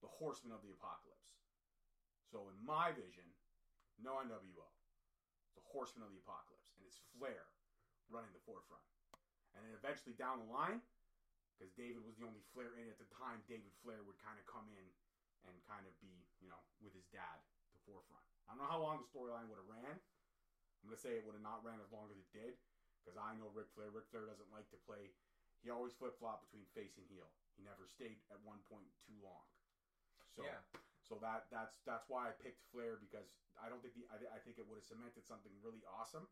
the 0.00 0.10
Horsemen 0.10 0.54
of 0.54 0.62
the 0.62 0.74
Apocalypse. 0.74 1.34
So 2.30 2.48
in 2.48 2.56
my 2.62 2.94
vision, 2.94 3.26
no 3.98 4.22
NWO. 4.22 4.66
The 5.58 5.66
Horsemen 5.74 6.06
of 6.06 6.14
the 6.14 6.22
Apocalypse. 6.22 6.70
And 6.78 6.86
it's 6.86 7.02
Flair 7.18 7.50
running 8.08 8.32
the 8.32 8.46
forefront. 8.46 8.86
And 9.52 9.66
then 9.66 9.74
eventually 9.76 10.16
down 10.16 10.40
the 10.40 10.48
line, 10.48 10.80
because 11.54 11.74
David 11.76 12.00
was 12.06 12.16
the 12.16 12.24
only 12.24 12.40
Flair 12.54 12.72
in 12.78 12.88
at 12.88 12.96
the 12.96 13.10
time, 13.12 13.44
David 13.50 13.70
Flair 13.84 14.00
would 14.06 14.18
kind 14.22 14.38
of 14.38 14.48
come 14.48 14.66
in 14.72 14.86
and 15.44 15.54
kind 15.66 15.84
of 15.84 15.92
be, 15.98 16.24
you 16.40 16.48
know, 16.48 16.62
with 16.80 16.94
his 16.94 17.04
dad, 17.10 17.42
the 17.74 17.82
forefront. 17.84 18.24
I 18.46 18.54
don't 18.54 18.62
know 18.64 18.70
how 18.70 18.80
long 18.80 19.02
the 19.02 19.10
storyline 19.10 19.50
would 19.50 19.60
have 19.60 19.70
ran. 19.70 19.98
I'm 19.98 20.86
going 20.90 20.98
to 20.98 21.02
say 21.02 21.14
it 21.14 21.26
would 21.26 21.38
have 21.38 21.44
not 21.44 21.62
ran 21.62 21.78
as 21.82 21.92
long 21.94 22.10
as 22.10 22.18
it 22.18 22.26
did 22.34 22.58
because 23.02 23.18
I 23.18 23.34
know 23.34 23.50
Ric 23.50 23.66
Flair. 23.74 23.90
Ric 23.90 24.06
Flair 24.08 24.24
doesn't 24.24 24.50
like 24.50 24.70
to 24.70 24.78
play. 24.78 25.10
He 25.62 25.70
always 25.70 25.92
flip 25.92 26.14
flop 26.18 26.40
between 26.40 26.66
face 26.74 26.96
and 26.96 27.06
heel. 27.06 27.30
He 27.54 27.62
never 27.62 27.86
stayed 27.86 28.18
at 28.30 28.38
one 28.40 28.62
point 28.70 28.90
too 29.06 29.18
long. 29.20 29.46
So, 30.34 30.42
Yeah. 30.42 30.62
so 31.02 31.18
that 31.18 31.50
that's 31.50 31.78
that's 31.84 32.08
why 32.08 32.28
I 32.28 32.32
picked 32.32 32.62
Flair 32.70 32.96
because 32.96 33.34
I 33.60 33.68
don't 33.68 33.82
think 33.82 33.94
the 33.94 34.06
I, 34.08 34.16
I 34.36 34.38
think 34.38 34.58
it 34.58 34.66
would 34.66 34.76
have 34.76 34.84
cemented 34.84 35.26
something 35.26 35.52
really 35.60 35.82
awesome, 35.84 36.28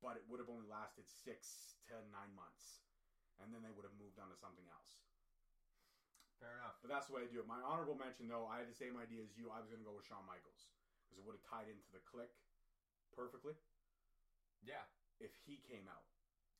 but 0.00 0.16
it 0.16 0.24
would 0.28 0.38
have 0.38 0.48
only 0.48 0.66
lasted 0.66 1.08
six 1.08 1.74
to 1.88 2.00
nine 2.12 2.32
months, 2.32 2.80
and 3.40 3.52
then 3.52 3.62
they 3.62 3.70
would 3.70 3.84
have 3.84 3.92
moved 3.92 4.18
on 4.18 4.28
to 4.30 4.36
something 4.36 4.68
else. 4.68 5.00
Fair 6.38 6.54
enough. 6.54 6.76
But 6.82 6.88
that's 6.88 7.06
the 7.06 7.12
way 7.12 7.22
I 7.22 7.26
do 7.26 7.38
it. 7.38 7.46
My 7.46 7.60
honorable 7.62 7.94
mention, 7.94 8.26
though, 8.28 8.44
I 8.46 8.58
had 8.58 8.68
the 8.68 8.74
same 8.74 8.96
idea 8.96 9.22
as 9.22 9.36
you. 9.36 9.50
I 9.50 9.58
was 9.58 9.68
going 9.68 9.78
to 9.78 9.84
go 9.86 9.94
with 9.94 10.04
Shawn 10.04 10.24
Michaels 10.26 10.68
because 11.06 11.16
it 11.16 11.24
would 11.24 11.32
have 11.32 11.42
tied 11.46 11.68
into 11.68 11.86
the 11.92 11.98
Kliq 12.02 12.28
perfectly 13.14 13.54
Yeah. 14.60 14.84
If 15.22 15.32
he 15.46 15.60
came 15.64 15.86
out. 15.90 16.06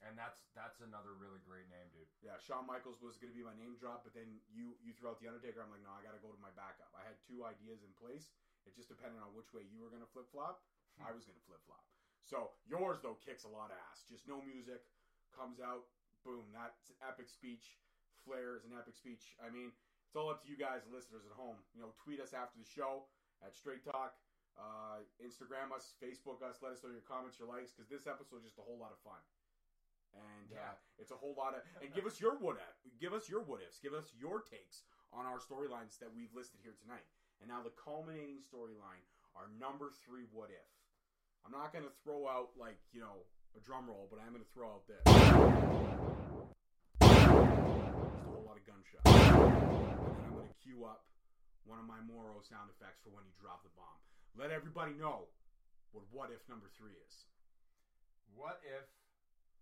And 0.05 0.21
that's 0.21 0.45
that's 0.53 0.85
another 0.85 1.17
really 1.17 1.41
great 1.49 1.65
name, 1.73 1.89
dude. 1.95 2.11
Yeah, 2.21 2.37
Shawn 2.37 2.69
Michaels 2.69 3.01
was 3.01 3.17
going 3.17 3.33
to 3.33 3.39
be 3.39 3.47
my 3.47 3.57
name 3.57 3.73
drop, 3.81 4.05
but 4.05 4.13
then 4.13 4.29
you 4.53 4.77
you 4.85 4.93
threw 4.93 5.09
out 5.09 5.17
the 5.17 5.31
Undertaker. 5.31 5.65
I'm 5.65 5.73
like, 5.73 5.81
no, 5.81 5.97
I 5.97 6.05
got 6.05 6.13
to 6.13 6.21
go 6.21 6.29
to 6.29 6.41
my 6.45 6.53
backup. 6.53 6.93
I 6.93 7.09
had 7.09 7.17
two 7.25 7.47
ideas 7.49 7.81
in 7.81 7.93
place. 7.97 8.29
It 8.69 8.77
just 8.77 8.93
depended 8.93 9.21
on 9.25 9.33
which 9.33 9.49
way 9.57 9.65
you 9.65 9.81
were 9.81 9.89
going 9.89 10.05
to 10.05 10.13
flip 10.13 10.29
flop. 10.29 10.61
Hmm. 11.01 11.09
I 11.09 11.11
was 11.17 11.25
going 11.25 11.41
to 11.41 11.47
flip 11.49 11.65
flop. 11.65 11.85
So 12.21 12.53
yours 12.69 13.01
though 13.01 13.17
kicks 13.21 13.49
a 13.49 13.53
lot 13.53 13.73
of 13.73 13.81
ass. 13.93 14.05
Just 14.05 14.29
no 14.29 14.45
music 14.45 14.85
comes 15.33 15.57
out. 15.61 15.89
Boom, 16.21 16.53
that's 16.53 16.93
an 16.93 17.01
epic 17.05 17.33
speech. 17.33 17.81
Flair 18.25 18.57
is 18.57 18.65
an 18.65 18.73
epic 18.77 18.97
speech. 18.97 19.37
I 19.41 19.53
mean, 19.53 19.73
it's 20.09 20.17
all 20.17 20.33
up 20.33 20.41
to 20.45 20.49
you 20.49 20.57
guys, 20.57 20.85
listeners 20.89 21.29
at 21.29 21.37
home. 21.37 21.61
You 21.77 21.85
know, 21.85 21.93
tweet 22.01 22.21
us 22.21 22.33
after 22.33 22.57
the 22.57 22.65
show 22.65 23.05
at 23.45 23.53
Straight 23.53 23.85
Talk. 23.85 24.17
Uh, 24.55 25.03
Instagram 25.19 25.75
us, 25.75 25.99
Facebook 25.99 26.39
us, 26.39 26.63
let 26.63 26.71
us 26.71 26.81
know 26.87 26.91
your 26.95 27.03
comments, 27.03 27.43
your 27.43 27.51
likes, 27.51 27.75
because 27.75 27.91
this 27.91 28.07
episode 28.07 28.47
is 28.47 28.55
just 28.55 28.63
a 28.63 28.67
whole 28.67 28.79
lot 28.79 28.95
of 28.95 29.01
fun. 29.03 29.19
And 30.15 30.55
uh, 30.55 30.79
it's 31.03 31.11
a 31.11 31.19
whole 31.19 31.35
lot 31.35 31.59
of 31.59 31.67
and 31.83 31.91
give 31.91 32.07
us 32.07 32.23
your 32.23 32.39
what 32.39 32.55
if, 32.63 32.75
give 33.03 33.11
us 33.11 33.27
your 33.27 33.43
what 33.43 33.59
ifs, 33.67 33.83
give 33.83 33.99
us 33.99 34.15
your 34.15 34.47
takes 34.47 34.87
on 35.11 35.27
our 35.27 35.43
storylines 35.43 35.99
that 35.99 36.07
we've 36.15 36.31
listed 36.31 36.63
here 36.63 36.79
tonight. 36.79 37.03
And 37.43 37.51
now 37.51 37.67
the 37.67 37.75
culminating 37.75 38.39
storyline, 38.39 39.03
our 39.35 39.51
number 39.59 39.91
three 40.07 40.31
what 40.31 40.55
if. 40.55 40.71
I'm 41.43 41.51
not 41.51 41.75
gonna 41.75 41.91
throw 42.07 42.31
out 42.31 42.55
like 42.55 42.79
you 42.95 43.03
know 43.03 43.27
a 43.59 43.61
drum 43.61 43.91
roll, 43.91 44.07
but 44.07 44.23
I'm 44.23 44.31
gonna 44.31 44.47
throw 44.55 44.71
out 44.71 44.87
this. 44.87 45.03
Just 45.03 45.19
a 47.03 48.31
whole 48.31 48.47
lot 48.47 48.55
of 48.55 48.63
gunshots. 48.63 49.03
And 49.03 49.19
then 49.19 49.99
I'm 50.31 50.39
gonna 50.39 50.55
cue 50.63 50.87
up 50.87 51.11
one 51.67 51.83
of 51.83 51.91
my 51.91 51.99
Moro 52.07 52.39
sound 52.47 52.71
effects 52.71 53.03
for 53.03 53.11
when 53.11 53.27
you 53.27 53.35
drop 53.43 53.67
the 53.67 53.75
bomb. 53.75 53.99
Let 54.35 54.51
everybody 54.51 54.93
know 54.99 55.31
what 55.93 56.05
what 56.11 56.31
if 56.35 56.43
number 56.51 56.67
three 56.75 56.95
is. 57.07 57.15
What 58.35 58.59
if 58.67 58.87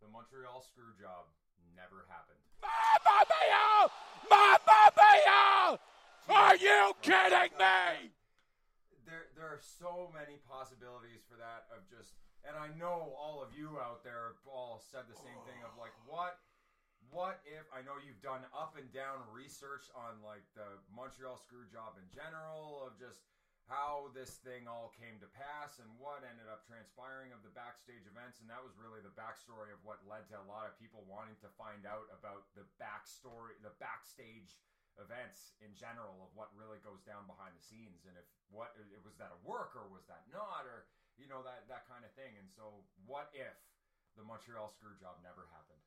the 0.01 0.09
Montreal 0.09 0.65
screw 0.65 0.97
job 0.97 1.29
never 1.77 2.09
happened? 2.09 2.41
Mamma 2.65 3.17
mia! 3.29 3.93
Mamma 4.33 4.81
mia! 4.97 5.79
Are 6.33 6.57
you 6.57 6.97
kidding 7.05 7.53
me? 7.61 8.17
there 9.13 9.29
there 9.37 9.45
are 9.45 9.61
so 9.61 10.09
many 10.17 10.41
possibilities 10.49 11.21
for 11.29 11.37
that 11.37 11.69
of 11.69 11.85
just 11.93 12.17
and 12.49 12.57
I 12.57 12.73
know 12.81 13.13
all 13.13 13.45
of 13.45 13.53
you 13.53 13.77
out 13.77 14.01
there 14.01 14.33
have 14.33 14.41
all 14.49 14.81
said 14.81 15.05
the 15.05 15.19
same 15.21 15.37
thing 15.45 15.61
of 15.69 15.77
like 15.77 15.93
what 16.09 16.41
what 17.13 17.45
if 17.45 17.69
I 17.77 17.85
know 17.85 18.01
you've 18.01 18.25
done 18.25 18.41
up 18.57 18.81
and 18.81 18.89
down 18.89 19.21
research 19.29 19.93
on 19.93 20.17
like 20.25 20.49
the 20.57 20.81
Montreal 20.97 21.37
screw 21.37 21.69
job 21.69 22.01
in 22.01 22.09
general 22.09 22.89
of 22.89 22.97
just 22.97 23.21
how 23.71 24.11
this 24.11 24.43
thing 24.43 24.67
all 24.67 24.91
came 24.99 25.23
to 25.23 25.31
pass 25.31 25.79
and 25.79 25.87
what 25.97 26.27
ended 26.27 26.51
up 26.51 26.67
transpiring 26.67 27.31
of 27.31 27.41
the 27.47 27.53
backstage 27.55 28.05
events 28.11 28.43
and 28.43 28.51
that 28.51 28.61
was 28.61 28.75
really 28.75 28.99
the 29.01 29.15
backstory 29.15 29.71
of 29.71 29.79
what 29.87 30.03
led 30.03 30.27
to 30.27 30.37
a 30.37 30.47
lot 30.51 30.67
of 30.67 30.75
people 30.83 31.07
wanting 31.07 31.39
to 31.39 31.49
find 31.55 31.87
out 31.87 32.11
about 32.11 32.51
the 32.59 32.67
backstory 32.83 33.55
the 33.63 33.73
backstage 33.79 34.59
events 35.01 35.57
in 35.65 35.73
general 35.73 36.21
of 36.21 36.31
what 36.37 36.53
really 36.53 36.83
goes 36.85 37.01
down 37.07 37.25
behind 37.25 37.55
the 37.57 37.65
scenes 37.65 38.05
and 38.05 38.13
if 38.19 38.27
what 38.53 38.75
it 38.77 39.01
was 39.07 39.17
that 39.17 39.33
a 39.33 39.41
work 39.47 39.73
or 39.79 39.89
was 39.89 40.05
that 40.11 40.27
not 40.29 40.69
or 40.69 40.85
you 41.17 41.25
know 41.31 41.41
that 41.41 41.65
that 41.71 41.87
kind 41.89 42.05
of 42.05 42.13
thing 42.19 42.35
and 42.37 42.51
so 42.53 42.83
what 43.09 43.31
if 43.33 43.57
the 44.19 44.27
Montreal 44.27 44.69
screw 44.69 44.93
job 45.01 45.17
never 45.25 45.49
happened 45.55 45.81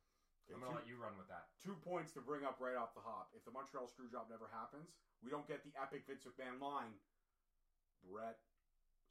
I'm 0.50 0.58
gonna 0.62 0.74
two- 0.74 0.78
let 0.82 0.90
you 0.90 0.98
run 0.98 1.14
with 1.18 1.28
that 1.30 1.50
Two 1.62 1.76
points 1.82 2.10
to 2.14 2.22
bring 2.22 2.46
up 2.46 2.58
right 2.62 2.78
off 2.78 2.94
the 2.94 3.02
hop. 3.02 3.34
If 3.34 3.42
the 3.42 3.50
Montreal 3.50 3.90
screw 3.90 4.06
job 4.06 4.30
never 4.30 4.46
happens, 4.54 4.94
we 5.18 5.30
don't 5.30 5.46
get 5.50 5.66
the 5.66 5.74
epic 5.74 6.06
Vince 6.06 6.22
McMahon 6.22 6.62
line. 6.62 6.94
Bret 8.06 8.38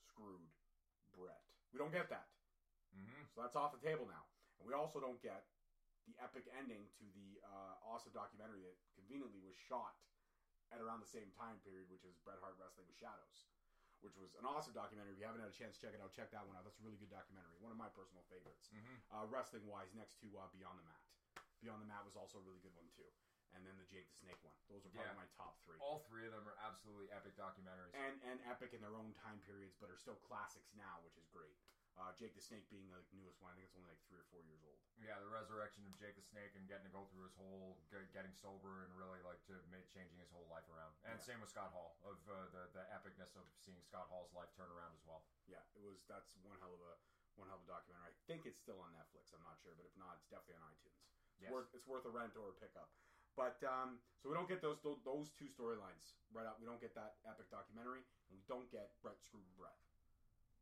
screwed 0.07 0.47
Bret. 1.13 1.43
We 1.71 1.79
don't 1.79 1.91
get 1.91 2.07
that. 2.09 2.31
mm-hmm. 2.95 3.23
So 3.35 3.43
that's 3.43 3.55
off 3.59 3.75
the 3.75 3.83
table 3.83 4.07
now. 4.07 4.23
And 4.59 4.67
we 4.67 4.73
also 4.73 5.03
don't 5.03 5.19
get 5.19 5.45
the 6.07 6.15
epic 6.23 6.47
ending 6.55 6.87
to 7.01 7.05
the 7.17 7.41
uh, 7.43 7.75
awesome 7.91 8.13
documentary 8.15 8.63
that 8.63 8.77
conveniently 8.95 9.41
was 9.43 9.57
shot 9.57 9.97
at 10.71 10.79
around 10.79 11.01
the 11.03 11.09
same 11.09 11.27
time 11.35 11.59
period, 11.65 11.89
which 11.91 12.05
is 12.07 12.15
Bret 12.23 12.39
Hart 12.39 12.55
Wrestling 12.57 12.87
with 12.87 12.95
Shadows, 12.97 13.49
which 14.01 14.15
was 14.15 14.33
an 14.39 14.45
awesome 14.47 14.73
documentary. 14.73 15.13
If 15.17 15.19
you 15.21 15.27
haven't 15.27 15.41
had 15.43 15.51
a 15.51 15.57
chance 15.57 15.75
to 15.77 15.81
check 15.81 15.93
it 15.97 16.01
out, 16.01 16.13
check 16.15 16.29
that 16.31 16.45
one 16.47 16.55
out. 16.55 16.63
That's 16.63 16.79
a 16.79 16.85
really 16.85 16.97
good 17.01 17.11
documentary. 17.11 17.57
One 17.59 17.73
of 17.73 17.79
my 17.81 17.89
personal 17.91 18.23
favorites. 18.31 18.69
Mhm. 18.71 18.95
Uh, 19.11 19.25
wrestling 19.27 19.65
wise, 19.67 19.91
next 19.97 20.21
to 20.23 20.27
uh, 20.39 20.47
Beyond 20.55 20.79
the 20.79 20.85
Mat. 20.87 21.01
Beyond 21.61 21.81
the 21.81 21.89
Mat 21.89 22.05
was 22.05 22.15
also 22.15 22.37
a 22.39 22.45
really 22.45 22.61
good 22.61 22.73
one, 22.77 22.87
too. 22.95 23.09
And 23.55 23.63
then 23.63 23.79
the 23.79 23.87
Jake 23.87 24.11
the 24.11 24.19
Snake 24.19 24.39
one. 24.43 24.55
Those 24.67 24.83
are 24.83 24.91
probably 24.91 25.15
Yeah. 25.15 25.23
my 25.23 25.29
top 25.39 25.55
three. 25.63 25.79
all 25.79 26.03
three 26.11 26.27
of 26.27 26.35
them 26.35 26.43
are 26.47 26.57
absolutely 26.59 27.07
epic 27.11 27.39
documentaries 27.39 27.95
And, 27.95 28.19
and 28.27 28.37
epic 28.43 28.75
in 28.75 28.81
their 28.83 28.95
own 28.99 29.15
time 29.15 29.39
periods, 29.47 29.75
but 29.79 29.87
are 29.89 29.97
still 29.97 30.19
classics 30.27 30.75
now, 30.75 30.99
which 31.07 31.15
is 31.15 31.25
great. 31.31 31.55
Uh, 31.95 32.11
Jake 32.19 32.35
the 32.35 32.43
Snake 32.43 32.67
being 32.67 32.91
the 32.91 32.99
newest 33.15 33.39
one. 33.39 33.55
I 33.55 33.55
think 33.55 33.71
it's 33.71 33.77
only 33.79 33.87
like 33.87 34.03
three 34.11 34.19
or 34.19 34.27
four 34.27 34.43
years 34.43 34.59
old. 34.67 34.75
yeah 34.99 35.15
the 35.23 35.31
resurrection 35.31 35.87
of 35.87 35.95
Jake 35.95 36.19
the 36.19 36.27
Snake 36.27 36.51
and 36.59 36.67
getting 36.67 36.83
to 36.83 36.91
go 36.91 37.07
through 37.07 37.23
his 37.23 37.31
whole 37.39 37.79
ge- 37.87 38.11
getting 38.11 38.35
sober 38.35 38.83
and 38.83 38.91
really 38.99 39.23
like 39.23 39.39
to 39.47 39.55
make 39.71 39.87
changing 39.87 40.19
his 40.19 40.27
whole 40.27 40.43
life 40.51 40.67
around 40.67 40.91
and 41.07 41.15
same 41.23 41.39
with 41.39 41.47
Scott 41.47 41.71
Hall 41.71 41.95
of 42.03 42.19
uh, 42.27 42.51
the 42.51 42.67
the 42.75 42.83
epicness 42.91 43.31
of 43.39 43.47
seeing 43.63 43.79
Scott 43.87 44.11
Hall's 44.11 44.27
life 44.35 44.51
turn 44.59 44.67
around 44.67 44.91
as 44.99 45.03
well 45.07 45.23
Yeah, 45.47 45.63
it 45.71 45.79
was. 45.79 46.03
That's 46.11 46.27
one 46.43 46.59
hell 46.59 46.75
of 46.75 46.83
a 46.83 46.99
one 47.39 47.47
hell 47.47 47.63
of 47.63 47.67
a 47.67 47.71
documentary. 47.71 48.11
I 48.11 48.15
think 48.27 48.43
it's 48.43 48.59
still 48.59 48.79
on 48.83 48.91
Netflix. 48.91 49.31
I'm 49.31 49.43
not 49.47 49.55
sure, 49.63 49.71
but 49.79 49.87
if 49.87 49.95
not, 49.95 50.19
it's 50.19 50.27
definitely 50.27 50.59
on 50.59 50.67
iTunes. 50.75 50.99
It's 51.31 51.47
Yes. 51.47 51.51
worth 51.55 51.71
it's 51.71 51.87
worth 51.87 52.03
a 52.03 52.11
rent 52.11 52.35
or 52.35 52.51
a 52.51 52.55
pickup. 52.59 52.91
But 53.35 53.59
um, 53.67 53.99
so 54.23 54.31
we 54.31 54.35
don't 54.35 54.47
get 54.47 54.63
those 54.63 54.79
those, 54.81 55.27
two 55.35 55.51
storylines 55.51 56.15
right 56.31 56.47
up. 56.47 56.55
We 56.63 56.67
don't 56.67 56.79
get 56.79 56.95
that 56.95 57.19
epic 57.27 57.51
documentary, 57.51 58.07
and 58.31 58.31
we 58.31 58.43
don't 58.47 58.67
get 58.71 58.95
Bret 59.03 59.19
screwed 59.19 59.45
Bret, 59.59 59.75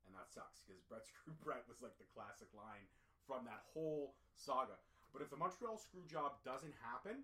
and 0.09 0.17
that 0.17 0.33
sucks 0.33 0.65
because 0.65 0.81
Bret 0.89 1.05
screwed 1.05 1.37
Bret 1.45 1.63
was 1.69 1.85
like 1.85 1.93
the 2.01 2.09
classic 2.17 2.49
line 2.57 2.89
from 3.29 3.45
that 3.45 3.61
whole 3.77 4.17
saga. 4.33 4.81
But 5.13 5.21
if 5.21 5.29
the 5.29 5.37
Montreal 5.37 5.77
screw 5.77 6.01
job 6.09 6.41
doesn't 6.41 6.73
happen, 6.81 7.21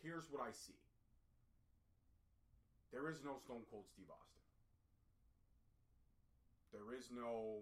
here's 0.00 0.32
what 0.32 0.40
I 0.40 0.56
see. 0.56 0.80
There 2.88 3.12
is 3.12 3.20
no 3.20 3.36
Stone 3.36 3.68
Cold 3.68 3.84
Steve 3.92 4.08
Austin. 4.08 4.40
There 6.72 6.96
is 6.96 7.12
no 7.12 7.60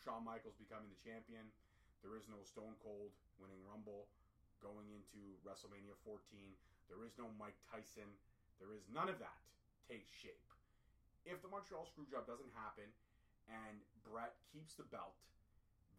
Shawn 0.00 0.24
Michaels 0.24 0.56
becoming 0.56 0.88
the 0.88 1.00
champion. 1.04 1.44
There 2.00 2.16
is 2.16 2.24
no 2.32 2.40
Stone 2.40 2.80
Cold 2.80 3.12
winning 3.36 3.60
Rumble 3.68 4.08
going 4.62 4.88
into 4.92 5.36
WrestleMania 5.46 5.96
14. 6.04 6.18
There 6.88 7.02
is 7.04 7.14
no 7.18 7.28
Mike 7.36 7.58
Tyson. 7.66 8.08
There 8.62 8.72
is 8.72 8.86
none 8.88 9.10
of 9.10 9.18
that 9.20 9.40
takes 9.86 10.10
shape. 10.10 10.42
If 11.26 11.42
the 11.42 11.50
Montreal 11.50 11.86
Screwjob 11.90 12.26
doesn't 12.26 12.50
happen 12.54 12.86
and 13.50 13.82
Bret 14.06 14.34
keeps 14.50 14.74
the 14.78 14.86
belt, 14.86 15.18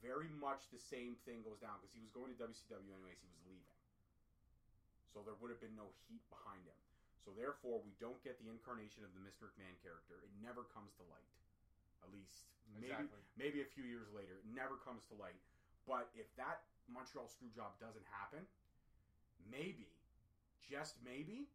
very 0.03 0.31
much 0.39 0.69
the 0.71 0.79
same 0.79 1.15
thing 1.27 1.43
goes 1.43 1.59
down 1.59 1.79
because 1.81 1.95
he 1.95 2.03
was 2.03 2.11
going 2.13 2.31
to 2.31 2.37
WCW 2.37 2.85
anyways. 2.85 3.19
He 3.19 3.27
was 3.31 3.43
leaving. 3.47 3.75
So 5.11 5.23
there 5.25 5.35
would 5.41 5.49
have 5.49 5.63
been 5.63 5.75
no 5.75 5.89
heat 6.05 6.23
behind 6.29 6.63
him. 6.67 6.77
So 7.25 7.33
therefore, 7.35 7.83
we 7.83 7.91
don't 7.99 8.19
get 8.23 8.39
the 8.39 8.47
incarnation 8.47 9.03
of 9.03 9.11
the 9.11 9.19
Mr. 9.19 9.51
McMahon 9.51 9.75
character. 9.83 10.21
It 10.23 10.31
never 10.39 10.63
comes 10.71 10.95
to 11.01 11.03
light. 11.11 11.27
At 12.05 12.13
least 12.13 12.47
maybe 12.71 12.93
Exactly. 12.93 13.23
maybe 13.35 13.59
a 13.65 13.69
few 13.73 13.83
years 13.83 14.07
later, 14.13 14.39
it 14.39 14.47
never 14.53 14.77
comes 14.85 15.03
to 15.11 15.15
light. 15.17 15.41
But 15.87 16.11
if 16.19 16.27
that 16.35 16.67
Montreal 16.91 17.31
screw 17.31 17.47
job 17.55 17.79
doesn't 17.79 18.03
happen, 18.11 18.43
maybe, 19.47 19.87
just 20.67 20.99
maybe, 20.99 21.47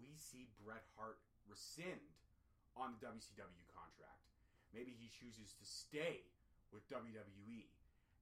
we 0.00 0.16
see 0.16 0.48
Bret 0.64 0.88
Hart 0.96 1.20
rescind 1.44 2.00
on 2.72 2.96
the 2.96 3.04
WCW 3.04 3.68
contract. 3.68 4.24
Maybe 4.72 4.96
he 4.96 5.12
chooses 5.12 5.52
to 5.60 5.64
stay 5.68 6.24
with 6.72 6.82
WWE, 6.88 7.68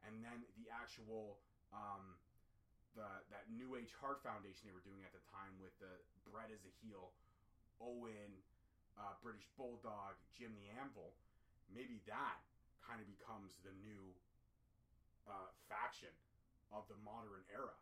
and 0.04 0.20
then 0.20 0.44
the 0.58 0.68
actual 0.68 1.40
um, 1.72 2.18
the 2.92 3.08
that 3.32 3.48
New 3.48 3.78
Age 3.80 3.94
Hart 3.96 4.20
Foundation 4.20 4.68
they 4.68 4.76
were 4.76 4.84
doing 4.84 5.00
at 5.06 5.14
the 5.16 5.24
time 5.32 5.56
with 5.56 5.72
the 5.80 5.94
Bret 6.28 6.52
as 6.52 6.60
a 6.68 6.72
heel, 6.84 7.14
Owen, 7.80 8.36
uh, 9.00 9.16
British 9.24 9.48
Bulldog, 9.56 10.18
Jim 10.36 10.52
the 10.60 10.68
Anvil. 10.76 11.16
Maybe 11.72 12.04
that 12.04 12.44
kind 12.84 13.00
of 13.00 13.08
becomes 13.08 13.56
the 13.64 13.72
new 13.80 14.12
uh, 15.28 15.48
faction 15.70 16.12
of 16.72 16.86
the 16.88 16.98
modern 17.04 17.44
era 17.52 17.76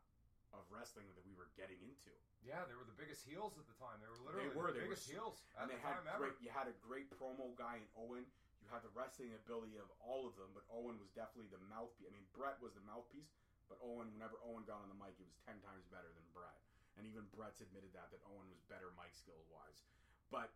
of 0.51 0.67
wrestling 0.67 1.07
that 1.15 1.23
we 1.23 1.31
were 1.31 1.47
getting 1.55 1.79
into. 1.79 2.11
Yeah, 2.43 2.67
they 2.67 2.75
were 2.75 2.89
the 2.89 2.97
biggest 2.97 3.23
heels 3.23 3.55
at 3.55 3.69
the 3.71 3.77
time. 3.79 4.03
They 4.03 4.11
were 4.11 4.19
literally 4.19 4.51
They 4.51 4.57
were, 4.59 4.73
the 4.75 4.83
they 4.83 4.87
biggest 4.91 5.07
s- 5.07 5.15
heels 5.15 5.37
at 5.55 5.63
and 5.63 5.67
the 5.71 5.79
they 5.79 5.81
had 5.85 6.03
time 6.03 6.11
ever. 6.11 6.33
great. 6.33 6.37
You 6.43 6.51
had 6.51 6.67
a 6.67 6.75
great 6.83 7.07
promo 7.15 7.55
guy 7.55 7.79
in 7.79 7.87
Owen. 7.95 8.27
You 8.59 8.67
had 8.69 8.83
the 8.83 8.91
wrestling 8.93 9.33
ability 9.33 9.79
of 9.79 9.87
all 10.03 10.27
of 10.27 10.35
them, 10.37 10.51
but 10.53 10.67
Owen 10.69 10.99
was 11.01 11.09
definitely 11.17 11.49
the 11.49 11.63
mouthpiece. 11.71 12.09
I 12.09 12.13
mean, 12.13 12.27
Bret 12.37 12.59
was 12.61 12.75
the 12.77 12.85
mouthpiece, 12.85 13.31
but 13.71 13.79
Owen, 13.81 14.11
whenever 14.13 14.37
Owen 14.43 14.67
got 14.69 14.83
on 14.85 14.91
the 14.91 14.99
mic, 14.99 15.17
he 15.17 15.25
was 15.25 15.37
ten 15.47 15.63
times 15.65 15.87
better 15.89 16.11
than 16.13 16.27
Bret. 16.35 16.59
And 16.99 17.07
even 17.09 17.25
Bret's 17.33 17.63
admitted 17.63 17.95
that 17.97 18.11
that 18.13 18.21
Owen 18.27 18.51
was 18.51 18.61
better 18.69 18.91
mic 18.99 19.15
skill 19.17 19.41
wise. 19.49 19.81
But 20.29 20.51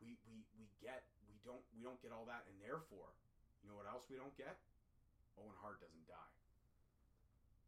we 0.00 0.16
we 0.30 0.46
we 0.56 0.70
get 0.80 1.04
we 1.28 1.36
don't 1.44 1.60
we 1.74 1.82
don't 1.84 1.98
get 2.00 2.14
all 2.14 2.24
that, 2.30 2.46
and 2.48 2.56
therefore, 2.62 3.12
you 3.60 3.68
know 3.68 3.76
what 3.76 3.90
else 3.90 4.06
we 4.08 4.16
don't 4.16 4.32
get? 4.38 4.56
Owen 5.36 5.54
Hart 5.60 5.80
doesn't 5.80 6.06
die. 6.06 6.32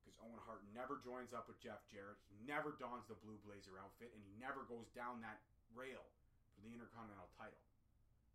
Because 0.02 0.18
Owen 0.20 0.40
Hart 0.44 0.62
never 0.74 0.98
joins 1.00 1.32
up 1.32 1.48
with 1.48 1.58
Jeff 1.60 1.80
Jarrett. 1.88 2.18
He 2.28 2.36
never 2.44 2.72
dons 2.72 3.06
the 3.08 3.14
blue 3.14 3.38
blazer 3.38 3.78
outfit, 3.78 4.12
and 4.12 4.22
he 4.22 4.32
never 4.36 4.64
goes 4.64 4.88
down 4.92 5.20
that 5.22 5.40
rail 5.72 6.04
for 6.54 6.60
the 6.60 6.72
Intercontinental 6.72 7.28
title. 7.36 7.60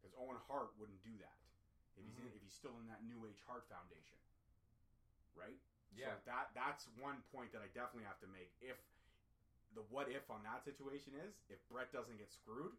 Because 0.02 0.14
Owen 0.18 0.38
Hart 0.48 0.74
wouldn't 0.78 1.02
do 1.04 1.18
that 1.20 1.38
if 1.96 2.06
he's 2.06 2.18
in, 2.18 2.26
Mhm. 2.26 2.36
if 2.36 2.42
he's 2.42 2.54
still 2.54 2.78
in 2.80 2.88
that 2.88 3.04
New 3.04 3.26
Age 3.26 3.42
Hart 3.42 3.68
Foundation, 3.68 4.18
right? 5.36 5.60
Yeah. 5.92 6.16
So 6.16 6.22
that 6.26 6.54
that's 6.54 6.88
one 6.88 7.22
point 7.24 7.52
that 7.52 7.62
I 7.62 7.68
definitely 7.68 8.06
have 8.06 8.20
to 8.20 8.28
make. 8.28 8.52
If 8.62 8.78
the 9.74 9.82
what 9.84 10.08
if 10.08 10.30
on 10.30 10.44
that 10.44 10.64
situation 10.64 11.14
is 11.14 11.36
if 11.50 11.66
Bret 11.68 11.92
doesn't 11.92 12.18
get 12.18 12.32
screwed, 12.32 12.78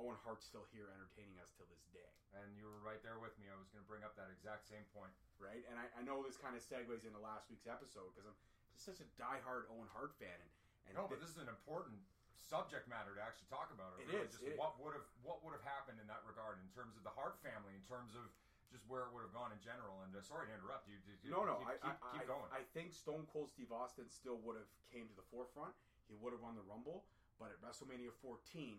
Owen 0.00 0.16
Hart's 0.24 0.48
still 0.48 0.64
here 0.72 0.88
entertaining 0.96 1.36
us 1.44 1.52
till 1.52 1.68
this 1.68 1.84
day. 1.92 2.08
And 2.32 2.56
you 2.56 2.64
were 2.64 2.80
right 2.80 3.02
there 3.04 3.20
with 3.20 3.36
me. 3.36 3.46
I 3.52 3.58
was 3.60 3.68
going 3.68 3.84
to 3.84 3.90
bring 3.90 4.00
up 4.06 4.16
that 4.16 4.32
exact 4.32 4.64
same 4.64 4.86
point. 4.96 5.12
right? 5.36 5.60
And 5.68 5.76
I, 5.76 5.86
I 5.98 6.00
know 6.02 6.24
this 6.24 6.40
kind 6.40 6.56
of 6.56 6.62
segues 6.64 7.04
into 7.04 7.20
last 7.20 7.46
week's 7.52 7.68
episode 7.68 8.08
because 8.16 8.24
I'm 8.24 8.38
just 8.72 8.86
such 8.88 9.02
a 9.04 9.08
diehard 9.20 9.68
Owen 9.68 9.90
Hart 9.92 10.16
fan, 10.16 10.32
and, 10.40 10.50
and 10.88 10.92
No, 10.96 11.04
but 11.04 11.20
thi- 11.20 11.26
this 11.28 11.32
is 11.36 11.40
an 11.42 11.50
important 11.52 12.00
subject 12.32 12.88
matter 12.88 13.12
to 13.12 13.20
actually 13.20 13.50
talk 13.52 13.68
about. 13.76 13.98
It 14.00 14.08
really 14.08 14.24
is, 14.24 14.32
Just 14.32 14.46
it- 14.46 14.56
what 14.56 14.78
would 14.80 14.96
have 14.96 15.04
what 15.26 15.44
would 15.44 15.52
have 15.52 15.66
happened 15.66 16.00
in 16.00 16.08
that 16.08 16.24
regard 16.24 16.56
in 16.64 16.68
terms 16.72 16.96
of 16.96 17.04
the 17.04 17.12
Hart 17.12 17.36
family, 17.44 17.76
in 17.76 17.84
terms 17.84 18.16
of 18.16 18.24
just 18.70 18.86
where 18.86 19.02
it 19.04 19.10
would 19.10 19.26
have 19.26 19.34
gone 19.34 19.50
in 19.50 19.58
general. 19.58 19.98
And 20.06 20.14
uh, 20.14 20.22
sorry 20.22 20.46
to 20.46 20.54
interrupt 20.54 20.86
you. 20.86 20.96
you- 21.04 21.18
you 21.26 21.30
No, 21.34 21.42
no, 21.42 21.58
keep, 21.58 21.66
I, 21.66 21.74
keep, 21.82 21.98
I, 21.98 22.10
keep 22.14 22.24
I, 22.24 22.30
going. 22.30 22.48
I 22.54 22.62
think 22.70 22.94
Stone 22.94 23.26
Cold 23.34 23.50
Steve 23.50 23.74
Austin 23.74 24.06
still 24.06 24.38
would 24.46 24.54
have 24.54 24.70
came 24.94 25.10
to 25.10 25.16
the 25.18 25.26
forefront. 25.34 25.74
He 26.06 26.14
would 26.22 26.30
have 26.30 26.40
won 26.42 26.54
the 26.54 26.62
Rumble, 26.70 27.02
but 27.42 27.50
at 27.50 27.58
WrestleMania 27.58 28.14
14, 28.22 28.78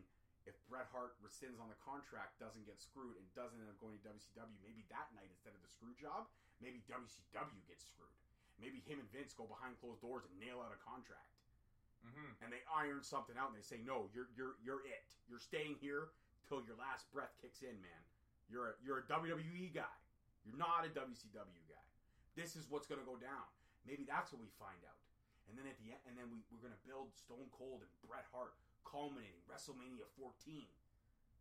if 0.50 0.58
Bret 0.66 0.90
Hart 0.90 1.18
rescinds 1.22 1.62
on 1.62 1.70
the 1.70 1.78
contract, 1.78 2.42
doesn't 2.42 2.66
get 2.66 2.82
screwed, 2.82 3.14
and 3.18 3.26
doesn't 3.38 3.58
end 3.62 3.70
up 3.70 3.78
going 3.78 3.98
to 3.98 4.04
WCW, 4.10 4.58
maybe 4.66 4.82
that 4.90 5.14
night 5.14 5.30
instead 5.30 5.54
of 5.54 5.62
the 5.62 5.70
screw 5.70 5.94
job, 5.94 6.26
maybe 6.58 6.82
WCW 6.90 7.62
gets 7.70 7.86
screwed. 7.86 8.18
Maybe 8.58 8.82
him 8.86 9.02
and 9.02 9.10
Vince 9.10 9.34
go 9.34 9.46
behind 9.50 9.78
closed 9.82 10.02
doors 10.02 10.26
and 10.26 10.34
nail 10.38 10.62
out 10.62 10.74
a 10.74 10.82
contract, 10.82 11.34
hmm 12.02 12.34
and 12.42 12.50
they 12.54 12.62
iron 12.70 13.02
something 13.02 13.38
out, 13.38 13.50
and 13.54 13.58
they 13.58 13.66
say, 13.66 13.82
"No, 13.82 14.10
you're 14.14 14.30
you're 14.38 14.58
you're 14.62 14.86
it. 14.86 15.18
You're 15.26 15.42
staying 15.42 15.82
here 15.82 16.14
till 16.46 16.62
your 16.66 16.78
last 16.78 17.10
breath 17.10 17.34
kicks 17.42 17.62
in, 17.66 17.78
man. 17.82 18.02
You're 18.50 18.74
a, 18.74 18.76
you're 18.84 19.02
a 19.02 19.08
WWE 19.08 19.74
guy. 19.74 19.96
You're 20.46 20.58
not 20.58 20.86
a 20.86 20.92
WCW 20.92 21.64
guy. 21.70 21.86
This 22.36 22.58
is 22.58 22.68
what's 22.70 22.86
going 22.90 23.00
to 23.00 23.08
go 23.08 23.16
down. 23.18 23.46
Maybe 23.86 24.06
that's 24.06 24.34
what 24.34 24.42
we 24.42 24.50
find 24.60 24.82
out. 24.86 25.00
And 25.50 25.58
then 25.58 25.66
at 25.66 25.78
the 25.82 25.94
end, 25.94 26.02
and 26.06 26.14
then 26.18 26.28
we, 26.30 26.44
we're 26.52 26.62
going 26.62 26.76
to 26.76 26.84
build 26.86 27.14
Stone 27.16 27.50
Cold 27.56 27.82
and 27.82 27.92
Bret 28.06 28.28
Hart 28.30 28.54
culminating 28.84 29.42
WrestleMania 29.48 30.08
14. 30.20 30.66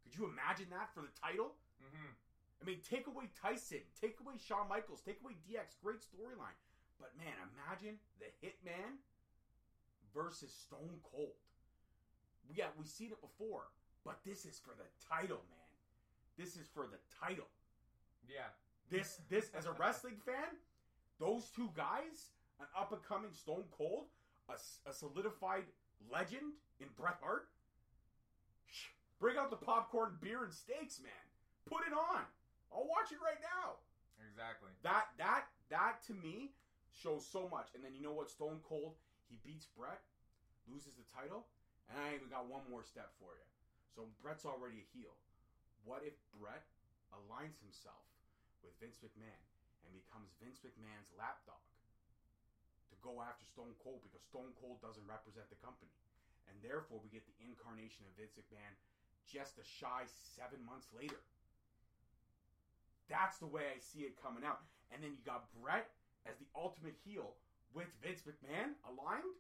Could 0.04 0.14
you 0.16 0.26
imagine 0.26 0.68
that 0.70 0.92
for 0.94 1.02
the 1.02 1.14
title? 1.14 1.56
hmm 1.80 2.12
I 2.60 2.66
mean, 2.66 2.84
take 2.84 3.06
away 3.06 3.32
Tyson, 3.40 3.80
take 3.96 4.20
away 4.20 4.34
Shawn 4.36 4.68
Michaels, 4.68 5.00
take 5.00 5.16
away 5.24 5.32
DX. 5.48 5.80
Great 5.82 6.04
storyline. 6.04 6.52
But 7.00 7.16
man, 7.16 7.32
imagine 7.56 7.96
the 8.20 8.28
Hitman 8.44 9.00
versus 10.14 10.52
Stone 10.52 11.00
Cold. 11.02 11.40
Yeah, 12.54 12.66
we've 12.76 12.88
seen 12.88 13.12
it 13.12 13.20
before, 13.22 13.72
but 14.04 14.20
this 14.26 14.44
is 14.44 14.60
for 14.60 14.74
the 14.76 14.84
title, 15.08 15.40
man. 15.48 15.68
This 16.36 16.56
is 16.56 16.68
for 16.74 16.86
the 16.86 16.98
title. 17.08 17.48
Yeah. 18.28 18.52
This, 18.90 19.20
this 19.30 19.50
as 19.56 19.66
a 19.66 19.72
wrestling 19.72 20.16
fan, 20.26 20.58
those 21.18 21.48
two 21.54 21.70
guys, 21.74 22.32
an 22.60 22.66
up 22.76 22.92
and 22.92 23.02
coming 23.02 23.32
Stone 23.32 23.64
Cold, 23.70 24.04
a, 24.48 24.54
a 24.88 24.92
solidified 24.92 25.64
legend 26.08 26.56
in 26.80 26.88
Bret 26.96 27.18
Hart. 27.20 27.48
Shh, 28.70 28.94
Bring 29.18 29.36
out 29.36 29.50
the 29.50 29.60
popcorn, 29.60 30.16
beer, 30.20 30.44
and 30.44 30.52
steaks, 30.52 31.00
man. 31.00 31.26
Put 31.68 31.86
it 31.86 31.92
on. 31.92 32.24
I'll 32.72 32.86
watch 32.88 33.12
it 33.12 33.20
right 33.20 33.40
now. 33.42 33.82
Exactly. 34.30 34.70
That 34.82 35.10
that 35.18 35.50
that 35.68 36.00
to 36.06 36.14
me 36.14 36.54
shows 36.94 37.26
so 37.26 37.48
much. 37.50 37.68
And 37.74 37.82
then 37.82 37.92
you 37.94 38.02
know 38.02 38.14
what? 38.14 38.30
Stone 38.30 38.60
Cold 38.62 38.94
he 39.30 39.38
beats 39.46 39.70
Bret, 39.78 40.02
loses 40.66 40.98
the 40.98 41.06
title, 41.14 41.46
and 41.86 41.94
I 41.94 42.18
even 42.18 42.26
got 42.26 42.50
one 42.50 42.66
more 42.66 42.82
step 42.82 43.14
for 43.22 43.38
you. 43.38 43.46
So 43.94 44.10
Bret's 44.18 44.42
already 44.42 44.82
a 44.82 44.90
heel. 44.90 45.14
What 45.86 46.02
if 46.02 46.18
Bret 46.34 46.66
aligns 47.14 47.58
himself 47.62 48.02
with 48.66 48.74
Vince 48.82 48.98
McMahon 48.98 49.42
and 49.86 49.94
becomes 49.94 50.34
Vince 50.42 50.58
McMahon's 50.66 51.14
lapdog 51.14 51.62
go 53.00 53.20
after 53.24 53.44
Stone 53.48 53.74
Cold 53.80 54.04
because 54.04 54.22
Stone 54.24 54.52
Cold 54.60 54.80
doesn't 54.84 55.04
represent 55.08 55.48
the 55.48 55.60
company, 55.60 55.92
and 56.48 56.54
therefore 56.60 57.00
we 57.00 57.08
get 57.12 57.24
the 57.24 57.36
incarnation 57.40 58.04
of 58.08 58.12
Vince 58.16 58.36
McMahon 58.36 58.72
just 59.28 59.58
a 59.60 59.64
shy 59.66 60.04
seven 60.06 60.60
months 60.64 60.88
later. 60.94 61.20
That's 63.08 63.38
the 63.42 63.50
way 63.50 63.66
I 63.70 63.78
see 63.82 64.06
it 64.06 64.14
coming 64.18 64.46
out. 64.46 64.62
And 64.94 65.02
then 65.02 65.14
you 65.18 65.22
got 65.26 65.50
Bret 65.58 65.90
as 66.26 66.38
the 66.38 66.46
ultimate 66.54 66.94
heel 67.02 67.34
with 67.74 67.90
Vince 68.02 68.22
McMahon 68.22 68.78
aligned. 68.86 69.34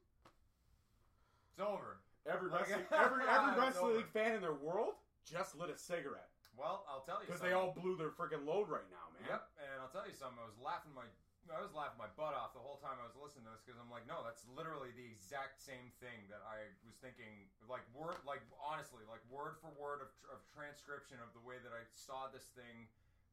It's 1.54 1.62
over. 1.62 2.02
Every 2.26 2.50
wrestling, 2.50 2.86
every, 2.92 3.22
every 3.26 3.52
wrestling 3.58 4.02
over. 4.02 4.12
fan 4.12 4.34
in 4.36 4.42
their 4.42 4.58
world 4.58 4.98
just 5.24 5.56
lit 5.56 5.70
a 5.70 5.78
cigarette 5.78 6.28
Well, 6.56 6.84
I'll 6.88 7.04
tell 7.04 7.20
you 7.20 7.26
because 7.28 7.40
they 7.40 7.52
all 7.52 7.72
blew 7.72 7.96
their 7.96 8.12
freaking 8.12 8.44
load 8.44 8.68
right 8.68 8.86
now, 8.92 9.08
man. 9.16 9.24
Yep, 9.36 9.42
and 9.60 9.76
I'll 9.80 9.92
tell 9.92 10.04
you 10.04 10.16
something. 10.16 10.36
I 10.40 10.46
was 10.46 10.58
laughing 10.60 10.92
my 10.92 11.06
I 11.50 11.58
was 11.58 11.74
laughing 11.74 11.98
my 11.98 12.10
butt 12.14 12.32
off 12.32 12.54
the 12.54 12.62
whole 12.62 12.78
time 12.78 13.02
I 13.02 13.06
was 13.10 13.18
listening 13.18 13.50
to 13.50 13.52
this 13.58 13.62
because 13.66 13.78
I'm 13.82 13.90
like, 13.90 14.06
no, 14.06 14.22
that's 14.22 14.46
literally 14.54 14.94
the 14.94 15.02
exact 15.02 15.58
same 15.58 15.90
thing 15.98 16.30
that 16.30 16.46
I 16.46 16.70
was 16.86 16.94
thinking. 17.02 17.50
Like 17.66 17.82
word, 17.90 18.22
like 18.22 18.42
honestly, 18.62 19.02
like 19.10 19.22
word 19.26 19.58
for 19.58 19.74
word 19.74 19.98
of, 20.00 20.10
of 20.30 20.38
transcription 20.54 21.18
of 21.18 21.34
the 21.34 21.42
way 21.42 21.58
that 21.58 21.74
I 21.74 21.82
saw 21.90 22.30
this 22.30 22.54
thing 22.54 22.86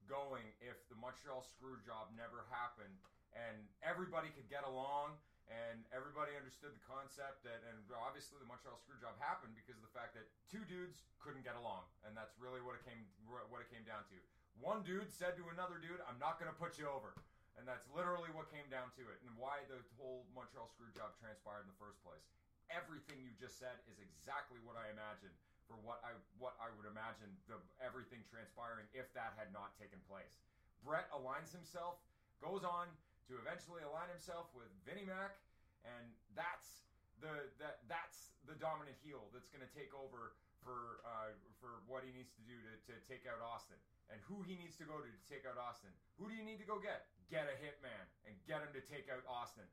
going. 0.09 0.49
If 0.65 0.82
the 0.89 0.97
Montreal 0.97 1.45
screw 1.45 1.78
job 1.86 2.09
never 2.18 2.49
happened 2.49 2.97
and 3.38 3.70
everybody 3.86 4.34
could 4.34 4.49
get 4.49 4.65
along 4.65 5.22
and 5.47 5.86
everybody 5.95 6.36
understood 6.36 6.76
the 6.76 6.84
concept 6.84 7.45
that, 7.47 7.63
and 7.70 7.80
obviously 7.95 8.36
the 8.41 8.49
Montreal 8.49 8.76
screw 8.82 8.99
job 8.99 9.15
happened 9.22 9.55
because 9.55 9.80
of 9.80 9.86
the 9.86 9.93
fact 9.95 10.18
that 10.18 10.28
two 10.51 10.65
dudes 10.68 11.05
couldn't 11.24 11.45
get 11.47 11.55
along, 11.55 11.88
and 12.03 12.11
that's 12.11 12.36
really 12.36 12.59
what 12.59 12.76
it 12.76 12.84
came 12.84 13.07
what 13.30 13.63
it 13.63 13.70
came 13.72 13.88
down 13.88 14.03
to. 14.11 14.18
One 14.59 14.84
dude 14.84 15.07
said 15.07 15.39
to 15.39 15.47
another 15.53 15.80
dude, 15.80 16.03
"I'm 16.03 16.20
not 16.20 16.36
going 16.36 16.51
to 16.51 16.57
put 16.57 16.76
you 16.76 16.91
over." 16.91 17.15
And 17.57 17.65
that's 17.65 17.89
literally 17.89 18.29
what 18.37 18.53
came 18.53 18.69
down 18.69 18.93
to 19.01 19.03
it, 19.09 19.17
and 19.25 19.33
why 19.33 19.65
the 19.65 19.81
whole 19.97 20.29
Montreal 20.37 20.69
screw 20.69 20.93
job 20.93 21.17
transpired 21.17 21.65
in 21.65 21.69
the 21.73 21.81
first 21.81 21.97
place. 22.05 22.21
Everything 22.69 23.17
you 23.17 23.33
just 23.33 23.57
said 23.57 23.81
is 23.89 23.97
exactly 23.97 24.61
what 24.61 24.77
I 24.77 24.93
imagined 24.93 25.33
for 25.65 25.75
what 25.83 25.99
I 26.05 26.15
what 26.39 26.55
I 26.63 26.71
would 26.77 26.87
imagine 26.87 27.27
the 27.51 27.59
everything 27.83 28.23
transpiring 28.31 28.87
if 28.95 29.11
that 29.17 29.35
had 29.35 29.51
not 29.51 29.75
taken 29.75 29.99
place. 30.07 30.39
Bret 30.85 31.11
aligns 31.11 31.51
himself, 31.51 31.99
goes 32.39 32.63
on 32.63 32.87
to 33.27 33.35
eventually 33.41 33.83
align 33.83 34.07
himself 34.07 34.47
with 34.55 34.71
Vinnie 34.87 35.03
Mac, 35.03 35.35
and 35.83 36.07
that's 36.37 36.87
the 37.19 37.51
that 37.59 37.83
that's 37.91 38.31
the 38.47 38.55
dominant 38.55 38.95
heel 39.03 39.27
that's 39.35 39.51
going 39.51 39.63
to 39.65 39.73
take 39.75 39.91
over 39.91 40.37
for 40.63 41.03
uh, 41.03 41.35
for 41.59 41.83
what 41.85 42.07
he 42.07 42.15
needs 42.15 42.31
to 42.39 42.43
do 42.47 42.55
to, 42.55 42.73
to 42.87 42.93
take 43.03 43.27
out 43.27 43.43
Austin 43.43 43.77
and 44.07 44.23
who 44.23 44.39
he 44.47 44.55
needs 44.55 44.79
to 44.79 44.87
go 44.87 45.03
to 45.03 45.07
to 45.07 45.23
take 45.27 45.43
out 45.43 45.59
Austin. 45.59 45.91
Who 46.15 46.31
do 46.31 46.33
you 46.33 46.47
need 46.47 46.63
to 46.63 46.67
go 46.67 46.79
get? 46.79 47.11
Get 47.28 47.51
a 47.51 47.55
hitman 47.59 48.05
and 48.23 48.34
get 48.47 48.63
him 48.63 48.71
to 48.71 48.84
take 48.84 49.11
out 49.11 49.19
Austin. 49.28 49.67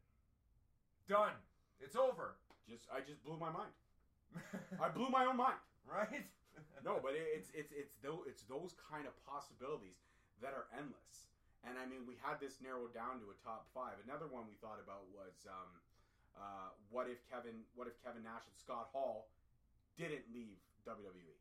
Done. 1.06 1.38
It's 1.78 1.94
over. 1.94 2.34
Just 2.66 2.88
I 2.90 2.98
just 3.04 3.22
blew 3.22 3.38
my 3.38 3.52
mind. 3.52 3.74
I 4.82 4.90
blew 4.90 5.08
my 5.08 5.26
own 5.26 5.38
mind. 5.38 5.60
right? 5.86 6.26
No, 6.84 7.00
but 7.00 7.16
it's 7.16 7.48
it's 7.56 7.72
it's 7.72 7.96
those 8.04 8.24
it's 8.28 8.44
those 8.44 8.76
kind 8.76 9.06
of 9.08 9.14
possibilities 9.24 10.04
that 10.42 10.52
are 10.52 10.68
endless. 10.74 11.30
And 11.64 11.80
I 11.80 11.88
mean, 11.88 12.04
we 12.04 12.20
had 12.20 12.36
this 12.44 12.60
narrowed 12.60 12.92
down 12.92 13.24
to 13.24 13.32
a 13.32 13.36
top 13.40 13.64
five. 13.72 13.96
Another 14.04 14.28
one 14.28 14.44
we 14.44 14.58
thought 14.60 14.76
about 14.82 15.08
was 15.16 15.32
um, 15.48 15.70
uh, 16.36 16.68
what 16.92 17.08
if 17.08 17.24
Kevin 17.32 17.64
what 17.72 17.88
if 17.88 17.96
Kevin 18.04 18.20
Nash 18.20 18.44
and 18.44 18.56
Scott 18.58 18.92
Hall 18.92 19.32
didn't 19.96 20.28
leave 20.34 20.60
WWE? 20.84 21.38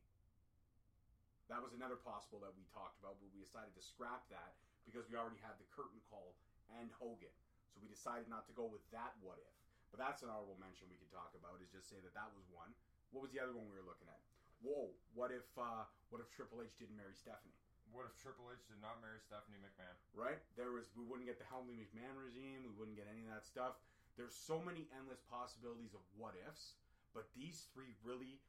That 1.52 1.60
was 1.60 1.76
another 1.76 2.00
possible 2.00 2.40
that 2.40 2.56
we 2.56 2.64
talked 2.72 2.96
about, 3.04 3.20
but 3.20 3.28
we 3.36 3.44
decided 3.44 3.76
to 3.76 3.84
scrap 3.84 4.24
that 4.32 4.56
because 4.84 5.08
we 5.08 5.18
already 5.18 5.40
had 5.40 5.56
the 5.60 5.68
curtain 5.72 6.00
call 6.08 6.36
and 6.80 6.92
Hogan. 6.96 7.32
So 7.72 7.82
we 7.82 7.90
decided 7.90 8.30
not 8.30 8.46
to 8.48 8.54
go 8.54 8.68
with 8.68 8.84
that 8.94 9.16
what 9.20 9.40
if. 9.42 9.54
But 9.90 9.98
that's 10.02 10.22
an 10.22 10.30
honorable 10.30 10.58
mention 10.58 10.90
we 10.90 10.98
could 10.98 11.10
talk 11.14 11.34
about. 11.38 11.58
Is 11.62 11.70
just 11.70 11.90
say 11.90 11.98
that 12.02 12.14
that 12.18 12.30
was 12.34 12.46
one. 12.50 12.70
What 13.14 13.22
was 13.22 13.30
the 13.30 13.38
other 13.38 13.54
one 13.54 13.70
we 13.70 13.78
were 13.78 13.86
looking 13.86 14.10
at? 14.10 14.18
Whoa! 14.58 14.90
What 15.14 15.30
if 15.30 15.46
uh, 15.54 15.86
what 16.10 16.18
if 16.18 16.26
Triple 16.34 16.66
H 16.66 16.74
didn't 16.74 16.98
marry 16.98 17.14
Stephanie? 17.14 17.54
what 17.94 18.10
if 18.10 18.18
Triple 18.18 18.50
H 18.50 18.66
did 18.66 18.82
not 18.82 18.98
marry 18.98 19.22
Stephanie 19.22 19.62
McMahon? 19.62 19.94
Right? 20.18 20.42
There 20.58 20.74
was 20.74 20.90
we 20.98 21.06
wouldn't 21.06 21.30
get 21.30 21.38
the 21.38 21.46
Helmsley 21.46 21.78
McMahon 21.78 22.18
regime. 22.18 22.66
We 22.66 22.74
wouldn't 22.74 22.98
get 22.98 23.06
any 23.06 23.22
of 23.22 23.30
that 23.30 23.46
stuff. 23.46 23.78
There's 24.18 24.34
so 24.34 24.58
many 24.58 24.90
endless 24.90 25.22
possibilities 25.30 25.94
of 25.94 26.02
what 26.18 26.34
ifs. 26.42 26.74
But 27.14 27.30
these 27.38 27.70
three 27.70 27.94
really, 28.02 28.42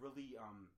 really 0.00 0.40
um, 0.40 0.72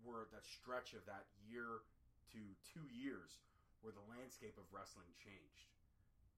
were 0.00 0.32
that 0.32 0.48
stretch 0.48 0.96
of 0.96 1.04
that 1.04 1.28
year 1.44 1.84
to 2.32 2.40
two 2.64 2.88
years 2.88 3.44
where 3.82 3.94
the 3.94 4.04
landscape 4.10 4.56
of 4.58 4.66
wrestling 4.74 5.08
changed, 5.18 5.70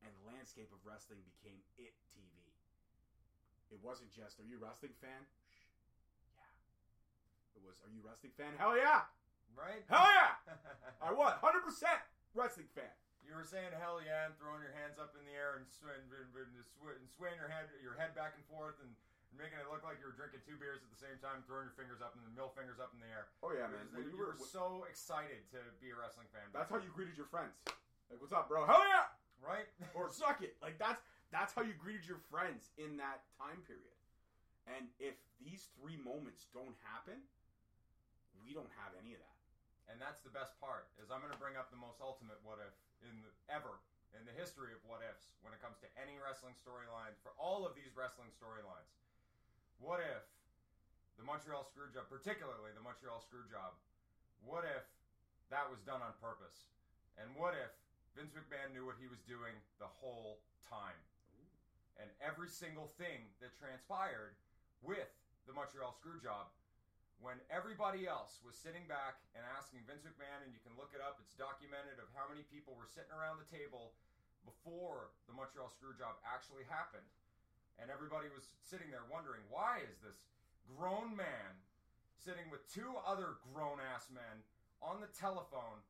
and 0.04 0.12
the 0.22 0.24
landscape 0.28 0.68
of 0.72 0.80
wrestling 0.84 1.20
became 1.24 1.60
it 1.80 1.96
TV. 2.12 2.32
It 3.70 3.80
wasn't 3.80 4.10
just, 4.10 4.40
"Are 4.40 4.48
you 4.48 4.58
a 4.58 4.64
wrestling 4.64 4.94
fan?" 4.98 5.26
Shh. 5.48 5.70
Yeah. 6.34 6.50
It 7.56 7.62
was, 7.62 7.78
"Are 7.80 7.90
you 7.90 8.02
a 8.02 8.06
wrestling 8.06 8.32
fan?" 8.34 8.56
Hell 8.58 8.76
yeah! 8.76 9.06
Right? 9.54 9.84
Hell 9.88 10.06
yeah! 10.06 10.34
I 11.02 11.12
was 11.12 11.36
100 11.40 11.62
percent 11.62 12.00
wrestling 12.34 12.68
fan. 12.74 12.92
You 13.30 13.38
were 13.38 13.46
saying 13.46 13.70
hell 13.78 14.02
yeah 14.02 14.26
and 14.26 14.34
throwing 14.42 14.58
your 14.58 14.74
hands 14.74 14.98
up 14.98 15.14
in 15.14 15.22
the 15.22 15.30
air 15.30 15.62
and, 15.62 15.66
and, 15.86 16.02
and, 16.10 16.50
and 16.50 16.66
sw- 16.66 16.98
and 16.98 17.06
swaying 17.14 17.38
your 17.38 17.46
head 17.46 17.70
your 17.78 17.94
head 17.94 18.10
back 18.10 18.34
and 18.34 18.42
forth 18.50 18.74
and 18.82 18.90
making 19.38 19.58
it 19.62 19.66
look 19.70 19.82
like 19.86 19.98
you 20.02 20.06
were 20.10 20.16
drinking 20.16 20.42
two 20.46 20.56
beers 20.58 20.82
at 20.82 20.90
the 20.90 20.98
same 21.00 21.16
time, 21.22 21.42
throwing 21.46 21.70
your 21.70 21.76
fingers 21.78 22.02
up 22.02 22.14
and 22.18 22.22
the 22.26 22.34
middle 22.34 22.52
fingers 22.54 22.78
up 22.82 22.90
in 22.94 23.00
the 23.02 23.10
air. 23.10 23.30
Oh 23.44 23.54
yeah, 23.54 23.70
man. 23.70 23.86
When 23.94 24.06
you, 24.08 24.14
you 24.14 24.18
were 24.18 24.34
were- 24.34 24.50
so 24.50 24.84
excited 24.90 25.44
to 25.54 25.60
be 25.78 25.90
a 25.92 25.96
wrestling 25.96 26.26
fan. 26.34 26.46
That's 26.50 26.68
how 26.70 26.78
you 26.82 26.90
greeted 26.94 27.14
your 27.16 27.30
friends. 27.30 27.54
Like, 28.10 28.18
what's 28.18 28.34
up, 28.34 28.50
bro? 28.50 28.66
Hell 28.66 28.82
yeah! 28.86 29.10
right? 29.40 29.64
Or 29.96 30.12
suck 30.12 30.44
it. 30.44 30.58
Like 30.60 30.76
that's 30.76 31.00
that's 31.32 31.54
how 31.56 31.64
you 31.64 31.72
greeted 31.78 32.04
your 32.04 32.20
friends 32.28 32.68
in 32.76 33.00
that 33.00 33.24
time 33.40 33.62
period. 33.64 33.96
And 34.68 34.92
if 35.00 35.16
these 35.40 35.72
three 35.80 35.96
moments 35.96 36.50
don't 36.52 36.76
happen, 36.84 37.24
we 38.44 38.52
don't 38.52 38.68
have 38.84 38.92
any 39.00 39.16
of 39.16 39.20
that. 39.24 39.36
and 39.88 39.96
that's 39.98 40.20
the 40.22 40.30
best 40.30 40.54
part 40.60 40.86
is 41.00 41.08
I'm 41.10 41.24
going 41.24 41.32
to 41.32 41.40
bring 41.40 41.56
up 41.56 41.72
the 41.72 41.80
most 41.80 41.98
ultimate 42.04 42.36
what 42.44 42.60
if 42.60 42.74
in 43.02 43.24
the, 43.24 43.32
ever 43.48 43.80
in 44.12 44.22
the 44.28 44.34
history 44.36 44.70
of 44.76 44.82
what 44.84 45.00
ifs 45.02 45.32
when 45.40 45.50
it 45.56 45.60
comes 45.64 45.80
to 45.80 45.88
any 45.96 46.20
wrestling 46.20 46.52
storylines 46.58 47.16
for 47.24 47.32
all 47.40 47.64
of 47.64 47.72
these 47.74 47.96
wrestling 47.96 48.28
storylines. 48.36 48.92
What 49.80 50.04
if 50.04 50.24
the 51.16 51.24
Montreal 51.24 51.64
Screwjob, 51.64 52.04
particularly 52.12 52.76
the 52.76 52.84
Montreal 52.84 53.24
Screwjob, 53.24 53.72
what 54.44 54.68
if 54.68 54.84
that 55.48 55.64
was 55.72 55.80
done 55.88 56.04
on 56.04 56.12
purpose? 56.20 56.68
And 57.16 57.32
what 57.32 57.56
if 57.56 57.72
Vince 58.12 58.36
McMahon 58.36 58.76
knew 58.76 58.84
what 58.84 59.00
he 59.00 59.08
was 59.08 59.24
doing 59.24 59.56
the 59.80 59.88
whole 59.88 60.44
time? 60.68 61.00
And 61.96 62.12
every 62.20 62.52
single 62.52 62.92
thing 63.00 63.24
that 63.40 63.56
transpired 63.56 64.36
with 64.84 65.08
the 65.48 65.56
Montreal 65.56 65.96
Screwjob, 65.96 66.52
when 67.20 67.40
everybody 67.52 68.04
else 68.04 68.40
was 68.44 68.56
sitting 68.56 68.84
back 68.84 69.20
and 69.36 69.44
asking 69.56 69.84
Vince 69.88 70.04
McMahon, 70.04 70.44
and 70.44 70.52
you 70.52 70.60
can 70.60 70.72
look 70.76 70.92
it 70.96 71.04
up, 71.04 71.20
it's 71.24 71.36
documented 71.36 72.00
of 72.00 72.08
how 72.16 72.28
many 72.28 72.44
people 72.48 72.76
were 72.76 72.88
sitting 72.88 73.12
around 73.12 73.40
the 73.40 73.48
table 73.48 73.92
before 74.44 75.12
the 75.28 75.36
Montreal 75.36 75.68
Screwjob 75.72 76.16
actually 76.24 76.64
happened. 76.68 77.04
And 77.80 77.88
everybody 77.88 78.28
was 78.30 78.44
sitting 78.60 78.92
there 78.92 79.04
wondering, 79.08 79.40
why 79.48 79.80
is 79.88 79.96
this 80.04 80.20
grown 80.76 81.16
man 81.16 81.50
sitting 82.20 82.46
with 82.52 82.60
two 82.68 83.00
other 83.02 83.40
grown 83.50 83.80
ass 83.80 84.12
men 84.12 84.44
on 84.84 85.00
the 85.00 85.08
telephone 85.16 85.80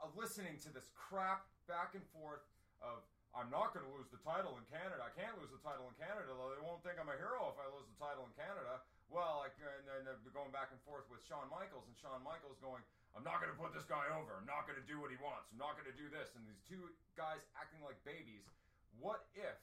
uh, 0.00 0.08
listening 0.16 0.56
to 0.64 0.72
this 0.72 0.88
crap 0.96 1.44
back 1.68 1.92
and 1.92 2.04
forth 2.16 2.42
of 2.80 3.04
I'm 3.36 3.52
not 3.52 3.76
going 3.76 3.84
to 3.84 3.92
lose 3.92 4.08
the 4.08 4.18
title 4.24 4.56
in 4.56 4.64
Canada. 4.72 5.04
I 5.04 5.12
can't 5.12 5.36
lose 5.36 5.52
the 5.52 5.60
title 5.60 5.84
in 5.84 5.94
Canada, 6.00 6.32
though 6.32 6.48
they 6.48 6.64
won't 6.64 6.80
think 6.80 6.96
I'm 6.96 7.12
a 7.12 7.18
hero 7.20 7.52
if 7.52 7.60
I 7.60 7.68
lose 7.68 7.84
the 7.84 8.00
title 8.00 8.24
in 8.24 8.32
Canada. 8.32 8.80
Well, 9.12 9.44
like, 9.44 9.52
and 9.60 9.84
then 9.84 10.08
they're 10.08 10.32
going 10.32 10.48
back 10.48 10.72
and 10.72 10.80
forth 10.88 11.04
with 11.12 11.20
Shawn 11.28 11.44
Michaels, 11.52 11.84
and 11.84 11.94
Shawn 12.00 12.24
Michaels 12.24 12.56
going, 12.64 12.80
I'm 13.12 13.24
not 13.24 13.44
going 13.44 13.52
to 13.52 13.60
put 13.60 13.76
this 13.76 13.84
guy 13.84 14.08
over. 14.16 14.32
I'm 14.36 14.48
not 14.48 14.64
going 14.64 14.80
to 14.80 14.88
do 14.88 14.96
what 14.96 15.12
he 15.12 15.20
wants. 15.20 15.52
I'm 15.52 15.60
not 15.60 15.76
going 15.76 15.88
to 15.92 15.96
do 15.96 16.08
this. 16.08 16.32
And 16.36 16.44
these 16.48 16.60
two 16.64 16.80
guys 17.20 17.44
acting 17.56 17.84
like 17.84 18.00
babies. 18.02 18.48
What 18.96 19.28
if 19.36 19.60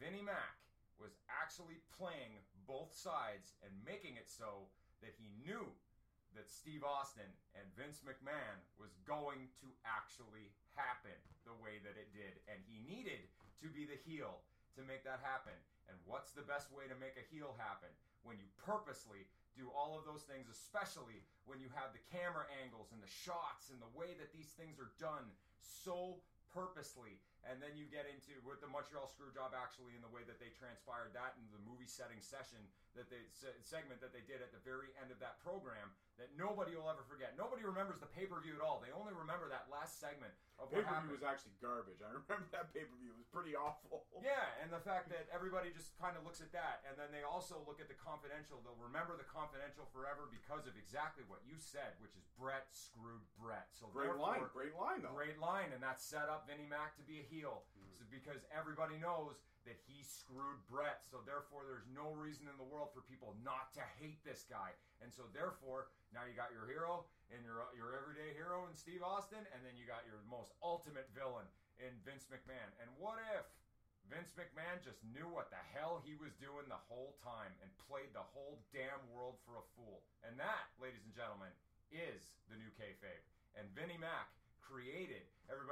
Vinnie 0.00 0.24
Mac 0.24 0.63
was 1.00 1.18
actually 1.28 1.82
playing 1.94 2.40
both 2.64 2.94
sides 2.94 3.54
and 3.60 3.72
making 3.84 4.16
it 4.16 4.30
so 4.30 4.70
that 5.02 5.14
he 5.18 5.28
knew 5.42 5.66
that 6.34 6.50
Steve 6.50 6.82
Austin 6.82 7.30
and 7.54 7.66
Vince 7.78 8.02
McMahon 8.02 8.58
was 8.80 8.98
going 9.06 9.46
to 9.62 9.68
actually 9.86 10.50
happen 10.74 11.14
the 11.46 11.54
way 11.62 11.78
that 11.86 11.94
it 11.94 12.10
did. 12.10 12.42
And 12.50 12.58
he 12.66 12.82
needed 12.82 13.22
to 13.62 13.70
be 13.70 13.86
the 13.86 13.98
heel 14.02 14.42
to 14.74 14.82
make 14.82 15.06
that 15.06 15.22
happen. 15.22 15.54
And 15.86 15.94
what's 16.08 16.34
the 16.34 16.42
best 16.42 16.74
way 16.74 16.90
to 16.90 16.96
make 16.98 17.14
a 17.14 17.28
heel 17.30 17.54
happen? 17.54 17.92
When 18.26 18.40
you 18.40 18.48
purposely 18.58 19.28
do 19.54 19.70
all 19.70 19.94
of 19.94 20.02
those 20.02 20.26
things, 20.26 20.50
especially 20.50 21.22
when 21.46 21.62
you 21.62 21.70
have 21.78 21.94
the 21.94 22.02
camera 22.10 22.50
angles 22.58 22.90
and 22.90 22.98
the 22.98 23.10
shots 23.10 23.70
and 23.70 23.78
the 23.78 23.92
way 23.94 24.18
that 24.18 24.34
these 24.34 24.50
things 24.58 24.82
are 24.82 24.90
done 24.98 25.30
so 25.62 26.18
purposely. 26.50 27.22
And 27.44 27.60
then 27.60 27.76
you 27.76 27.84
get 27.92 28.08
into 28.08 28.32
with 28.40 28.64
the 28.64 28.70
Montreal 28.72 29.04
Screwjob 29.04 29.52
actually 29.52 29.92
in 29.92 30.00
the 30.00 30.08
way 30.08 30.24
that 30.24 30.40
they 30.40 30.48
transpired 30.56 31.12
that 31.12 31.36
in 31.36 31.44
the 31.52 31.60
movie 31.68 31.88
setting 31.88 32.18
session 32.24 32.60
that 32.96 33.12
they 33.12 33.20
se- 33.36 33.58
segment 33.66 34.00
that 34.00 34.16
they 34.16 34.24
did 34.24 34.40
at 34.40 34.48
the 34.54 34.62
very 34.64 34.88
end 34.96 35.12
of 35.12 35.20
that 35.20 35.36
program 35.44 35.92
that 36.16 36.30
nobody 36.38 36.72
will 36.78 36.86
ever 36.88 37.02
forget. 37.04 37.34
Nobody 37.34 37.66
remembers 37.66 37.98
the 37.98 38.08
pay 38.08 38.24
per 38.24 38.38
view 38.40 38.54
at 38.56 38.62
all. 38.62 38.78
They 38.80 38.94
only 38.94 39.12
remember 39.12 39.50
that 39.50 39.66
last 39.68 39.98
segment 39.98 40.32
of 40.62 40.70
Pay 40.70 40.86
per 40.86 40.94
view 41.02 41.10
was 41.18 41.26
actually 41.26 41.58
garbage. 41.58 41.98
I 41.98 42.14
remember 42.22 42.46
that 42.54 42.70
pay 42.70 42.86
per 42.86 42.94
view. 43.02 43.10
Was 43.18 43.26
pretty 43.28 43.58
awful. 43.58 44.06
Yeah, 44.24 44.46
and 44.64 44.72
the 44.72 44.80
fact 44.80 45.12
that 45.12 45.28
everybody 45.28 45.68
just 45.68 45.92
kind 46.00 46.16
of 46.16 46.24
looks 46.24 46.40
at 46.40 46.48
that, 46.56 46.80
and 46.88 46.96
then 46.96 47.12
they 47.12 47.20
also 47.26 47.60
look 47.68 47.76
at 47.76 47.92
the 47.92 47.98
confidential. 47.98 48.56
They'll 48.64 48.78
remember 48.80 49.20
the 49.20 49.28
confidential 49.28 49.84
forever 49.92 50.32
because 50.32 50.64
of 50.64 50.80
exactly 50.80 51.28
what 51.28 51.44
you 51.44 51.60
said, 51.60 51.98
which 52.00 52.16
is 52.16 52.24
Bret 52.40 52.72
screwed 52.72 53.20
Bret. 53.36 53.68
So 53.76 53.92
Great 53.92 54.16
line. 54.16 54.40
Great 54.56 54.72
line, 54.72 55.04
though. 55.04 55.12
Great 55.12 55.36
line, 55.36 55.76
and 55.76 55.84
that 55.84 56.00
set 56.00 56.32
up 56.32 56.48
Vinnie 56.48 56.64
Mac 56.70 56.96
to 56.96 57.04
be 57.04 57.20
a 57.20 57.26
heel 57.26 57.33
So 57.42 58.06
because 58.12 58.46
everybody 58.54 58.94
knows 59.02 59.42
that 59.64 59.80
he 59.88 60.04
screwed 60.04 60.60
Bret. 60.68 61.02
So 61.08 61.24
therefore, 61.24 61.64
there's 61.64 61.88
no 61.88 62.12
reason 62.14 62.46
in 62.46 62.56
the 62.60 62.68
world 62.68 62.92
for 62.92 63.00
people 63.08 63.32
not 63.40 63.72
to 63.74 63.84
hate 63.96 64.20
this 64.22 64.44
guy. 64.44 64.76
And 65.00 65.08
so 65.08 65.24
therefore, 65.32 65.88
now 66.12 66.28
you 66.28 66.36
got 66.36 66.52
your 66.52 66.68
hero 66.68 67.08
and 67.32 67.40
your 67.42 67.64
your 67.72 67.96
everyday 67.96 68.36
hero 68.36 68.68
in 68.68 68.76
Steve 68.76 69.00
Austin, 69.00 69.40
and 69.40 69.60
then 69.64 69.74
you 69.74 69.88
got 69.88 70.04
your 70.04 70.20
most 70.28 70.52
ultimate 70.60 71.08
villain 71.16 71.48
in 71.80 71.90
Vince 72.04 72.28
McMahon. 72.28 72.70
And 72.78 72.92
what 73.00 73.18
if 73.34 73.48
Vince 74.12 74.36
McMahon 74.36 74.84
just 74.84 75.00
knew 75.16 75.24
what 75.32 75.48
the 75.48 75.64
hell 75.72 76.04
he 76.04 76.12
was 76.20 76.36
doing 76.36 76.68
the 76.68 76.84
whole 76.92 77.16
time 77.24 77.50
and 77.64 77.72
played 77.88 78.12
the 78.12 78.28
whole 78.36 78.60
damn 78.70 79.00
world 79.10 79.40
for 79.48 79.56
a 79.56 79.68
fool? 79.74 80.04
And 80.28 80.36
that, 80.36 80.68
ladies 80.76 81.02
and 81.08 81.16
gentlemen, 81.16 81.50
is 81.88 82.36
the 82.52 82.60
new 82.60 82.70
kayfabe. 82.76 83.24
And 83.56 83.64
Vinnie 83.72 83.98
Mac 83.98 84.28
created. 84.60 85.24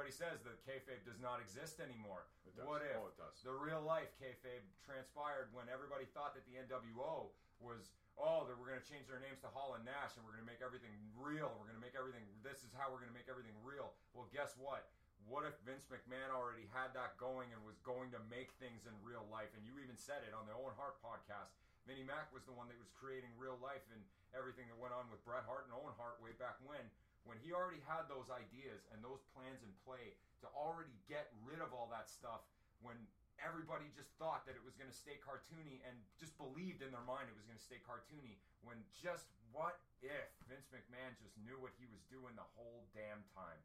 Everybody 0.03 0.35
says 0.35 0.43
that 0.43 0.59
kayfabe 0.67 0.99
does 1.07 1.23
not 1.23 1.39
exist 1.39 1.79
anymore. 1.79 2.27
What 2.67 2.83
if 2.83 2.91
Oh, 2.99 3.07
the 3.39 3.55
real 3.55 3.79
life 3.79 4.11
kayfabe 4.19 4.59
transpired 4.83 5.47
when 5.55 5.71
everybody 5.71 6.03
thought 6.11 6.35
that 6.35 6.43
the 6.43 6.59
NWO 6.59 7.31
was 7.63 7.95
oh 8.19 8.43
that 8.43 8.59
we're 8.59 8.67
going 8.67 8.83
to 8.83 8.89
change 8.91 9.07
their 9.07 9.23
names 9.23 9.39
to 9.47 9.49
Hall 9.55 9.79
and 9.79 9.87
Nash 9.87 10.19
and 10.19 10.27
we're 10.27 10.35
going 10.35 10.43
to 10.43 10.51
make 10.51 10.59
everything 10.59 10.91
real. 11.15 11.55
We're 11.55 11.71
going 11.71 11.79
to 11.79 11.85
make 11.87 11.95
everything. 11.95 12.27
This 12.43 12.67
is 12.67 12.75
how 12.75 12.91
we're 12.91 12.99
going 12.99 13.15
to 13.15 13.15
make 13.15 13.31
everything 13.31 13.55
real. 13.63 13.95
Well, 14.11 14.27
guess 14.35 14.59
what? 14.59 14.91
What 15.23 15.47
if 15.47 15.55
Vince 15.63 15.87
McMahon 15.87 16.35
already 16.35 16.67
had 16.75 16.91
that 16.99 17.15
going 17.15 17.55
and 17.55 17.63
was 17.63 17.79
going 17.87 18.11
to 18.11 18.19
make 18.27 18.51
things 18.59 18.83
in 18.83 18.91
real 19.07 19.23
life? 19.31 19.55
And 19.55 19.63
you 19.63 19.79
even 19.79 19.95
said 19.95 20.19
it 20.27 20.35
on 20.35 20.43
the 20.43 20.51
Owen 20.51 20.75
Hart 20.75 20.99
podcast. 20.99 21.55
Vinnie 21.87 22.03
Mac 22.03 22.27
was 22.35 22.43
the 22.43 22.51
one 22.51 22.67
that 22.67 22.75
was 22.75 22.91
creating 22.91 23.31
real 23.39 23.55
life 23.63 23.87
and 23.95 24.03
everything 24.35 24.67
that 24.67 24.75
went 24.75 24.91
on 24.91 25.07
with 25.07 25.23
Bret 25.23 25.47
Hart 25.47 25.63
and 25.63 25.71
Owen 25.71 25.95
Hart 25.95 26.19
way 26.19 26.35
back 26.35 26.59
when. 26.67 26.91
When 27.23 27.39
he 27.39 27.55
already 27.55 27.79
had 27.87 28.11
those 28.11 28.27
ideas 28.27 28.83
and 28.91 28.99
those 28.99 29.23
plans 29.31 29.63
in 29.63 29.71
play 29.87 30.15
to 30.43 30.47
already 30.51 30.93
get 31.07 31.31
rid 31.47 31.63
of 31.63 31.71
all 31.71 31.87
that 31.95 32.11
stuff 32.11 32.43
when 32.83 32.99
everybody 33.39 33.87
just 33.95 34.11
thought 34.19 34.43
that 34.43 34.59
it 34.59 34.63
was 34.63 34.75
going 34.75 34.91
to 34.91 34.95
stay 34.95 35.15
cartoony 35.23 35.79
and 35.87 35.95
just 36.19 36.35
believed 36.35 36.83
in 36.83 36.91
their 36.91 37.07
mind 37.07 37.31
it 37.31 37.35
was 37.35 37.47
going 37.47 37.57
to 37.57 37.63
stay 37.63 37.79
cartoony 37.79 38.35
when 38.67 38.75
just 38.91 39.31
what 39.55 39.79
if 40.03 40.27
Vince 40.49 40.67
McMahon 40.73 41.15
just 41.21 41.39
knew 41.47 41.55
what 41.59 41.71
he 41.79 41.87
was 41.87 42.03
doing 42.11 42.35
the 42.35 42.47
whole 42.59 42.83
damn 42.91 43.23
time? 43.31 43.61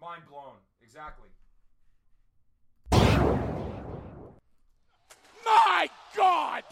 Mind 0.00 0.22
blown. 0.28 0.58
Exactly. 0.82 1.28
My 5.44 5.88
God! 6.16 6.64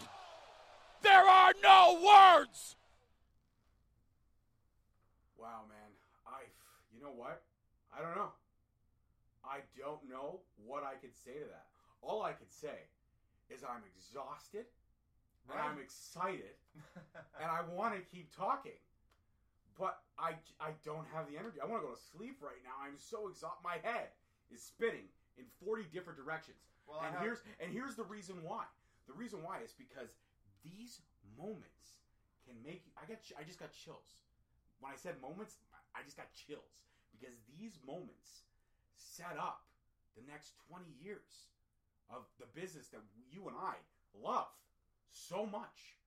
There 1.01 1.27
are 1.27 1.53
no 1.63 1.97
words! 2.01 2.75
Wow, 5.37 5.65
man. 5.67 5.89
I, 6.27 6.45
you 6.93 7.01
know 7.01 7.13
what? 7.15 7.41
I 7.95 8.01
don't 8.01 8.15
know. 8.15 8.29
I 9.43 9.59
don't 9.77 10.07
know 10.07 10.39
what 10.65 10.83
I 10.83 10.93
could 11.01 11.15
say 11.15 11.33
to 11.33 11.49
that. 11.49 11.65
All 12.01 12.21
I 12.21 12.31
could 12.33 12.51
say 12.53 12.85
is 13.49 13.63
I'm 13.63 13.81
exhausted 13.97 14.65
and 15.49 15.59
I'm 15.59 15.81
excited 15.81 16.55
and 17.41 17.49
I 17.49 17.61
want 17.73 17.95
to 17.95 18.01
keep 18.01 18.29
talking. 18.35 18.77
But 19.79 19.97
I, 20.19 20.37
I 20.61 20.77
don't 20.85 21.07
have 21.09 21.25
the 21.25 21.37
energy. 21.39 21.57
I 21.57 21.65
want 21.65 21.81
to 21.81 21.87
go 21.89 21.93
to 21.95 22.03
sleep 22.15 22.37
right 22.39 22.61
now. 22.61 22.77
I'm 22.77 23.01
so 23.01 23.27
exhausted. 23.27 23.65
My 23.65 23.81
head 23.81 24.13
is 24.53 24.61
spinning 24.61 25.09
in 25.41 25.45
40 25.65 25.89
different 25.89 26.21
directions. 26.21 26.61
Well, 26.85 27.01
and 27.01 27.15
have- 27.17 27.23
here's 27.23 27.41
and 27.57 27.73
here's 27.73 27.95
the 27.95 28.05
reason 28.05 28.37
why. 28.45 28.69
The 29.07 29.17
reason 29.17 29.41
why 29.41 29.65
is 29.65 29.73
because 29.73 30.13
these 30.63 31.01
moments 31.37 32.01
can 32.45 32.55
make 32.63 32.85
you. 32.85 32.91
I 32.97 33.05
got. 33.07 33.19
I 33.39 33.43
just 33.43 33.59
got 33.59 33.71
chills 33.73 34.19
when 34.79 34.91
I 34.91 34.97
said 34.97 35.21
moments. 35.21 35.57
I 35.95 36.03
just 36.03 36.17
got 36.17 36.31
chills 36.33 36.87
because 37.11 37.35
these 37.49 37.79
moments 37.85 38.43
set 38.95 39.37
up 39.37 39.63
the 40.15 40.23
next 40.27 40.55
20 40.69 40.85
years 41.01 41.51
of 42.09 42.27
the 42.39 42.47
business 42.59 42.87
that 42.89 43.01
you 43.31 43.47
and 43.47 43.57
I 43.57 43.75
love 44.15 44.51
so 45.11 45.45
much. 45.45 45.97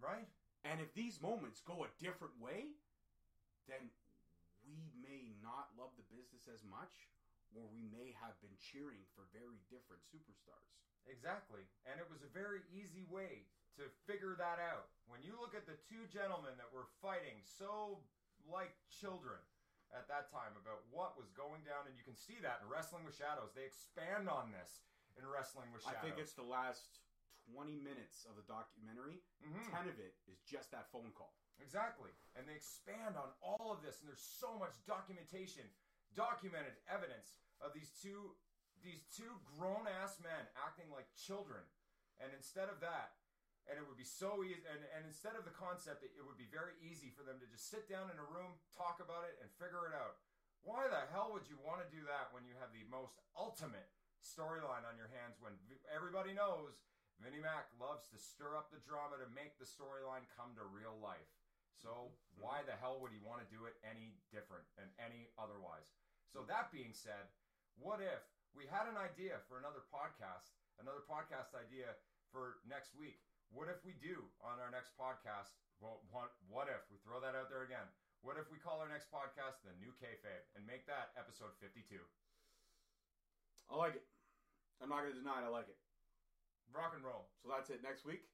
right? 0.00 0.28
And 0.64 0.80
if 0.80 0.94
these 0.94 1.22
moments 1.22 1.60
go 1.62 1.86
a 1.86 1.90
different 2.02 2.34
way, 2.40 2.74
then 3.68 3.90
we 4.66 4.90
may 4.98 5.34
not 5.42 5.70
love 5.78 5.94
the 5.96 6.06
business 6.10 6.50
as 6.50 6.62
much, 6.66 7.10
or 7.54 7.62
we 7.70 7.86
may 7.86 8.14
have 8.18 8.34
been 8.42 8.54
cheering 8.58 9.06
for 9.14 9.26
very 9.30 9.62
different 9.70 10.02
superstars. 10.10 10.74
Exactly. 11.06 11.62
And 11.86 11.98
it 12.00 12.08
was 12.10 12.22
a 12.22 12.30
very 12.30 12.62
easy 12.70 13.06
way 13.10 13.46
to 13.78 13.86
figure 14.06 14.34
that 14.38 14.58
out. 14.58 14.88
When 15.06 15.22
you 15.22 15.36
look 15.38 15.54
at 15.54 15.66
the 15.66 15.76
two 15.86 16.06
gentlemen 16.10 16.56
that 16.58 16.72
were 16.72 16.88
fighting 17.02 17.38
so 17.44 18.02
like 18.48 18.74
children 18.88 19.38
at 19.94 20.08
that 20.10 20.26
time 20.34 20.54
about 20.58 20.82
what 20.90 21.14
was 21.14 21.30
going 21.30 21.62
down, 21.62 21.86
and 21.86 21.94
you 21.94 22.02
can 22.02 22.18
see 22.18 22.38
that 22.42 22.58
in 22.62 22.66
Wrestling 22.66 23.06
with 23.06 23.14
Shadows. 23.14 23.54
They 23.54 23.66
expand 23.66 24.26
on 24.26 24.50
this 24.50 24.82
in 25.14 25.22
Wrestling 25.22 25.70
with 25.70 25.86
Shadows. 25.86 25.98
I 25.98 26.02
think 26.02 26.18
it's 26.18 26.34
the 26.34 26.46
last 26.46 27.06
20 27.54 27.78
minutes 27.78 28.26
of 28.26 28.34
the 28.34 28.42
documentary. 28.50 29.22
Mhm. 29.46 29.70
10 29.70 29.86
of 29.88 29.98
it 30.02 30.18
is 30.26 30.42
just 30.42 30.70
that 30.74 30.90
phone 30.90 31.12
call. 31.14 31.34
Exactly. 31.58 32.10
And 32.34 32.48
they 32.48 32.54
expand 32.54 33.16
on 33.16 33.32
all 33.40 33.70
of 33.72 33.80
this 33.82 34.00
and 34.00 34.08
there's 34.08 34.22
so 34.22 34.58
much 34.58 34.74
documentation, 34.84 35.72
documented 36.14 36.76
evidence 36.88 37.36
of 37.60 37.72
these 37.72 37.92
two 38.02 38.36
these 38.86 39.02
two 39.10 39.34
grown 39.58 39.90
ass 40.00 40.22
men 40.22 40.46
acting 40.54 40.86
like 40.94 41.10
children. 41.18 41.66
And 42.22 42.30
instead 42.30 42.70
of 42.70 42.78
that, 42.80 43.18
and 43.66 43.74
it 43.74 43.84
would 43.84 43.98
be 43.98 44.06
so 44.06 44.46
easy 44.46 44.62
and, 44.70 44.78
and 44.94 45.02
instead 45.02 45.34
of 45.34 45.42
the 45.42 45.52
concept 45.58 46.06
that 46.06 46.14
it 46.14 46.22
would 46.22 46.38
be 46.38 46.46
very 46.46 46.78
easy 46.78 47.10
for 47.10 47.26
them 47.26 47.42
to 47.42 47.50
just 47.50 47.66
sit 47.66 47.90
down 47.90 48.14
in 48.14 48.22
a 48.22 48.30
room, 48.30 48.54
talk 48.70 49.02
about 49.02 49.26
it, 49.26 49.42
and 49.42 49.50
figure 49.58 49.90
it 49.90 49.94
out. 49.94 50.22
Why 50.62 50.86
the 50.86 51.10
hell 51.10 51.34
would 51.34 51.50
you 51.50 51.58
want 51.66 51.82
to 51.82 51.90
do 51.90 52.06
that 52.06 52.30
when 52.30 52.46
you 52.46 52.54
have 52.62 52.70
the 52.70 52.86
most 52.86 53.18
ultimate 53.34 53.90
storyline 54.22 54.86
on 54.86 54.98
your 54.98 55.10
hands 55.10 55.38
when 55.38 55.54
v- 55.66 55.82
everybody 55.90 56.34
knows 56.34 56.78
Vinnie 57.22 57.42
Mac 57.42 57.70
loves 57.78 58.10
to 58.10 58.18
stir 58.18 58.58
up 58.58 58.70
the 58.70 58.82
drama 58.82 59.18
to 59.18 59.28
make 59.34 59.58
the 59.58 59.68
storyline 59.68 60.26
come 60.34 60.54
to 60.58 60.66
real 60.66 60.94
life. 60.98 61.30
So 61.74 62.10
mm-hmm. 62.10 62.42
why 62.42 62.62
the 62.66 62.76
hell 62.78 62.98
would 63.02 63.14
he 63.14 63.22
want 63.22 63.42
to 63.42 63.48
do 63.52 63.66
it 63.66 63.78
any 63.86 64.18
different 64.30 64.66
and 64.78 64.90
any 64.98 65.30
otherwise? 65.38 65.94
So 66.30 66.44
that 66.50 66.74
being 66.74 66.92
said, 66.92 67.30
what 67.78 68.02
if 68.02 68.24
we 68.56 68.64
had 68.64 68.88
an 68.88 68.96
idea 68.96 69.44
for 69.44 69.60
another 69.60 69.84
podcast, 69.92 70.56
another 70.80 71.04
podcast 71.04 71.52
idea 71.52 71.92
for 72.32 72.64
next 72.64 72.96
week? 72.96 73.20
What 73.52 73.68
if 73.68 73.84
we 73.84 73.92
do 74.00 74.24
on 74.40 74.56
our 74.58 74.72
next 74.72 74.96
podcast? 74.96 75.52
Well, 75.76 76.00
what, 76.08 76.32
what 76.48 76.72
if 76.72 76.80
we 76.88 76.96
throw 77.04 77.20
that 77.20 77.36
out 77.36 77.52
there 77.52 77.68
again? 77.68 77.84
What 78.24 78.40
if 78.40 78.48
we 78.48 78.56
call 78.56 78.80
our 78.80 78.88
next 78.88 79.12
podcast 79.12 79.60
the 79.60 79.76
New 79.76 79.92
Kayfabe 80.00 80.48
and 80.56 80.64
make 80.64 80.88
that 80.88 81.12
episode 81.20 81.52
52? 81.60 82.00
I 83.68 83.76
like 83.76 83.94
it. 83.94 84.08
I'm 84.80 84.88
not 84.88 85.04
going 85.04 85.12
to 85.12 85.20
deny 85.20 85.44
it. 85.44 85.46
I 85.46 85.52
like 85.52 85.68
it. 85.68 85.76
Rock 86.72 86.96
and 86.96 87.04
roll. 87.04 87.28
So 87.44 87.52
that's 87.52 87.68
it. 87.68 87.84
Next 87.84 88.08
week, 88.08 88.24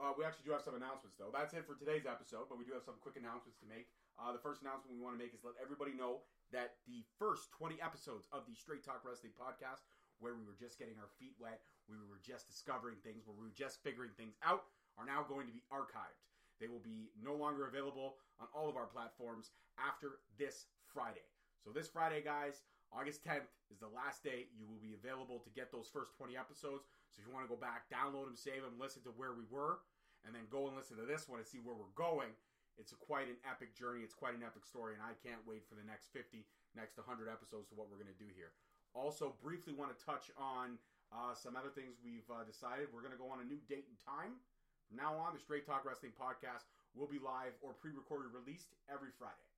uh, 0.00 0.16
we 0.16 0.24
actually 0.24 0.48
do 0.48 0.56
have 0.56 0.64
some 0.64 0.80
announcements, 0.80 1.20
though. 1.20 1.30
That's 1.30 1.52
it 1.52 1.68
for 1.68 1.76
today's 1.76 2.08
episode, 2.08 2.48
but 2.48 2.56
we 2.56 2.64
do 2.64 2.72
have 2.72 2.88
some 2.88 2.96
quick 3.04 3.20
announcements 3.20 3.60
to 3.60 3.68
make. 3.68 3.92
Uh, 4.16 4.32
the 4.32 4.42
first 4.42 4.64
announcement 4.64 4.96
we 4.96 5.04
want 5.04 5.14
to 5.14 5.20
make 5.20 5.36
is 5.36 5.44
let 5.44 5.60
everybody 5.60 5.92
know 5.92 6.24
that 6.52 6.80
the 6.86 7.04
first 7.18 7.52
20 7.56 7.76
episodes 7.82 8.26
of 8.32 8.44
the 8.48 8.56
Straight 8.56 8.84
Talk 8.84 9.04
Wrestling 9.04 9.36
podcast, 9.36 9.84
where 10.18 10.34
we 10.34 10.44
were 10.44 10.56
just 10.58 10.78
getting 10.78 10.98
our 10.98 11.12
feet 11.18 11.36
wet, 11.38 11.60
we 11.88 11.96
were 11.96 12.20
just 12.20 12.48
discovering 12.48 12.96
things, 13.04 13.24
where 13.24 13.36
we 13.36 13.48
were 13.48 13.56
just 13.56 13.82
figuring 13.84 14.12
things 14.16 14.36
out, 14.44 14.68
are 14.96 15.06
now 15.06 15.24
going 15.24 15.46
to 15.46 15.52
be 15.52 15.62
archived. 15.72 16.20
They 16.60 16.68
will 16.68 16.82
be 16.82 17.12
no 17.14 17.34
longer 17.34 17.68
available 17.68 18.18
on 18.40 18.48
all 18.50 18.68
of 18.68 18.76
our 18.76 18.90
platforms 18.90 19.54
after 19.78 20.18
this 20.36 20.66
Friday. 20.90 21.24
So 21.62 21.70
this 21.70 21.88
Friday, 21.88 22.20
guys, 22.20 22.66
August 22.90 23.22
10th 23.22 23.52
is 23.70 23.78
the 23.78 23.92
last 23.92 24.24
day 24.24 24.48
you 24.56 24.66
will 24.66 24.80
be 24.80 24.96
available 24.96 25.38
to 25.44 25.50
get 25.54 25.70
those 25.70 25.92
first 25.92 26.16
20 26.16 26.34
episodes. 26.36 26.88
So 27.12 27.20
if 27.20 27.28
you 27.28 27.32
want 27.32 27.46
to 27.46 27.52
go 27.52 27.60
back, 27.60 27.86
download 27.92 28.26
them, 28.26 28.36
save 28.36 28.64
them, 28.64 28.80
listen 28.80 29.04
to 29.04 29.14
where 29.14 29.36
we 29.36 29.44
were, 29.52 29.84
and 30.24 30.34
then 30.34 30.50
go 30.50 30.66
and 30.66 30.74
listen 30.74 30.96
to 30.96 31.06
this 31.06 31.28
one 31.28 31.38
and 31.38 31.46
see 31.46 31.62
where 31.62 31.76
we're 31.76 31.94
going. 31.94 32.32
It's 32.78 32.94
a 32.94 33.00
quite 33.02 33.26
an 33.26 33.36
epic 33.42 33.74
journey. 33.74 34.06
It's 34.06 34.14
quite 34.14 34.38
an 34.38 34.46
epic 34.46 34.62
story, 34.62 34.94
and 34.94 35.02
I 35.02 35.18
can't 35.18 35.42
wait 35.42 35.66
for 35.66 35.74
the 35.74 35.82
next 35.82 36.14
50, 36.14 36.46
next 36.78 36.96
100 36.96 37.26
episodes 37.26 37.66
to 37.68 37.74
what 37.74 37.90
we're 37.90 37.98
going 37.98 38.14
to 38.14 38.22
do 38.22 38.30
here. 38.32 38.54
Also, 38.94 39.34
briefly 39.42 39.74
want 39.74 39.90
to 39.90 39.98
touch 39.98 40.30
on 40.38 40.78
uh, 41.10 41.34
some 41.34 41.58
other 41.58 41.74
things 41.74 41.98
we've 41.98 42.26
uh, 42.30 42.46
decided. 42.46 42.88
We're 42.94 43.04
going 43.04 43.14
to 43.14 43.20
go 43.20 43.28
on 43.28 43.42
a 43.42 43.46
new 43.46 43.58
date 43.66 43.90
and 43.90 43.98
time. 43.98 44.38
From 44.86 44.96
now 44.96 45.18
on, 45.18 45.34
the 45.34 45.42
Straight 45.42 45.66
Talk 45.66 45.84
Wrestling 45.84 46.14
podcast 46.16 46.70
will 46.96 47.10
be 47.10 47.20
live 47.20 47.52
or 47.60 47.76
pre-recorded 47.76 48.32
released 48.32 48.72
every 48.88 49.12
Friday. 49.12 49.50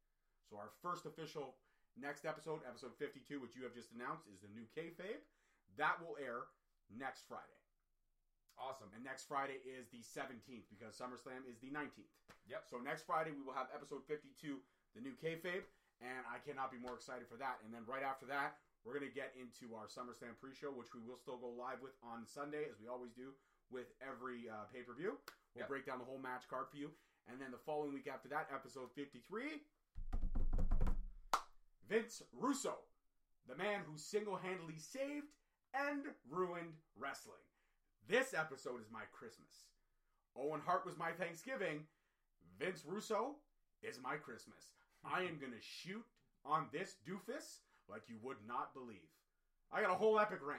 So 0.48 0.58
our 0.58 0.72
first 0.82 1.06
official 1.06 1.54
next 1.94 2.26
episode, 2.26 2.66
episode 2.66 2.96
52, 2.98 3.38
which 3.38 3.54
you 3.54 3.62
have 3.62 3.76
just 3.76 3.94
announced, 3.94 4.26
is 4.26 4.42
the 4.42 4.50
new 4.50 4.66
kayfabe. 4.74 5.22
That 5.78 6.02
will 6.02 6.18
air 6.18 6.50
next 6.90 7.28
Friday. 7.28 7.59
Awesome. 8.58 8.88
And 8.94 9.02
next 9.02 9.26
Friday 9.26 9.58
is 9.64 9.88
the 9.90 10.02
17th 10.04 10.68
because 10.70 10.94
SummerSlam 10.94 11.46
is 11.48 11.58
the 11.58 11.72
19th. 11.72 12.10
Yep. 12.46 12.66
So 12.68 12.76
next 12.78 13.06
Friday 13.06 13.30
we 13.32 13.42
will 13.42 13.56
have 13.56 13.68
episode 13.74 14.04
52, 14.06 14.58
the 14.94 15.00
new 15.00 15.14
kayfabe, 15.16 15.64
and 16.02 16.22
I 16.28 16.38
cannot 16.44 16.70
be 16.70 16.78
more 16.78 16.94
excited 16.94 17.24
for 17.30 17.36
that. 17.40 17.60
And 17.64 17.72
then 17.72 17.82
right 17.88 18.02
after 18.04 18.26
that, 18.28 18.60
we're 18.84 18.96
going 18.96 19.08
to 19.08 19.12
get 19.12 19.32
into 19.36 19.74
our 19.76 19.88
SummerSlam 19.88 20.36
pre-show, 20.40 20.72
which 20.72 20.92
we 20.96 21.00
will 21.04 21.16
still 21.20 21.36
go 21.36 21.52
live 21.52 21.80
with 21.84 21.92
on 22.04 22.24
Sunday, 22.24 22.64
as 22.68 22.80
we 22.80 22.88
always 22.88 23.12
do 23.12 23.32
with 23.70 23.92
every 24.00 24.48
uh, 24.48 24.64
pay-per-view. 24.72 25.16
We'll 25.54 25.66
Yep. 25.66 25.68
break 25.68 25.84
down 25.86 25.98
the 25.98 26.04
whole 26.08 26.18
match 26.20 26.48
card 26.48 26.66
for 26.70 26.76
you. 26.78 26.90
And 27.28 27.40
then 27.40 27.50
the 27.50 27.58
following 27.60 27.92
week 27.92 28.08
after 28.08 28.28
that, 28.28 28.48
episode 28.54 28.88
53, 28.94 29.60
Vince 31.88 32.22
Russo, 32.32 32.78
the 33.48 33.56
man 33.56 33.80
who 33.84 33.98
single-handedly 33.98 34.78
saved 34.78 35.26
and 35.74 36.04
ruined 36.30 36.74
wrestling. 36.96 37.42
This 38.10 38.34
episode 38.34 38.80
is 38.80 38.90
my 38.90 39.06
Christmas. 39.12 39.70
Owen 40.36 40.60
Hart 40.66 40.84
was 40.84 40.98
my 40.98 41.12
Thanksgiving. 41.12 41.86
Vince 42.58 42.82
Russo 42.84 43.36
is 43.84 44.00
my 44.02 44.16
Christmas. 44.16 44.74
I 45.04 45.20
am 45.20 45.38
going 45.38 45.52
to 45.52 45.62
shoot 45.62 46.02
on 46.44 46.66
this 46.72 46.96
doofus 47.06 47.62
like 47.88 48.02
you 48.08 48.16
would 48.20 48.38
not 48.48 48.74
believe. 48.74 49.14
I 49.70 49.80
got 49.80 49.92
a 49.92 49.94
whole 49.94 50.18
epic 50.18 50.40
rant. 50.42 50.58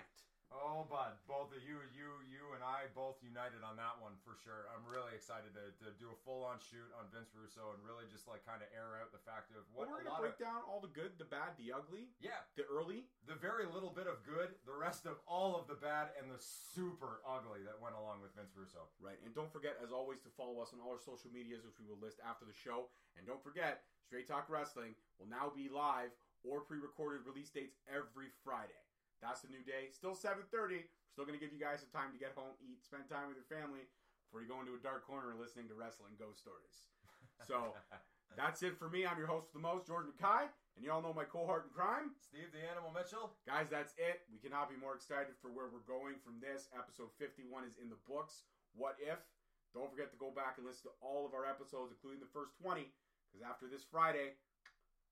Oh, 0.52 0.84
bud, 0.84 1.16
both 1.32 1.56
of 1.56 1.64
you, 1.64 1.80
you, 1.96 2.12
you, 2.28 2.44
and 2.52 2.60
I 2.60 2.92
both 2.92 3.16
united 3.24 3.64
on 3.64 3.80
that 3.80 3.96
one 4.04 4.20
for 4.28 4.36
sure. 4.44 4.68
I'm 4.76 4.84
really 4.84 5.16
excited 5.16 5.56
to, 5.56 5.72
to 5.80 5.96
do 5.96 6.12
a 6.12 6.18
full 6.28 6.44
on 6.44 6.60
shoot 6.60 6.92
on 7.00 7.08
Vince 7.08 7.32
Russo 7.32 7.72
and 7.72 7.80
really 7.80 8.04
just 8.12 8.28
like 8.28 8.44
kind 8.44 8.60
of 8.60 8.68
air 8.76 9.00
out 9.00 9.16
the 9.16 9.24
fact 9.24 9.56
of 9.56 9.64
what 9.72 9.88
we're 9.88 10.04
going 10.04 10.12
to 10.12 10.20
break 10.20 10.36
of 10.36 10.44
down 10.44 10.60
all 10.68 10.84
the 10.84 10.92
good, 10.92 11.16
the 11.16 11.28
bad, 11.28 11.56
the 11.56 11.72
ugly, 11.72 12.12
yeah, 12.20 12.44
the 12.60 12.68
early. 12.68 13.08
the 13.32 13.40
very 13.40 13.64
little 13.64 13.96
bit 13.96 14.12
of 14.12 14.20
good, 14.28 14.52
the 14.68 14.76
rest 14.76 15.08
of 15.08 15.24
all 15.24 15.56
of 15.56 15.72
the 15.72 15.80
bad, 15.80 16.12
and 16.20 16.28
the 16.28 16.40
super 16.44 17.24
ugly 17.24 17.64
that 17.64 17.80
went 17.80 17.96
along 17.96 18.20
with 18.20 18.36
Vince 18.36 18.52
Russo. 18.52 18.92
Right. 19.00 19.24
And 19.24 19.32
don't 19.32 19.52
forget, 19.56 19.80
as 19.80 19.96
always, 19.96 20.20
to 20.28 20.32
follow 20.36 20.60
us 20.60 20.76
on 20.76 20.84
all 20.84 20.92
our 20.92 21.00
social 21.00 21.32
medias, 21.32 21.64
which 21.64 21.80
we 21.80 21.88
will 21.88 22.00
list 22.04 22.20
after 22.20 22.44
the 22.44 22.56
show. 22.56 22.92
And 23.16 23.24
don't 23.24 23.40
forget, 23.40 23.88
Straight 24.04 24.28
Talk 24.28 24.52
Wrestling 24.52 25.00
will 25.16 25.32
now 25.32 25.48
be 25.48 25.72
live 25.72 26.12
or 26.44 26.60
pre-recorded 26.60 27.24
release 27.24 27.56
dates 27.56 27.80
every 27.88 28.28
Friday. 28.44 28.76
That's 29.22 29.46
the 29.46 29.54
new 29.54 29.62
day. 29.62 29.94
Still 29.94 30.18
7.30. 30.18 30.50
We're 30.52 31.14
still 31.14 31.30
going 31.30 31.38
to 31.38 31.44
give 31.44 31.54
you 31.54 31.62
guys 31.62 31.86
some 31.86 31.94
time 31.94 32.10
to 32.12 32.20
get 32.20 32.34
home, 32.34 32.58
eat, 32.60 32.82
spend 32.82 33.06
time 33.06 33.30
with 33.30 33.38
your 33.38 33.48
family 33.48 33.86
before 34.26 34.42
you 34.42 34.50
go 34.50 34.60
into 34.60 34.74
a 34.74 34.82
dark 34.82 35.06
corner 35.06 35.38
listening 35.38 35.70
to 35.70 35.78
wrestling 35.78 36.18
ghost 36.18 36.42
stories. 36.42 36.90
So 37.46 37.78
that's 38.40 38.66
it 38.66 38.82
for 38.82 38.90
me. 38.90 39.06
I'm 39.06 39.22
your 39.22 39.30
host 39.30 39.54
with 39.54 39.62
the 39.62 39.66
most, 39.66 39.86
George 39.86 40.10
Mackay. 40.10 40.50
And 40.74 40.82
y'all 40.88 41.04
know 41.04 41.12
my 41.12 41.28
cohort 41.28 41.68
in 41.68 41.72
crime. 41.76 42.16
Steve 42.18 42.50
the 42.56 42.64
Animal 42.64 42.96
Mitchell. 42.96 43.36
Guys, 43.44 43.68
that's 43.68 43.94
it. 44.00 44.24
We 44.32 44.40
cannot 44.40 44.72
be 44.72 44.80
more 44.80 44.96
excited 44.96 45.36
for 45.38 45.52
where 45.52 45.68
we're 45.68 45.84
going 45.84 46.18
from 46.24 46.40
this. 46.40 46.72
Episode 46.72 47.12
51 47.20 47.68
is 47.68 47.76
in 47.78 47.92
the 47.92 48.00
books. 48.08 48.48
What 48.74 48.96
if? 49.04 49.20
Don't 49.76 49.92
forget 49.92 50.12
to 50.16 50.20
go 50.20 50.32
back 50.32 50.56
and 50.58 50.66
listen 50.66 50.92
to 50.92 50.96
all 51.04 51.28
of 51.28 51.36
our 51.36 51.44
episodes, 51.44 51.92
including 51.92 52.20
the 52.20 52.32
first 52.32 52.56
20, 52.60 52.88
because 53.28 53.44
after 53.44 53.68
this 53.68 53.84
Friday, 53.84 54.36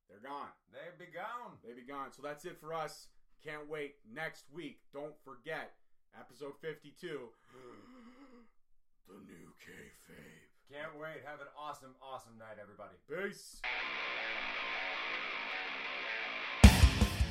they're 0.07 0.23
gone. 0.23 0.51
They 0.71 0.83
be 0.95 1.11
gone. 1.11 1.59
They 1.63 1.75
be 1.75 1.87
gone. 1.87 2.11
So 2.11 2.23
that's 2.23 2.43
it 2.43 2.59
for 2.59 2.73
us. 2.73 3.07
Can't 3.43 3.69
wait. 3.69 3.95
Next 4.13 4.45
week, 4.53 4.79
don't 4.93 5.15
forget, 5.23 5.71
episode 6.19 6.53
52, 6.61 7.29
the 9.07 9.13
new 9.13 9.53
kayfabe. 9.63 10.71
Can't 10.71 10.99
wait. 10.99 11.23
Have 11.25 11.39
an 11.39 11.47
awesome, 11.57 11.95
awesome 12.01 12.37
night, 12.37 12.57
everybody. 12.61 12.95
Peace. 13.07 13.61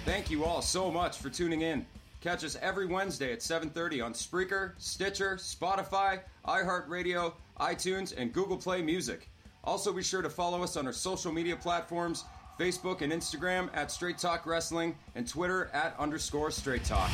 Thank 0.06 0.30
you 0.30 0.44
all 0.44 0.62
so 0.62 0.90
much 0.90 1.18
for 1.18 1.28
tuning 1.28 1.60
in. 1.60 1.86
Catch 2.22 2.42
us 2.42 2.56
every 2.62 2.86
Wednesday 2.86 3.32
at 3.32 3.42
7:30 3.42 4.00
on 4.00 4.14
Spreaker, 4.14 4.72
Stitcher, 4.78 5.36
Spotify, 5.36 6.22
iHeartRadio, 6.46 7.34
iTunes, 7.60 8.14
and 8.16 8.32
Google 8.32 8.56
Play 8.56 8.80
Music. 8.80 9.30
Also, 9.62 9.92
be 9.92 10.02
sure 10.02 10.22
to 10.22 10.30
follow 10.30 10.62
us 10.62 10.78
on 10.78 10.86
our 10.86 10.92
social 10.92 11.30
media 11.30 11.54
platforms: 11.54 12.24
Facebook 12.58 13.02
and 13.02 13.12
Instagram 13.12 13.68
at 13.74 13.90
Straight 13.90 14.18
Talk 14.18 14.44
Wrestling 14.46 14.96
and 15.14 15.26
Twitter 15.28 15.70
at 15.72 15.94
underscore 15.98 16.50
Straight 16.50 16.84
Talk. 16.84 17.08